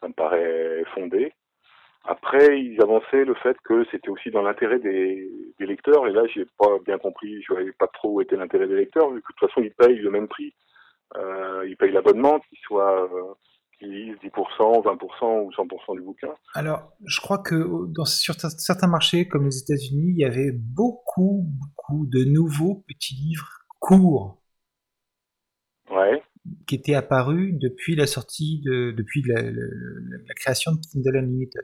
ça 0.00 0.08
me 0.08 0.12
paraît 0.12 0.84
fondé. 0.94 1.32
Après, 2.06 2.60
ils 2.60 2.80
avançaient 2.82 3.24
le 3.24 3.34
fait 3.36 3.56
que 3.64 3.84
c'était 3.90 4.10
aussi 4.10 4.30
dans 4.30 4.42
l'intérêt 4.42 4.78
des, 4.78 5.30
des 5.58 5.66
lecteurs, 5.66 6.06
et 6.06 6.12
là, 6.12 6.22
j'ai 6.34 6.44
pas 6.58 6.78
bien 6.84 6.98
compris, 6.98 7.42
je 7.42 7.52
voyais 7.54 7.72
pas 7.72 7.86
trop 7.88 8.12
où 8.14 8.20
était 8.20 8.36
l'intérêt 8.36 8.68
des 8.68 8.76
lecteurs, 8.76 9.10
vu 9.10 9.22
que 9.22 9.32
de 9.32 9.36
toute 9.38 9.48
façon, 9.48 9.62
ils 9.62 9.72
payent 9.72 9.98
le 9.98 10.10
même 10.10 10.28
prix. 10.28 10.54
Euh, 11.16 11.64
ils 11.66 11.76
payent 11.76 11.92
l'abonnement, 11.92 12.40
qu'ils 12.40 12.58
soient, 12.66 13.04
euh, 13.04 13.32
qu'ils 13.78 13.90
lisent 13.90 14.16
10%, 14.22 14.82
20% 14.82 15.44
ou 15.44 15.50
100% 15.52 15.94
du 15.96 16.02
bouquin. 16.02 16.34
Alors, 16.54 16.92
je 17.06 17.20
crois 17.20 17.38
que 17.38 17.54
dans, 17.94 18.04
sur 18.04 18.34
certains 18.34 18.88
marchés, 18.88 19.26
comme 19.26 19.46
les 19.46 19.58
États-Unis, 19.62 20.10
il 20.16 20.18
y 20.18 20.24
avait 20.26 20.50
beaucoup, 20.52 21.46
beaucoup 21.46 22.06
de 22.06 22.24
nouveaux 22.24 22.84
petits 22.86 23.14
livres 23.14 23.48
courts 23.78 24.42
Ouais. 25.90 26.22
qui 26.66 26.74
étaient 26.74 26.94
apparus 26.94 27.54
depuis 27.58 27.94
la 27.94 28.06
sortie 28.06 28.60
de, 28.64 28.90
depuis 28.90 29.22
la- 29.26 29.42
la 29.42 30.34
création 30.34 30.72
de 30.72 30.78
Kindle 30.90 31.16
Unlimited. 31.18 31.62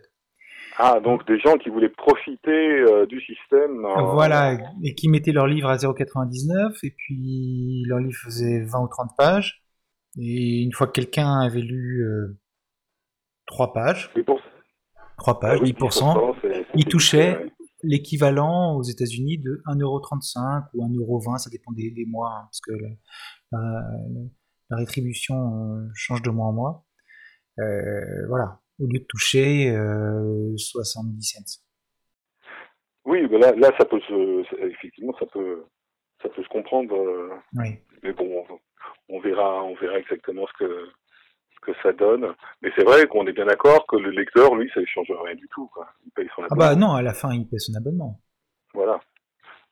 Ah, 0.82 0.98
donc 1.00 1.26
des 1.26 1.38
gens 1.38 1.56
qui 1.58 1.68
voulaient 1.68 1.90
profiter 1.90 2.50
euh, 2.50 3.04
du 3.06 3.20
système. 3.20 3.84
euh, 3.84 4.02
Voilà, 4.12 4.56
et 4.82 4.94
qui 4.94 5.08
mettaient 5.08 5.32
leur 5.32 5.46
livre 5.46 5.68
à 5.68 5.76
0,99, 5.76 6.78
et 6.84 6.90
puis 6.96 7.82
leur 7.86 7.98
livre 7.98 8.18
faisait 8.24 8.64
20 8.64 8.80
ou 8.84 8.88
30 8.88 9.10
pages, 9.18 9.62
et 10.18 10.62
une 10.62 10.72
fois 10.72 10.86
que 10.86 10.92
quelqu'un 10.92 11.40
avait 11.40 11.60
lu 11.60 12.02
euh, 12.04 12.38
3 13.46 13.72
pages, 13.72 14.10
Et 14.16 14.22
pour- 14.22 14.40
3 15.18 15.34
ah 15.36 15.40
pages, 15.40 15.60
oui, 15.60 15.72
10%, 15.74 16.34
c'est- 16.40 16.48
c'est- 16.52 16.66
il 16.74 16.82
c'est- 16.84 16.88
touchait 16.88 17.36
ouais. 17.36 17.52
l'équivalent 17.82 18.74
aux 18.76 18.82
États-Unis 18.82 19.38
de 19.38 19.60
1,35€ 19.66 20.64
ou 20.74 20.84
1,20€, 20.84 21.36
ça 21.38 21.50
dépend 21.50 21.72
des, 21.72 21.90
des 21.90 22.06
mois, 22.06 22.30
hein, 22.30 22.42
parce 22.44 22.60
que 22.60 22.72
la, 22.72 22.88
la- 23.52 23.84
la 24.70 24.76
rétribution 24.76 25.34
euh, 25.36 25.88
change 25.94 26.22
de 26.22 26.30
mois 26.30 26.46
en 26.46 26.52
mois. 26.52 26.84
Euh, 27.58 28.26
voilà, 28.28 28.60
au 28.80 28.86
lieu 28.86 28.98
de 29.00 29.06
toucher 29.08 29.70
euh, 29.70 30.56
70 30.56 31.22
cents. 31.22 31.60
Oui, 33.04 33.26
mais 33.30 33.38
là, 33.38 33.52
là, 33.56 33.70
ça 33.78 33.84
peut 33.84 34.00
se, 34.00 34.56
effectivement, 34.66 35.14
ça 35.18 35.26
peut, 35.26 35.64
ça 36.22 36.28
peut 36.28 36.42
se 36.42 36.48
comprendre. 36.48 36.94
euh, 36.94 37.30
Oui. 37.54 37.78
mais 38.02 38.12
bon, 38.12 38.44
on, 39.08 39.20
verra, 39.20 39.62
on 39.64 39.74
verra 39.76 39.98
exactement 39.98 40.46
ce 40.46 40.64
que, 40.64 40.88
ce 41.54 41.60
que 41.72 41.72
ça 41.82 41.92
donne. 41.92 42.34
Mais 42.62 42.70
c'est 42.76 42.84
vrai 42.84 43.06
qu'on 43.06 43.26
est 43.26 43.32
bien 43.32 43.46
d'accord 43.46 43.86
que 43.86 43.96
le 43.96 44.10
lecteur, 44.10 44.54
lui, 44.54 44.70
ça 44.74 44.80
ne 44.80 44.86
change 44.86 45.10
rien 45.24 45.34
du 45.34 45.48
tout. 45.48 45.66
Quoi. 45.68 45.88
Il 46.04 46.12
paye 46.12 46.28
son 46.36 46.42
Ah 46.42 46.46
abonnement. 46.50 46.64
bah 46.66 46.76
non, 46.76 46.92
à 46.92 47.02
la 47.02 47.14
fin, 47.14 47.32
il 47.34 47.48
paie 47.48 47.58
son 47.58 47.74
abonnement. 47.74 48.20
Voilà. 48.74 49.00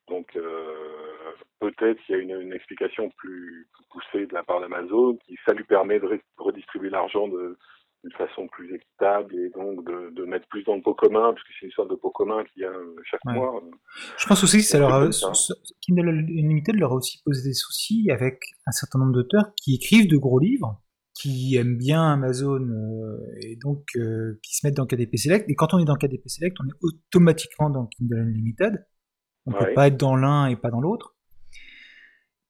Donc 0.08 0.34
euh, 0.36 1.32
peut-être 1.60 2.00
qu'il 2.06 2.16
y 2.16 2.18
a 2.18 2.22
une, 2.22 2.40
une 2.40 2.52
explication 2.54 3.10
plus, 3.18 3.68
poussée 3.90 4.26
de 4.26 4.32
la 4.32 4.42
part 4.42 4.60
d'Amazon, 4.60 5.18
qui 5.26 5.36
ça 5.46 5.52
lui 5.52 5.64
permet 5.64 6.00
de 6.00 6.06
re- 6.06 6.20
redistribuer 6.38 6.88
l'argent 6.88 7.28
de 7.28 7.58
d'une 8.04 8.12
façon 8.12 8.46
plus 8.48 8.74
équitable 8.74 9.34
et 9.36 9.50
donc 9.50 9.84
de, 9.84 10.10
de 10.14 10.24
mettre 10.24 10.46
plus 10.48 10.62
dans 10.64 10.76
le 10.76 10.82
pot 10.82 10.94
commun, 10.94 11.32
puisque 11.34 11.48
c'est 11.58 11.66
une 11.66 11.72
sorte 11.72 11.90
de 11.90 11.96
pot 11.96 12.10
commun 12.10 12.44
qu'il 12.44 12.62
y 12.62 12.64
a 12.64 12.70
euh, 12.70 12.94
chaque 13.04 13.24
Ouais. 13.24 13.34
mois. 13.34 13.60
Je 14.16 14.26
pense 14.26 14.42
aussi 14.44 14.58
que 14.58 14.62
ça 14.64 14.78
leur 14.78 14.92
a, 14.94 15.08
Kindle 15.80 16.08
Unlimited 16.08 16.76
leur 16.76 16.92
a 16.92 16.94
aussi 16.94 17.20
posé 17.24 17.42
des 17.48 17.54
soucis 17.54 18.08
avec 18.10 18.38
un 18.66 18.72
certain 18.72 19.00
nombre 19.00 19.12
d'auteurs 19.12 19.52
qui 19.56 19.74
écrivent 19.74 20.08
de 20.08 20.16
gros 20.16 20.38
livres, 20.38 20.80
qui 21.14 21.56
aiment 21.56 21.76
bien 21.76 22.12
Amazon 22.12 22.60
euh, 22.60 23.18
et 23.42 23.56
donc 23.56 23.84
euh, 23.96 24.38
qui 24.44 24.54
se 24.56 24.64
mettent 24.66 24.76
dans 24.76 24.86
KDP 24.86 25.16
Select. 25.16 25.50
Et 25.50 25.56
quand 25.56 25.74
on 25.74 25.78
est 25.80 25.84
dans 25.84 25.96
KDP 25.96 26.28
Select, 26.28 26.56
on 26.60 26.66
est 26.68 26.78
automatiquement 26.82 27.68
dans 27.70 27.86
Kindle 27.86 28.20
Unlimited. 28.20 28.86
On 29.46 29.52
peut 29.52 29.64
Ouais. 29.64 29.74
pas 29.74 29.88
être 29.88 29.96
dans 29.96 30.14
l'un 30.14 30.46
et 30.46 30.56
pas 30.56 30.70
dans 30.70 30.80
l'autre. 30.80 31.16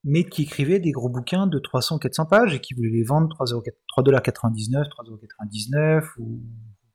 Mais 0.04 0.24
qui 0.24 0.42
écrivaient 0.44 0.78
des 0.80 0.92
gros 0.92 1.08
bouquins 1.08 1.46
de 1.46 1.58
300-400 1.58 2.28
pages 2.28 2.54
et 2.54 2.60
qui 2.60 2.74
voulaient 2.74 2.90
les 2.90 3.02
vendre 3.04 3.28
3,99$, 3.36 4.88
3,99$ 4.88 6.04
ou 6.18 6.40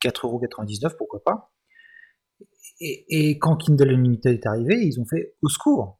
4,99€, 0.03 0.95
pourquoi 0.97 1.21
pas. 1.23 1.51
Et, 2.79 3.05
et 3.09 3.39
quand 3.39 3.57
Kindle 3.57 3.89
Unlimited 3.89 4.33
est 4.33 4.45
arrivé, 4.45 4.75
ils 4.81 4.99
ont 4.99 5.05
fait 5.05 5.35
au 5.41 5.49
secours. 5.49 5.99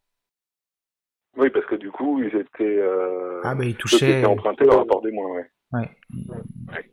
Oui, 1.37 1.49
parce 1.49 1.65
que 1.65 1.75
du 1.75 1.91
coup, 1.91 2.21
ils 2.21 2.35
étaient. 2.35 2.63
Euh, 2.79 3.41
Ah 3.43 3.55
bah 3.55 3.65
ils 3.65 3.75
touchaient, 3.75 4.19
étaient 4.19 4.25
empruntés 4.25 4.65
leur 4.65 4.81
apportaient 4.81 5.11
moins, 5.11 5.29
ouais. 5.35 5.45
ouais, 5.73 5.89
ils, 6.11 6.31
Ouais. 6.69 6.89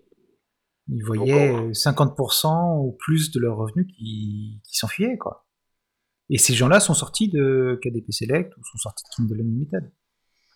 ils 0.89 1.05
voyaient 1.05 1.53
Donc, 1.53 1.69
euh, 1.69 1.73
50% 1.73 2.81
ou 2.85 2.97
plus 2.99 3.31
de 3.33 3.41
leurs 3.41 3.57
revenus 3.57 3.87
qui, 3.87 4.61
qui 4.65 4.77
s'enfuyaient 4.77 5.19
quoi. 5.19 5.47
Et 6.31 6.39
ces 6.39 6.55
gens-là 6.55 6.81
sont 6.81 6.95
sortis 6.95 7.28
de 7.28 7.78
KDP 7.83 8.12
Select 8.12 8.57
ou 8.57 8.61
sont 8.64 8.78
sortis 8.78 9.05
de 9.05 9.09
Kindle 9.16 9.41
Unlimited. 9.43 9.91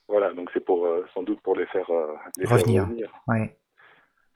Voilà, 0.08 0.32
donc 0.32 0.50
c'est 0.54 0.64
pour 0.64 0.86
euh, 0.86 1.04
sans 1.14 1.22
doute 1.22 1.40
pour 1.42 1.56
les 1.56 1.66
faire, 1.66 1.88
euh, 1.90 2.06
les 2.38 2.46
faire 2.46 2.58
Revenir. 2.58 2.88
Ouais. 3.26 3.58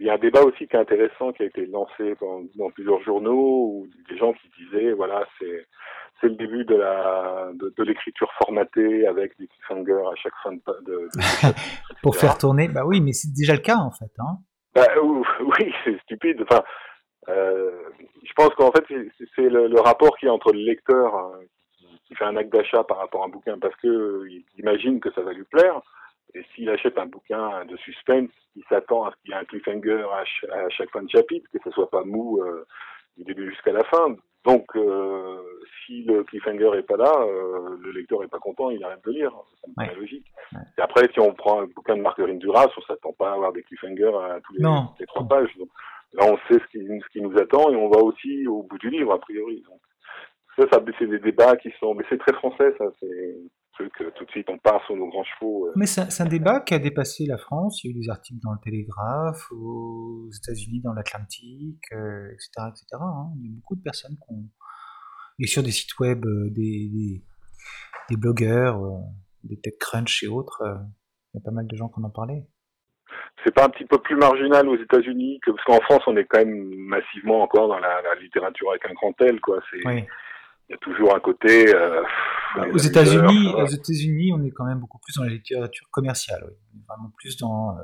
Il 0.00 0.06
y 0.06 0.10
a 0.10 0.14
un 0.14 0.18
débat 0.18 0.42
aussi 0.42 0.66
qui 0.68 0.76
est 0.76 0.78
intéressant 0.80 1.32
qui 1.32 1.42
a 1.42 1.46
été 1.46 1.66
lancé 1.66 2.14
dans, 2.20 2.42
dans 2.56 2.70
plusieurs 2.70 3.02
journaux 3.02 3.66
où 3.72 3.88
des 4.08 4.16
gens 4.16 4.32
qui 4.32 4.48
disaient 4.64 4.92
voilà 4.92 5.26
c'est 5.38 5.66
c'est 6.20 6.28
le 6.28 6.36
début 6.36 6.64
de 6.64 6.74
la 6.76 7.50
de, 7.54 7.72
de 7.76 7.82
l'écriture 7.82 8.30
formatée 8.38 9.06
avec 9.06 9.36
des 9.38 9.46
cliffhangers 9.48 9.92
à 10.10 10.14
chaque 10.16 10.32
fin 10.42 10.52
de, 10.52 10.60
pa- 10.60 10.80
de, 10.86 10.92
de 10.92 11.54
Pour 12.02 12.16
faire 12.16 12.38
tourner, 12.38 12.68
bah 12.68 12.84
oui, 12.86 13.00
mais 13.00 13.12
c'est 13.12 13.32
déjà 13.32 13.54
le 13.54 13.60
cas 13.60 13.76
en 13.78 13.90
fait. 13.90 14.10
Hein. 14.20 14.38
Bah, 14.74 14.86
ou- 15.02 15.24
oui, 15.58 15.72
c'est 15.84 15.98
stupide. 16.02 16.42
Enfin, 16.48 16.62
je 17.28 18.32
pense 18.34 18.54
qu'en 18.54 18.70
fait, 18.72 18.84
c'est- 18.88 19.42
le, 19.42 19.68
le 19.68 19.80
rapport 19.80 20.16
qu'il 20.16 20.26
y 20.26 20.30
a 20.30 20.34
entre 20.34 20.52
le 20.52 20.60
lecteur 20.60 21.14
hein, 21.14 21.32
qui, 22.06 22.14
fait 22.14 22.24
un 22.24 22.36
acte 22.36 22.52
d'achat 22.52 22.84
par 22.84 22.98
rapport 22.98 23.22
à 23.22 23.26
un 23.26 23.30
bouquin 23.30 23.58
parce 23.58 23.76
que 23.76 23.88
euh, 23.88 24.30
il 24.30 24.44
imagine 24.58 25.00
que 25.00 25.12
ça 25.12 25.20
va 25.20 25.32
lui 25.32 25.44
plaire, 25.44 25.80
Et 26.34 26.42
s'il 26.54 26.68
achète 26.70 26.98
un 26.98 27.06
bouquin 27.06 27.64
de 27.66 27.76
suspense, 27.78 28.30
il 28.56 28.64
s'attend 28.68 29.04
à 29.04 29.10
ce 29.10 29.16
qu'il 29.22 29.30
y 29.30 29.32
ait 29.34 29.36
un 29.36 29.44
cliffhanger 29.44 30.04
à, 30.12 30.68
chaque 30.70 30.90
fin 30.90 31.02
de 31.02 31.10
chapitre, 31.10 31.48
que 31.52 31.58
ce 31.64 31.70
soit 31.70 31.90
pas 31.90 32.04
mou 32.04 32.40
euh, 32.42 32.66
du 33.16 33.24
début 33.24 33.50
jusqu'à 33.50 33.72
la 33.72 33.84
fin. 33.84 34.16
Donc, 34.44 34.64
euh, 34.76 35.42
si 35.84 36.02
le 36.04 36.24
cliffhanger 36.24 36.70
est 36.78 36.82
pas 36.82 36.96
là, 36.96 37.12
euh, 37.18 37.76
le 37.80 37.90
lecteur 37.90 38.22
est 38.22 38.28
pas 38.28 38.38
content, 38.38 38.70
il 38.70 38.82
arrête 38.84 39.04
de 39.04 39.10
lire. 39.10 39.32
Ça 39.60 39.68
me 39.68 39.74
paraît 39.74 39.94
logique. 39.94 40.26
Et 40.78 40.80
après, 40.80 41.08
si 41.12 41.20
on 41.20 41.34
prend 41.34 41.62
un 41.62 41.66
bouquin 41.66 41.96
de 41.96 42.02
Marguerite 42.02 42.38
Duras, 42.38 42.68
on 42.76 42.80
s'attend 42.82 43.12
pas 43.12 43.30
à 43.30 43.34
avoir 43.34 43.52
des 43.52 43.62
cliffhangers 43.62 44.14
à 44.16 44.40
tous 44.40 44.54
les, 44.54 45.06
trois 45.06 45.26
pages. 45.26 45.54
Donc, 45.58 45.68
là, 46.14 46.24
on 46.24 46.36
sait 46.48 46.60
ce 46.60 47.08
qui, 47.10 47.20
nous 47.20 47.38
attend 47.38 47.70
et 47.70 47.76
on 47.76 47.88
va 47.88 48.00
aussi 48.00 48.46
au 48.46 48.62
bout 48.62 48.78
du 48.78 48.90
livre, 48.90 49.12
a 49.12 49.20
priori. 49.20 49.62
Ça, 50.56 50.64
ça 50.72 50.84
c'est 50.98 51.06
des 51.06 51.20
débats 51.20 51.56
qui 51.56 51.70
sont, 51.78 51.94
mais 51.94 52.04
c'est 52.08 52.18
très 52.18 52.32
français, 52.34 52.74
ça. 52.78 52.84
C'est 53.00 53.36
que 53.86 54.10
tout 54.10 54.24
de 54.24 54.30
suite 54.30 54.48
on 54.50 54.58
part 54.58 54.84
sur 54.86 54.96
nos 54.96 55.08
grands 55.08 55.24
chevaux. 55.24 55.68
Euh. 55.68 55.72
Mais 55.76 55.86
c'est 55.86 56.20
un 56.20 56.26
débat 56.26 56.60
qui 56.60 56.74
a 56.74 56.78
dépassé 56.78 57.26
la 57.26 57.38
France. 57.38 57.82
Il 57.82 57.90
y 57.90 57.90
a 57.92 57.96
eu 57.96 58.00
des 58.00 58.10
articles 58.10 58.40
dans 58.42 58.52
le 58.52 58.58
Télégraphe, 58.62 59.50
aux 59.52 60.28
États-Unis 60.36 60.80
dans 60.80 60.92
l'Atlantique, 60.92 61.84
etc., 61.92 61.94
euh, 61.94 62.68
etc. 62.70 62.84
Hein. 62.94 63.30
Il 63.38 63.46
y 63.46 63.48
a 63.48 63.54
beaucoup 63.54 63.76
de 63.76 63.82
personnes 63.82 64.16
qui 64.16 64.32
ont. 64.32 64.48
Et 65.38 65.46
sur 65.46 65.62
des 65.62 65.70
sites 65.70 65.96
web, 66.00 66.24
euh, 66.26 66.50
des, 66.50 67.22
des, 68.08 68.16
blogueurs, 68.16 68.80
des 69.44 69.60
TechCrunch 69.60 70.24
et 70.24 70.28
autres, 70.28 70.62
il 71.32 71.38
y 71.38 71.40
a 71.40 71.44
pas 71.44 71.52
mal 71.52 71.68
de 71.68 71.76
gens 71.76 71.88
qui 71.88 72.00
en 72.00 72.04
ont 72.04 72.10
parlé. 72.10 72.42
C'est 73.44 73.54
pas 73.54 73.64
un 73.64 73.68
petit 73.68 73.84
peu 73.84 73.98
plus 73.98 74.16
marginal 74.16 74.68
aux 74.68 74.76
États-Unis 74.76 75.40
que 75.44 75.52
parce 75.52 75.64
qu'en 75.64 75.80
France 75.80 76.02
on 76.06 76.16
est 76.16 76.24
quand 76.24 76.38
même 76.38 76.74
massivement 76.76 77.42
encore 77.42 77.68
dans 77.68 77.78
la, 77.78 78.00
littérature 78.20 78.70
avec 78.70 78.84
un 78.86 78.94
grand 78.94 79.14
L 79.20 79.40
quoi. 79.40 79.60
C'est 79.70 79.86
oui 79.86 80.04
il 80.68 80.72
y 80.72 80.74
a 80.74 80.78
toujours 80.78 81.14
un 81.14 81.20
côté. 81.20 81.74
Euh, 81.74 82.02
bah, 82.56 82.66
aux 82.72 82.78
États-Unis, 82.78 83.54
aux 83.54 83.66
États-Unis, 83.66 84.32
on 84.34 84.42
est 84.44 84.50
quand 84.50 84.64
même 84.64 84.78
beaucoup 84.78 84.98
plus 84.98 85.14
dans 85.16 85.24
la 85.24 85.30
littérature 85.30 85.86
commerciale, 85.90 86.44
oui. 86.46 86.54
On 86.74 86.78
est 86.78 86.86
vraiment 86.86 87.10
plus 87.16 87.36
dans 87.38 87.76
euh, 87.78 87.82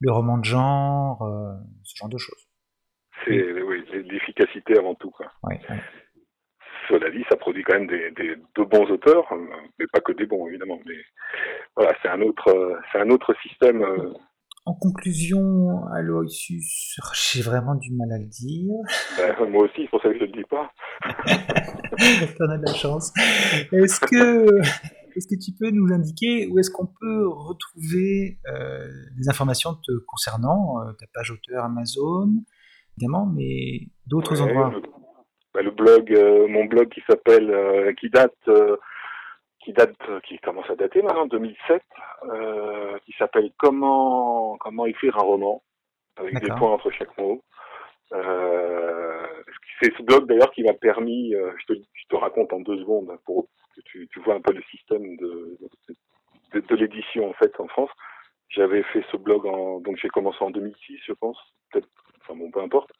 le 0.00 0.12
roman 0.12 0.38
de 0.38 0.44
genre, 0.44 1.22
euh, 1.22 1.54
ce 1.82 1.96
genre 1.96 2.08
de 2.08 2.18
choses. 2.18 2.48
C'est 3.24 3.62
oui, 3.62 3.84
l'efficacité 4.08 4.78
avant 4.78 4.94
tout, 4.94 5.10
quoi. 5.10 5.26
Oui, 5.44 5.56
Cela 6.88 7.10
dit, 7.10 7.24
ça 7.28 7.36
produit 7.36 7.62
quand 7.62 7.74
même 7.74 7.86
des, 7.86 8.10
des, 8.12 8.36
de 8.36 8.64
bons 8.64 8.90
auteurs, 8.90 9.32
mais 9.78 9.86
pas 9.92 10.00
que 10.00 10.12
des 10.12 10.26
bons 10.26 10.46
évidemment. 10.48 10.78
Mais 10.86 10.96
voilà, 11.76 11.92
c'est 12.02 12.08
un 12.08 12.20
autre, 12.20 12.80
c'est 12.90 13.00
un 13.00 13.10
autre 13.10 13.34
système 13.42 13.84
en 14.64 14.74
conclusion, 14.74 15.86
Aloysius, 15.92 16.96
j'ai 17.14 17.42
vraiment 17.42 17.74
du 17.74 17.92
mal 17.92 18.12
à 18.12 18.18
le 18.18 18.26
dire. 18.26 18.74
Ben, 19.16 19.50
moi 19.50 19.64
aussi, 19.64 19.82
c'est 19.82 19.88
pour 19.88 20.00
ça 20.00 20.08
que 20.08 20.14
je 20.14 20.20
ne 20.20 20.26
le 20.26 20.32
dis 20.32 20.44
pas. 20.48 20.70
T'en 22.38 22.48
as 22.48 22.58
de 22.58 22.66
la 22.66 22.74
chance. 22.74 23.12
Est-ce 23.72 24.00
que, 24.00 24.60
est-ce 25.16 25.26
que 25.26 25.34
tu 25.34 25.50
peux 25.58 25.70
nous 25.70 25.92
indiquer 25.92 26.46
où 26.46 26.60
est-ce 26.60 26.70
qu'on 26.70 26.86
peut 26.86 27.26
retrouver 27.28 28.38
euh, 28.46 28.86
des 29.16 29.28
informations 29.28 29.74
te 29.74 29.92
concernant 30.06 30.80
euh, 30.80 30.92
ta 30.92 31.06
page 31.12 31.32
auteur 31.32 31.64
Amazon, 31.64 32.30
évidemment, 32.96 33.26
mais 33.26 33.88
d'autres 34.06 34.40
endroits? 34.40 34.70
le, 34.72 34.82
ben, 35.54 35.64
le 35.64 35.70
blog, 35.72 36.12
euh, 36.12 36.46
mon 36.46 36.66
blog 36.66 36.88
qui 36.88 37.02
s'appelle, 37.08 37.94
qui 37.98 38.10
date 38.10 38.32
qui 39.64 39.72
date, 39.72 39.96
qui 40.24 40.38
commence 40.38 40.68
à 40.70 40.76
dater 40.76 41.02
maintenant, 41.02 41.26
2007, 41.26 41.82
euh, 42.24 42.98
qui 43.04 43.12
s'appelle 43.12 43.50
Comment 43.58 44.56
comment 44.58 44.86
écrire 44.86 45.16
un 45.18 45.22
roman 45.22 45.62
avec 46.16 46.40
des 46.40 46.48
points 46.48 46.72
entre 46.72 46.90
chaque 46.90 47.16
mot. 47.18 47.42
Euh, 48.12 49.26
c'est 49.80 49.92
ce 49.96 50.02
blog 50.02 50.26
d'ailleurs 50.26 50.50
qui 50.52 50.62
m'a 50.62 50.74
permis, 50.74 51.34
euh, 51.34 51.52
je, 51.58 51.72
te, 51.72 51.78
je, 51.94 52.06
te, 52.08 52.16
raconte 52.16 52.52
en 52.52 52.60
deux 52.60 52.78
secondes 52.78 53.10
pour 53.24 53.48
que 53.74 53.80
tu, 53.86 54.06
tu 54.12 54.20
vois 54.20 54.34
un 54.34 54.40
peu 54.40 54.52
le 54.52 54.62
système 54.64 55.16
de, 55.16 55.58
de, 56.52 56.60
de 56.60 56.76
l'édition 56.76 57.30
en 57.30 57.32
fait 57.32 57.58
en 57.58 57.68
France. 57.68 57.90
J'avais 58.50 58.82
fait 58.82 59.02
ce 59.10 59.16
blog 59.16 59.46
en, 59.46 59.80
donc 59.80 59.96
j'ai 59.96 60.08
commencé 60.08 60.38
en 60.42 60.50
2006 60.50 60.98
je 61.06 61.12
pense, 61.14 61.38
peut-être, 61.70 61.88
enfin 62.20 62.38
bon 62.38 62.50
peu 62.50 62.60
importe. 62.60 62.90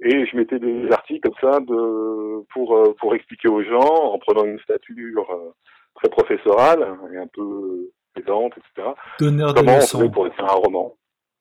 Et 0.00 0.26
je 0.26 0.36
mettais 0.36 0.58
des 0.58 0.90
articles 0.90 1.28
comme 1.28 1.50
ça 1.52 1.60
de, 1.60 2.44
pour, 2.52 2.76
euh, 2.76 2.94
pour 3.00 3.14
expliquer 3.14 3.48
aux 3.48 3.62
gens 3.62 4.12
en 4.12 4.18
prenant 4.18 4.44
une 4.44 4.60
stature 4.60 5.30
euh, 5.30 5.52
très 5.98 6.08
professorale 6.08 6.96
et 7.12 7.16
un 7.16 7.26
peu 7.26 7.90
pédante, 8.14 8.52
etc. 8.56 8.88
Donneur 9.18 9.54
Comment 9.54 9.76
on 9.76 9.80
faisait 9.80 10.08
pour 10.10 10.26
écrire 10.26 10.46
un 10.46 10.56
roman? 10.56 10.96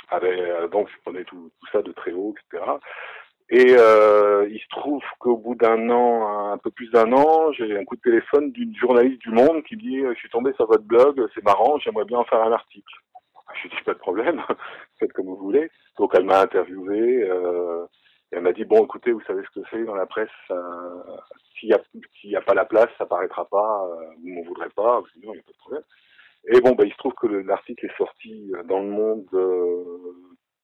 Avec, 0.10 0.40
euh, 0.40 0.68
donc 0.68 0.88
je 0.90 0.96
prenais 1.04 1.24
tout, 1.26 1.52
tout, 1.60 1.68
ça 1.72 1.82
de 1.82 1.92
très 1.92 2.14
haut, 2.14 2.34
etc. 2.38 2.64
Et 3.50 3.76
euh, 3.78 4.48
il 4.50 4.60
se 4.60 4.68
trouve 4.70 5.02
qu'au 5.20 5.38
bout 5.38 5.56
d'un 5.56 5.90
an, 5.90 6.52
un 6.52 6.58
peu 6.58 6.70
plus 6.72 6.90
d'un 6.92 7.12
an, 7.14 7.52
j'ai 7.54 7.78
un 7.78 7.86
coup 7.86 7.96
de 7.96 8.02
téléphone 8.02 8.52
d'une 8.52 8.76
journaliste 8.76 9.22
du 9.22 9.32
Monde 9.32 9.64
qui 9.64 9.78
dit 9.78 10.02
«Je 10.14 10.20
suis 10.20 10.30
tombé 10.30 10.54
sur 10.54 10.68
votre 10.68 10.84
blog, 10.84 11.26
c'est 11.34 11.44
marrant, 11.44 11.78
j'aimerais 11.80 12.06
bien 12.06 12.20
en 12.20 12.26
faire 12.26 12.42
un 12.42 12.52
article.» 12.52 12.94
Je 13.64 13.70
dit 13.70 13.76
«Pas 13.86 13.94
de 13.94 14.00
problème, 14.00 14.42
faites 15.00 15.14
comme 15.14 15.28
vous 15.28 15.38
voulez.» 15.38 15.70
Donc 15.98 16.12
elle 16.16 16.26
m'a 16.26 16.42
interviewé. 16.42 17.24
Euh, 17.24 17.86
et 18.32 18.36
elle 18.36 18.42
m'a 18.42 18.52
dit 18.52 18.66
bon, 18.66 18.84
écoutez, 18.84 19.12
vous 19.12 19.22
savez 19.22 19.42
ce 19.44 19.60
que 19.60 19.66
c'est 19.72 19.84
dans 19.86 19.96
la 19.96 20.06
presse. 20.06 20.30
Euh, 20.52 21.04
s'il 21.58 21.70
n'y 21.70 22.36
a, 22.36 22.40
a 22.40 22.42
pas 22.42 22.54
la 22.54 22.66
place, 22.66 22.90
ça 22.98 23.06
paraîtra 23.06 23.46
pas. 23.46 23.88
Euh, 23.88 24.06
vous 24.22 24.30
m'en 24.30 24.44
voudrez 24.44 24.70
pas. 24.70 25.02
Sinon, 25.14 25.34
il 25.34 25.38
n'y 25.38 25.40
a 25.40 25.44
pas 25.44 25.52
de 25.52 25.58
problème. 25.58 25.84
Et 26.50 26.62
bon, 26.62 26.74
bah, 26.74 26.84
il 26.86 26.92
se 26.92 26.98
trouve 26.98 27.14
que 27.14 27.28
l'article 27.28 27.86
est 27.86 27.98
sorti 27.98 28.52
dans 28.66 28.80
le 28.80 28.90
Monde 28.90 29.26
euh, 29.34 29.84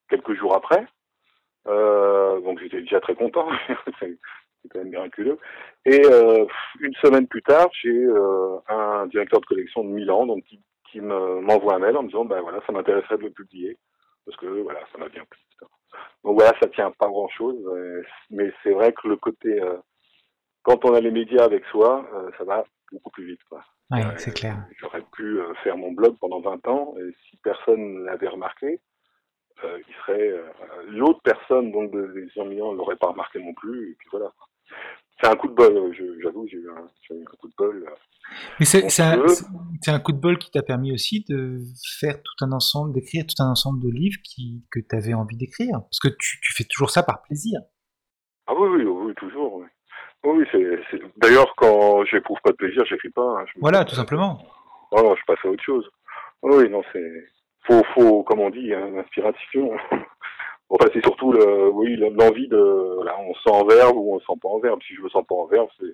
quelques 0.10 0.34
jours 0.34 0.56
après. 0.56 0.86
Euh, 1.68 2.42
donc 2.42 2.60
j'étais 2.60 2.82
déjà 2.82 3.00
très 3.00 3.16
content. 3.16 3.48
c'est 4.00 4.18
quand 4.70 4.80
même 4.80 4.90
miraculeux. 4.90 5.38
Et 5.86 6.02
euh, 6.06 6.46
une 6.82 6.94
semaine 6.96 7.28
plus 7.28 7.44
tard, 7.44 7.70
j'ai 7.82 8.06
un 8.68 9.08
directeur 9.08 9.40
de 9.40 9.46
collection 9.46 9.84
de 9.86 9.90
Milan, 9.90 10.26
donc 10.26 10.44
qui, 10.44 10.62
qui 10.92 11.00
m'envoie 11.00 11.76
un 11.76 11.80
mail 11.80 11.96
en 11.96 12.04
me 12.04 12.08
disant 12.08 12.26
ben 12.26 12.42
voilà, 12.42 12.60
ça 12.66 12.74
m'intéresserait 12.74 13.18
de 13.18 13.24
le 13.24 13.32
publier 13.32 13.78
parce 14.26 14.38
que 14.38 14.46
voilà, 14.46 14.80
ça 14.92 14.98
m'a 14.98 15.10
bien 15.10 15.26
plu. 15.26 15.40
Donc 16.24 16.40
voilà, 16.40 16.54
ça 16.60 16.68
tient 16.70 16.92
pas 16.92 17.08
grand 17.08 17.28
chose, 17.30 17.58
euh, 17.68 18.04
mais 18.30 18.52
c'est 18.64 18.72
vrai 18.72 18.94
que 18.94 19.08
le 19.08 19.18
côté 19.18 19.62
euh, 19.62 19.78
quand 20.64 20.86
on 20.86 20.94
a 20.94 21.02
les 21.02 21.12
médias 21.12 21.44
avec 21.44 21.66
soi, 21.66 22.08
euh, 22.14 22.32
ça 22.38 22.46
va 22.46 22.64
beaucoup 22.92 23.10
plus 23.12 23.26
vite. 23.26 23.44
Quoi. 23.50 23.64
Oui, 23.92 24.00
c'est 24.18 24.34
clair. 24.34 24.66
J'aurais 24.78 25.04
pu 25.14 25.40
faire 25.64 25.78
mon 25.78 25.92
blog 25.92 26.18
pendant 26.20 26.40
20 26.40 26.68
ans, 26.68 26.96
et 26.98 27.14
si 27.30 27.38
personne 27.38 28.06
l'avait 28.06 28.30
remarqué, 28.30 28.80
il 29.64 29.96
serait 30.02 30.34
l'autre 30.88 31.22
personne, 31.24 31.72
donc 31.72 31.94
les 31.94 32.28
gens 32.30 32.46
millions, 32.46 32.74
l'aurait 32.74 32.96
pas 32.96 33.08
remarqué 33.08 33.40
non 33.40 33.54
plus, 33.54 33.92
et 33.92 33.96
puis 33.96 34.10
voilà. 34.12 34.32
C'est 35.24 35.30
un 35.30 35.36
coup 35.38 35.48
de 35.48 35.54
bol, 35.54 35.74
j'avoue, 36.22 36.46
j'ai 36.50 36.58
eu, 36.58 36.66
eu, 36.66 36.70
un 36.70 37.38
coup 37.40 37.48
de 37.48 37.54
bol. 37.58 37.86
Mais 38.60 38.66
c'est 38.66 39.90
un, 39.90 40.00
coup 40.00 40.12
de 40.12 40.20
bol 40.20 40.38
qui 40.38 40.52
t'a 40.52 40.62
permis 40.62 40.92
aussi 40.92 41.24
de 41.30 41.60
faire 41.98 42.16
tout 42.16 42.46
un 42.46 42.52
ensemble, 42.52 42.94
d'écrire 42.94 43.24
tout 43.26 43.42
un 43.42 43.50
ensemble 43.50 43.82
de 43.82 43.90
livres 43.90 44.18
qui, 44.26 44.66
que 44.70 44.82
tu 44.82 44.94
avais 44.94 45.14
envie 45.14 45.38
d'écrire? 45.38 45.72
Parce 45.72 46.00
que 46.02 46.10
tu, 46.10 46.42
tu, 46.42 46.54
fais 46.54 46.66
toujours 46.70 46.90
ça 46.90 47.04
par 47.04 47.22
plaisir. 47.22 47.62
Ah 48.48 48.54
oui, 48.54 48.68
oui, 48.68 48.84
oui 48.84 49.14
toujours. 49.16 49.62
Oui, 49.62 49.66
oui 50.26 50.46
c'est, 50.52 51.00
D'ailleurs, 51.16 51.56
quand 51.56 52.04
j'éprouve 52.04 52.40
pas 52.44 52.52
de 52.52 52.58
plaisir, 52.58 52.84
j'écris 52.86 53.12
pas. 53.12 53.40
Hein, 53.40 53.46
voilà, 53.62 53.86
tout 53.86 53.96
simplement. 53.96 54.44
Oh 54.92 55.16
je 55.18 55.24
passe 55.26 55.40
à 55.46 55.48
autre 55.48 55.64
chose. 55.64 55.90
Oui, 56.42 56.70
non, 56.70 56.82
c'est. 56.92 57.32
Faut, 57.66 57.82
faut, 57.94 58.24
comme 58.24 58.42
on 58.42 58.50
dit, 58.50 58.74
hein, 58.74 58.90
l'inspiration. 58.94 59.72
Enfin, 60.70 60.90
c'est 60.94 61.04
surtout 61.04 61.32
le, 61.32 61.70
oui, 61.70 61.96
l'envie 61.96 62.48
de. 62.48 63.04
Là, 63.04 63.18
on 63.20 63.34
sent 63.36 63.50
en 63.50 63.66
verbe 63.66 63.98
ou 63.98 64.16
on 64.16 64.20
sent 64.20 64.40
pas 64.42 64.50
en 64.50 64.60
verbe. 64.60 64.82
Si 64.88 64.96
je 64.96 65.02
me 65.02 65.10
sens 65.10 65.26
pas 65.28 65.36
en 65.36 65.46
verbe, 65.46 65.70
c'est, 65.80 65.94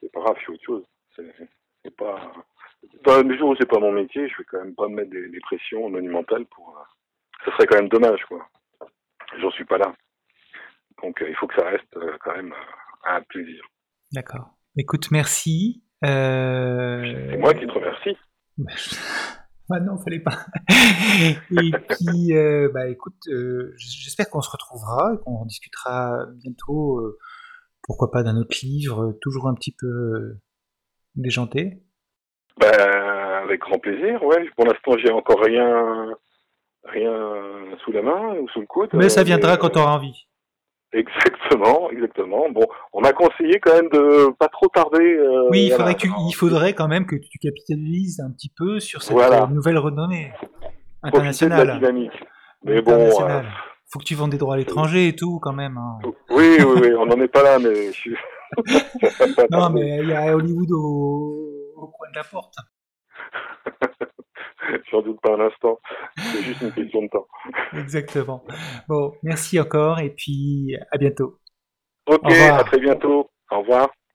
c'est 0.00 0.12
pas 0.12 0.20
grave, 0.20 0.36
je 0.40 0.44
fais 0.46 0.52
autre 0.52 0.64
chose. 0.64 0.84
C'est 1.16 1.96
pas. 1.96 2.32
Dans 3.04 3.16
la 3.16 3.24
mesure 3.24 3.48
où 3.48 3.56
c'est 3.56 3.68
pas 3.68 3.80
mon 3.80 3.92
métier, 3.92 4.28
je 4.28 4.36
vais 4.38 4.44
quand 4.44 4.58
même 4.58 4.74
pas 4.74 4.88
me 4.88 4.94
mettre 4.94 5.10
des, 5.10 5.40
pressions 5.40 5.88
monumentales 5.90 6.46
pour. 6.46 6.76
Euh, 6.78 7.44
ça 7.44 7.52
serait 7.52 7.66
quand 7.66 7.78
même 7.78 7.88
dommage, 7.88 8.24
quoi. 8.26 8.46
J'en 9.40 9.50
suis 9.50 9.64
pas 9.64 9.78
là. 9.78 9.94
Donc 11.02 11.20
euh, 11.22 11.28
il 11.28 11.36
faut 11.36 11.46
que 11.46 11.54
ça 11.54 11.68
reste 11.68 11.96
euh, 11.96 12.16
quand 12.20 12.34
même 12.34 12.54
un 13.04 13.20
plaisir. 13.22 13.64
D'accord. 14.12 14.54
Écoute, 14.76 15.10
merci. 15.10 15.82
C'est 16.02 17.36
moi 17.38 17.54
qui 17.54 17.66
te 17.66 17.72
remercie. 17.72 18.16
Ah 19.70 19.80
non, 19.80 19.98
fallait 19.98 20.20
pas. 20.20 20.38
et 21.50 21.70
puis, 21.90 22.32
bah 22.72 22.88
écoute, 22.88 23.22
j'espère 23.76 24.30
qu'on 24.30 24.40
se 24.40 24.50
retrouvera 24.50 25.12
et 25.14 25.18
qu'on 25.24 25.44
discutera 25.44 26.26
bientôt, 26.36 27.00
pourquoi 27.82 28.10
pas 28.10 28.22
d'un 28.22 28.36
autre 28.36 28.56
livre, 28.62 29.16
toujours 29.20 29.48
un 29.48 29.54
petit 29.54 29.74
peu 29.78 30.38
déjanté 31.16 31.82
ben, 32.58 32.72
Avec 33.44 33.60
grand 33.60 33.78
plaisir, 33.78 34.22
ouais. 34.22 34.48
Pour 34.56 34.66
l'instant, 34.66 34.96
j'ai 34.98 35.10
encore 35.10 35.40
rien, 35.40 36.14
rien 36.84 37.76
sous 37.84 37.92
la 37.92 38.02
main 38.02 38.36
ou 38.40 38.48
sous 38.48 38.60
le 38.60 38.66
coude. 38.66 38.90
Mais 38.94 39.08
ça 39.08 39.22
viendra 39.22 39.56
quand 39.56 39.70
tu 39.70 39.78
auras 39.78 39.96
envie. 39.96 40.27
Exactement, 40.92 41.90
exactement. 41.90 42.48
Bon, 42.50 42.66
on 42.94 43.02
m'a 43.02 43.12
conseillé 43.12 43.60
quand 43.60 43.74
même 43.74 43.90
de 43.90 44.32
pas 44.38 44.48
trop 44.48 44.68
tarder. 44.68 45.18
Euh, 45.18 45.48
oui, 45.50 45.66
il 45.66 45.72
faudrait, 45.72 45.94
que 45.94 46.06
il 46.06 46.32
faudrait 46.32 46.72
quand 46.72 46.88
même 46.88 47.04
que 47.04 47.16
tu 47.16 47.38
capitalises 47.38 48.20
un 48.20 48.30
petit 48.30 48.50
peu 48.56 48.80
sur 48.80 49.02
cette 49.02 49.14
euh, 49.14 49.46
nouvelle 49.48 49.76
renommée 49.76 50.32
internationale. 51.02 51.60
De 51.60 51.64
la 51.64 51.74
dynamique. 51.74 52.24
Mais 52.64 52.80
bon, 52.80 52.92
euh, 52.92 53.42
faut 53.90 53.98
que 53.98 54.04
tu 54.04 54.14
vendes 54.14 54.30
des 54.30 54.38
droits 54.38 54.54
à 54.54 54.56
l'étranger 54.56 55.08
et 55.08 55.14
tout 55.14 55.38
quand 55.40 55.52
même. 55.52 55.76
Hein. 55.76 55.98
Oui, 56.30 56.56
oui, 56.60 56.80
oui, 56.80 56.94
on 56.98 57.04
n'en 57.04 57.20
est 57.20 57.28
pas 57.28 57.42
là, 57.42 57.58
mais 57.58 57.92
je 57.92 58.10
non, 59.50 59.68
mais 59.68 59.98
il 59.98 60.08
y 60.08 60.14
a 60.14 60.34
Hollywood 60.34 60.72
au, 60.72 61.92
coin 61.94 62.08
de 62.10 62.16
la 62.16 62.24
porte. 62.24 62.54
J'en 64.90 65.02
doute 65.02 65.20
pas 65.20 65.34
un 65.34 65.40
instant. 65.40 65.78
C'est 66.16 66.42
juste 66.42 66.60
une 66.60 66.72
question 66.72 67.02
de 67.02 67.08
temps. 67.08 67.26
Exactement. 67.72 68.44
Bon, 68.88 69.12
merci 69.22 69.58
encore 69.60 70.00
et 70.00 70.10
puis 70.10 70.76
à 70.90 70.98
bientôt. 70.98 71.38
Ok, 72.06 72.30
à 72.30 72.64
très 72.64 72.78
bientôt. 72.78 73.30
Au 73.50 73.60
revoir. 73.60 73.90